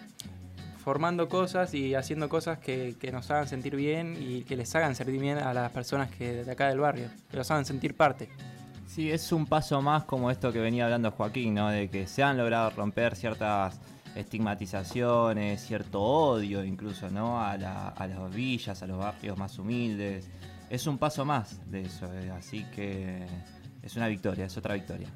formando 0.83 1.27
cosas 1.29 1.73
y 1.73 1.93
haciendo 1.93 2.29
cosas 2.29 2.57
que, 2.57 2.95
que 2.99 3.11
nos 3.11 3.29
hagan 3.29 3.47
sentir 3.47 3.75
bien 3.75 4.17
y 4.19 4.41
que 4.43 4.55
les 4.55 4.73
hagan 4.75 4.95
sentir 4.95 5.19
bien 5.19 5.37
a 5.37 5.53
las 5.53 5.71
personas 5.71 6.09
que 6.09 6.43
de 6.43 6.51
acá 6.51 6.69
del 6.69 6.79
barrio, 6.79 7.09
que 7.29 7.37
los 7.37 7.51
hagan 7.51 7.65
sentir 7.65 7.95
parte. 7.95 8.29
Sí, 8.87 9.11
es 9.11 9.31
un 9.31 9.45
paso 9.45 9.81
más 9.83 10.05
como 10.05 10.31
esto 10.31 10.51
que 10.51 10.59
venía 10.59 10.85
hablando 10.85 11.11
Joaquín, 11.11 11.53
¿no? 11.53 11.69
De 11.69 11.89
que 11.89 12.07
se 12.07 12.23
han 12.23 12.37
logrado 12.37 12.71
romper 12.71 13.15
ciertas 13.15 13.79
estigmatizaciones, 14.15 15.61
cierto 15.65 16.01
odio 16.01 16.63
incluso, 16.63 17.09
¿no? 17.09 17.39
A, 17.43 17.55
la- 17.57 17.89
a 17.89 18.07
las 18.07 18.33
villas, 18.33 18.81
a 18.81 18.87
los 18.87 18.97
barrios 18.97 19.37
más 19.37 19.59
humildes. 19.59 20.27
Es 20.69 20.85
un 20.87 20.97
paso 20.97 21.25
más 21.25 21.59
de 21.71 21.81
eso, 21.81 22.05
eh, 22.13 22.29
así 22.31 22.63
que 22.75 23.25
es 23.81 23.95
una 23.95 24.07
victoria, 24.07 24.45
es 24.45 24.57
otra 24.57 24.75
victoria. 24.75 25.07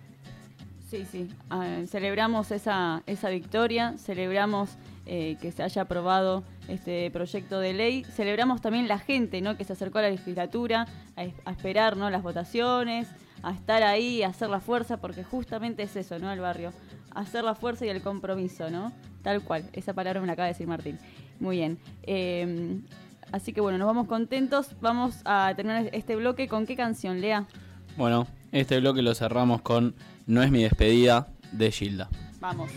Sí, 0.89 1.06
sí. 1.12 1.28
Ah, 1.49 1.82
celebramos 1.88 2.51
esa, 2.51 3.01
esa 3.08 3.30
victoria, 3.30 3.95
celebramos 3.97 4.72
eh, 5.06 5.38
que 5.41 5.51
se 5.51 5.64
haya 5.64 5.84
aprobado 5.84 6.43
este 6.68 7.10
proyecto 7.12 7.60
de 7.60 7.74
ley, 7.74 8.04
celebramos 8.04 8.62
también 8.62 8.88
la 8.88 8.99
gente 8.99 9.41
¿no? 9.41 9.58
que 9.58 9.64
se 9.64 9.74
acercó 9.74 9.99
a 9.99 10.04
la 10.04 10.10
legislatura 10.12 10.88
a, 11.16 11.24
es- 11.24 11.34
a 11.45 11.51
esperar 11.51 11.97
¿no? 11.97 12.10
las 12.10 12.22
votaciones, 12.24 13.08
a 13.41 13.51
estar 13.51 13.84
ahí, 13.84 14.24
a 14.24 14.28
hacer 14.30 14.49
la 14.49 14.60
fuerza, 14.60 14.97
porque 14.97 15.24
justamente 15.24 15.84
es 15.84 15.95
eso, 15.95 16.18
¿no? 16.20 16.32
El 16.32 16.39
barrio, 16.39 16.72
hacer 17.14 17.43
la 17.43 17.56
fuerza 17.56 17.86
y 17.86 17.89
el 17.89 18.01
compromiso, 18.01 18.70
¿no? 18.70 18.93
Tal 19.22 19.41
cual, 19.41 19.70
esa 19.74 19.93
palabra 19.93 20.22
me 20.22 20.28
la 20.28 20.34
acaba 20.34 20.45
de 20.47 20.54
decir 20.54 20.68
Martín. 20.68 20.97
Muy 21.39 21.58
bien. 21.58 21.78
Eh, 22.04 22.80
así 23.34 23.52
que 23.52 23.60
bueno, 23.60 23.78
nos 23.78 23.88
vamos 23.88 24.08
contentos. 24.08 24.70
Vamos 24.80 25.22
a 25.26 25.52
terminar 25.58 25.90
este 25.92 26.16
bloque 26.16 26.48
con 26.48 26.66
qué 26.66 26.78
canción, 26.78 27.20
Lea. 27.20 27.46
Bueno, 27.98 28.28
este 28.54 28.80
bloque 28.80 29.02
lo 29.02 29.14
cerramos 29.14 29.62
con 29.62 29.96
No 30.26 30.42
es 30.42 30.52
mi 30.52 30.64
despedida 30.64 31.28
de 31.52 31.72
Gilda. 31.72 32.08
Vamos. 32.40 32.72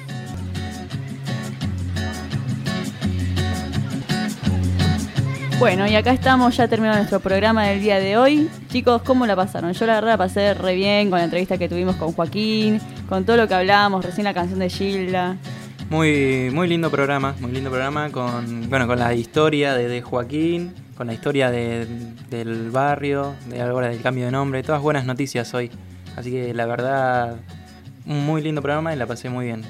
Bueno, 5.58 5.86
y 5.86 5.94
acá 5.94 6.12
estamos, 6.12 6.54
ya 6.54 6.68
terminó 6.68 6.94
nuestro 6.94 7.18
programa 7.20 7.64
del 7.64 7.80
día 7.80 7.98
de 7.98 8.18
hoy. 8.18 8.50
Chicos, 8.68 9.00
¿cómo 9.02 9.26
la 9.26 9.34
pasaron? 9.34 9.72
Yo 9.72 9.86
la 9.86 9.94
verdad 9.94 10.10
la 10.10 10.18
pasé 10.18 10.52
re 10.52 10.74
bien 10.74 11.08
con 11.08 11.18
la 11.18 11.24
entrevista 11.24 11.56
que 11.56 11.66
tuvimos 11.66 11.96
con 11.96 12.12
Joaquín, 12.12 12.78
con 13.08 13.24
todo 13.24 13.38
lo 13.38 13.48
que 13.48 13.54
hablábamos, 13.54 14.04
recién 14.04 14.24
la 14.24 14.34
canción 14.34 14.58
de 14.58 14.68
Gilda. 14.68 15.38
Muy, 15.90 16.50
muy 16.52 16.66
lindo 16.68 16.90
programa, 16.90 17.34
muy 17.40 17.52
lindo 17.52 17.70
programa 17.70 18.10
con, 18.10 18.68
bueno, 18.68 18.86
con 18.88 18.98
la 18.98 19.14
historia 19.14 19.74
de, 19.74 19.86
de 19.88 20.02
Joaquín, 20.02 20.74
con 20.96 21.06
la 21.06 21.14
historia 21.14 21.50
de- 21.50 21.86
del 22.28 22.70
barrio, 22.70 23.34
de 23.48 23.62
ahora 23.62 23.88
del 23.88 24.00
cambio 24.02 24.24
de 24.24 24.32
nombre, 24.32 24.62
todas 24.64 24.82
buenas 24.82 25.04
noticias 25.06 25.54
hoy. 25.54 25.70
Así 26.16 26.32
que 26.32 26.52
la 26.54 26.66
verdad, 26.66 27.36
un 28.06 28.26
muy 28.26 28.42
lindo 28.42 28.62
programa 28.62 28.92
y 28.92 28.96
la 28.96 29.06
pasé 29.06 29.30
muy 29.30 29.46
bien. 29.46 29.62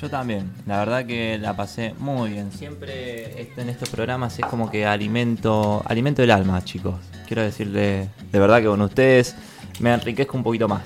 Yo 0.00 0.08
también, 0.08 0.48
la 0.64 0.78
verdad 0.78 1.04
que 1.04 1.38
la 1.38 1.56
pasé 1.56 1.92
muy 1.98 2.30
bien. 2.30 2.52
Siempre 2.52 3.42
en 3.56 3.68
estos 3.68 3.88
programas 3.90 4.38
es 4.38 4.46
como 4.46 4.70
que 4.70 4.86
alimento, 4.86 5.82
alimento 5.86 6.22
el 6.22 6.30
alma, 6.30 6.62
chicos. 6.62 6.94
Quiero 7.26 7.42
decirle 7.42 8.08
de 8.30 8.38
verdad 8.38 8.60
que 8.60 8.66
con 8.66 8.80
ustedes 8.80 9.34
me 9.80 9.92
enriquezco 9.92 10.36
un 10.36 10.44
poquito 10.44 10.68
más. 10.68 10.82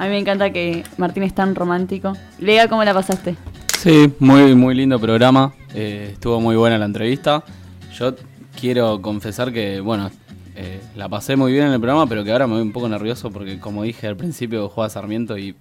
A 0.00 0.04
mí 0.04 0.08
me 0.12 0.18
encanta 0.18 0.50
que 0.50 0.82
Martín 0.96 1.24
es 1.24 1.34
tan 1.34 1.54
romántico. 1.54 2.14
Lea, 2.38 2.68
¿cómo 2.68 2.82
la 2.82 2.94
pasaste? 2.94 3.36
Sí, 3.78 4.10
muy, 4.18 4.54
muy 4.54 4.74
lindo 4.74 4.98
programa. 4.98 5.52
eh, 5.74 6.08
estuvo 6.14 6.40
muy 6.40 6.56
buena 6.56 6.78
la 6.78 6.86
entrevista. 6.86 7.44
Yo 7.92 8.14
quiero 8.58 9.02
confesar 9.02 9.52
que, 9.52 9.78
bueno, 9.80 10.10
eh, 10.56 10.80
la 10.96 11.06
pasé 11.10 11.36
muy 11.36 11.52
bien 11.52 11.66
en 11.66 11.74
el 11.74 11.80
programa, 11.80 12.06
pero 12.06 12.24
que 12.24 12.32
ahora 12.32 12.46
me 12.46 12.54
voy 12.54 12.62
un 12.62 12.72
poco 12.72 12.88
nervioso 12.88 13.30
porque, 13.30 13.60
como 13.60 13.82
dije 13.82 14.06
al 14.06 14.16
principio, 14.16 14.70
juega 14.70 14.88
Sarmiento 14.88 15.36
y 15.36 15.54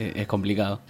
eh, 0.00 0.14
es 0.16 0.26
complicado. 0.26 0.80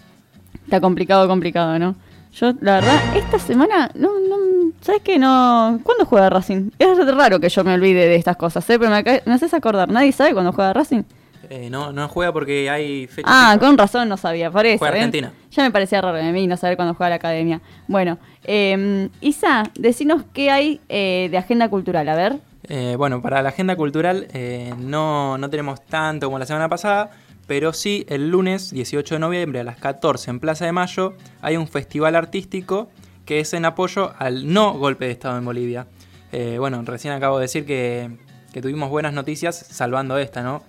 Está 0.64 0.80
complicado, 0.80 1.28
complicado, 1.28 1.78
¿no? 1.78 1.97
Yo, 2.32 2.55
la 2.62 2.76
verdad, 2.76 2.99
esta 3.14 3.38
semana, 3.38 3.90
no, 3.94 4.09
no, 4.26 4.36
¿sabes 4.80 5.03
qué? 5.03 5.18
No, 5.18 5.80
¿cuándo 5.82 6.07
juega 6.07 6.30
Racing? 6.30 6.70
Es 6.78 6.97
raro 7.14 7.40
que 7.40 7.51
yo 7.51 7.62
me 7.62 7.74
olvide 7.74 8.09
de 8.09 8.16
estas 8.16 8.38
cosas, 8.38 8.68
¿eh? 8.70 8.78
Pero 8.78 8.90
me, 8.90 9.05
me 9.26 9.34
haces 9.34 9.53
acordar, 9.53 9.90
¿nadie 9.90 10.12
sabe 10.12 10.32
cuándo 10.32 10.55
juega 10.55 10.72
Racing? 10.72 11.03
Eh, 11.51 11.70
no, 11.70 11.92
no 11.92 12.09
juega 12.09 12.32
porque 12.32 12.68
hay 12.70 13.07
fecha. 13.07 13.28
Ah, 13.30 13.57
con 13.59 13.76
razón 13.78 14.09
no 14.09 14.16
sabía, 14.16 14.51
por 14.51 14.66
eso. 14.66 14.78
Juega 14.78 14.94
¿ven? 14.94 15.03
Argentina. 15.03 15.32
Ya 15.51 15.62
me 15.62 15.70
parecía 15.70 16.01
raro 16.01 16.16
de 16.16 16.32
mí 16.32 16.47
no 16.47 16.57
saber 16.57 16.76
cuándo 16.76 16.94
juega 16.94 17.11
la 17.11 17.16
academia. 17.16 17.61
Bueno, 17.88 18.18
eh, 18.44 19.09
Isa, 19.20 19.64
decinos 19.74 20.22
qué 20.32 20.51
hay 20.51 20.80
eh, 20.88 21.28
de 21.30 21.38
agenda 21.38 21.68
cultural, 21.68 22.09
a 22.09 22.14
ver. 22.14 22.36
Eh, 22.68 22.97
bueno, 22.97 23.22
para 23.22 23.42
la 23.42 23.51
agenda 23.51 23.76
cultural 23.76 24.26
eh, 24.32 24.74
no, 24.78 25.38
no 25.38 25.51
tenemos 25.51 25.84
tanto 25.86 26.26
como 26.26 26.38
la 26.38 26.47
semana 26.47 26.68
pasada, 26.68 27.11
pero 27.47 27.72
sí 27.72 28.05
el 28.09 28.28
lunes 28.30 28.70
18 28.72 29.14
de 29.14 29.18
noviembre 29.20 29.61
a 29.61 29.64
las 29.64 29.76
14 29.76 30.30
en 30.30 30.40
Plaza 30.40 30.64
de 30.64 30.72
Mayo 30.72 31.14
hay 31.42 31.57
un 31.57 31.68
festival 31.68 32.16
artístico 32.16 32.90
que 33.24 33.40
es 33.40 33.55
en 33.55 33.64
apoyo 33.64 34.12
al 34.18 34.53
no 34.53 34.72
golpe 34.72 35.07
de 35.07 35.12
Estado 35.12 35.38
en 35.38 35.44
Bolivia. 35.44 35.86
Eh, 36.32 36.57
bueno, 36.59 36.82
recién 36.84 37.14
acabo 37.14 37.38
de 37.38 37.42
decir 37.42 37.66
que, 37.66 38.11
que 38.53 38.61
tuvimos 38.61 38.90
buenas 38.90 39.12
noticias 39.12 39.57
salvando 39.57 40.18
esta, 40.18 40.42
¿no? 40.42 40.62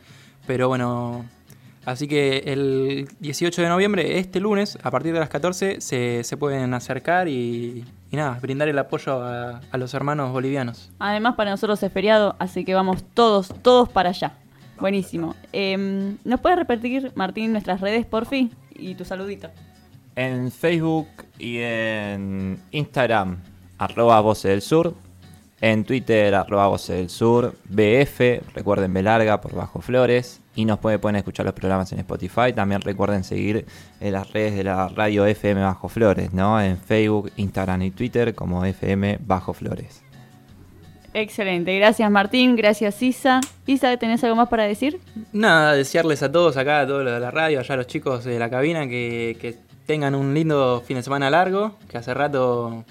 Pero 0.47 0.67
bueno, 0.69 1.25
así 1.85 2.07
que 2.07 2.39
el 2.47 3.07
18 3.19 3.61
de 3.61 3.69
noviembre, 3.69 4.17
este 4.17 4.39
lunes, 4.39 4.77
a 4.81 4.89
partir 4.91 5.13
de 5.13 5.19
las 5.19 5.29
14, 5.29 5.81
se, 5.81 6.23
se 6.23 6.37
pueden 6.37 6.73
acercar 6.73 7.27
y, 7.27 7.85
y 8.09 8.15
nada, 8.15 8.39
brindar 8.41 8.67
el 8.69 8.79
apoyo 8.79 9.21
a- 9.21 9.61
a 9.69 9.77
los 9.77 9.93
hermanos 9.93 10.31
bolivianos. 10.31 10.89
Además, 10.99 11.35
para 11.35 11.51
nosotros 11.51 11.83
es 11.83 11.91
feriado, 11.91 12.35
así 12.39 12.63
que 12.65 12.73
vamos 12.73 13.03
todos, 13.13 13.53
todos 13.61 13.89
para 13.89 14.09
allá. 14.09 14.33
Buenísimo. 14.79 15.35
Eh, 15.53 16.15
¿Nos 16.23 16.39
puedes 16.39 16.57
repetir, 16.57 17.11
Martín, 17.15 17.51
nuestras 17.51 17.81
redes, 17.81 18.05
por 18.05 18.25
fin? 18.25 18.51
Y 18.75 18.95
tu 18.95 19.03
saludito. 19.05 19.49
En 20.15 20.51
Facebook 20.51 21.07
y 21.39 21.57
en 21.59 22.59
Instagram, 22.71 23.37
arroba 23.79 24.19
Voces 24.21 24.49
del 24.51 24.61
Sur. 24.61 24.93
En 25.59 25.83
Twitter, 25.85 26.35
arroba 26.35 26.67
Voces 26.67 26.97
del 26.97 27.09
Sur. 27.09 27.55
BF, 27.65 28.41
recuerden 28.53 28.93
B 28.93 29.01
larga 29.01 29.41
por 29.41 29.55
Bajo 29.55 29.81
Flores. 29.81 30.39
Y 30.55 30.65
nos 30.65 30.77
puede- 30.79 30.99
pueden 30.99 31.15
escuchar 31.15 31.45
los 31.45 31.55
programas 31.55 31.91
en 31.93 31.99
Spotify. 31.99 32.53
También 32.53 32.81
recuerden 32.81 33.23
seguir 33.23 33.65
en 33.99 34.13
las 34.13 34.31
redes 34.33 34.55
de 34.55 34.63
la 34.63 34.87
radio 34.89 35.25
FM 35.25 35.61
Bajo 35.61 35.89
Flores, 35.89 36.31
¿no? 36.33 36.61
En 36.61 36.77
Facebook, 36.77 37.31
Instagram 37.37 37.81
y 37.83 37.91
Twitter 37.91 38.35
como 38.35 38.63
FM 38.65 39.17
Bajo 39.25 39.53
Flores. 39.53 40.03
Excelente, 41.13 41.75
gracias 41.79 42.11
Martín, 42.11 42.55
gracias 42.55 43.01
Isa. 43.01 43.41
Isa, 43.65 43.97
¿tenés 43.97 44.23
algo 44.23 44.35
más 44.35 44.49
para 44.49 44.65
decir? 44.65 44.99
Nada, 45.33 45.73
desearles 45.73 46.21
a 46.21 46.31
todos 46.31 46.57
acá, 46.57 46.81
a 46.81 46.87
todos 46.87 47.03
los 47.03 47.13
de 47.13 47.19
la 47.19 47.31
radio, 47.31 47.59
allá 47.59 47.73
a 47.73 47.77
los 47.77 47.87
chicos 47.87 48.23
de 48.23 48.37
la 48.37 48.49
cabina, 48.49 48.87
que, 48.87 49.35
que 49.41 49.55
tengan 49.87 50.13
un 50.13 50.33
lindo 50.35 50.83
fin 50.85 50.97
de 50.97 51.03
semana 51.03 51.29
largo, 51.31 51.75
que 51.89 51.97
hace 51.97 52.13
rato 52.13 52.83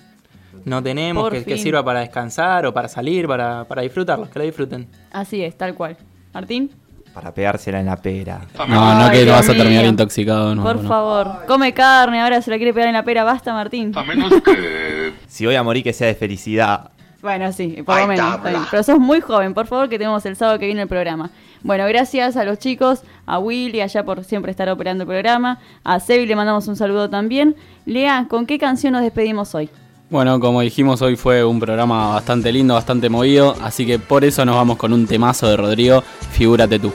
no 0.67 0.83
tenemos, 0.83 1.31
que, 1.31 1.45
que 1.45 1.59
sirva 1.59 1.85
para 1.85 2.01
descansar 2.01 2.67
o 2.67 2.75
para 2.75 2.89
salir, 2.89 3.27
para, 3.29 3.65
para 3.65 3.83
disfrutarlos, 3.83 4.29
que 4.29 4.39
lo 4.41 4.45
disfruten. 4.45 4.89
Así 5.13 5.43
es, 5.43 5.57
tal 5.57 5.75
cual. 5.75 5.97
Martín. 6.35 6.71
Para 7.15 7.33
pegársela 7.33 7.81
en 7.81 7.87
la 7.87 7.97
pera. 7.97 8.41
No, 8.59 8.67
no 8.67 9.05
Ay, 9.07 9.11
que 9.19 9.25
Dios 9.25 9.35
vas 9.37 9.49
a 9.49 9.55
terminar 9.55 9.85
mío. 9.85 9.91
intoxicado. 9.93 10.55
No, 10.55 10.63
Por 10.63 10.83
no. 10.83 10.89
favor, 10.89 11.47
come 11.47 11.73
carne, 11.73 12.21
ahora 12.21 12.43
se 12.43 12.51
la 12.51 12.57
quiere 12.57 12.75
pegar 12.75 12.89
en 12.89 12.95
la 12.95 13.05
pera, 13.05 13.25
basta 13.25 13.53
Martín. 13.55 13.93
Si 15.29 15.47
voy 15.47 15.55
a 15.55 15.63
morir, 15.63 15.83
que 15.85 15.93
sea 15.93 16.09
de 16.09 16.15
felicidad. 16.15 16.91
Bueno, 17.23 17.53
sí, 17.53 17.83
por 17.85 17.99
lo 18.01 18.07
menos. 18.07 18.39
Pero 18.71 18.83
sos 18.83 18.99
muy 18.99 19.21
joven, 19.21 19.55
por 19.55 19.67
favor, 19.67 19.89
que 19.89 19.99
tenemos 19.99 20.25
el 20.27 20.37
sábado 20.37 20.59
que 20.59 20.67
viene 20.67 20.83
el 20.83 20.89
programa. 20.89 21.31
Bueno, 21.63 21.87
gracias 21.87 22.37
a 22.37 22.45
los 22.45 22.59
chicos, 22.59 23.03
a 23.25 23.39
Willy, 23.39 23.81
allá 23.81 24.05
por 24.05 24.23
siempre 24.25 24.51
estar 24.51 24.69
operando 24.69 25.03
el 25.03 25.09
programa. 25.09 25.59
A 25.85 26.01
Sebi 26.01 26.27
le 26.27 26.37
mandamos 26.37 26.69
un 26.69 26.77
saludo 26.77 27.09
también. 27.11 27.57
Lea, 27.85 28.27
¿con 28.29 28.47
qué 28.47 28.59
canción 28.59 28.93
nos 28.93 29.03
despedimos 29.03 29.55
hoy? 29.55 29.71
Bueno, 30.09 30.39
como 30.39 30.61
dijimos, 30.61 31.03
hoy 31.03 31.17
fue 31.17 31.45
un 31.45 31.59
programa 31.59 32.11
bastante 32.11 32.53
lindo, 32.53 32.75
bastante 32.75 33.09
movido. 33.09 33.57
Así 33.61 33.85
que 33.85 33.99
por 33.99 34.25
eso 34.25 34.45
nos 34.45 34.55
vamos 34.55 34.77
con 34.77 34.93
un 34.93 35.07
temazo 35.07 35.49
de 35.49 35.57
Rodrigo, 35.57 36.03
Figúrate 36.31 36.79
tú. 36.79 36.93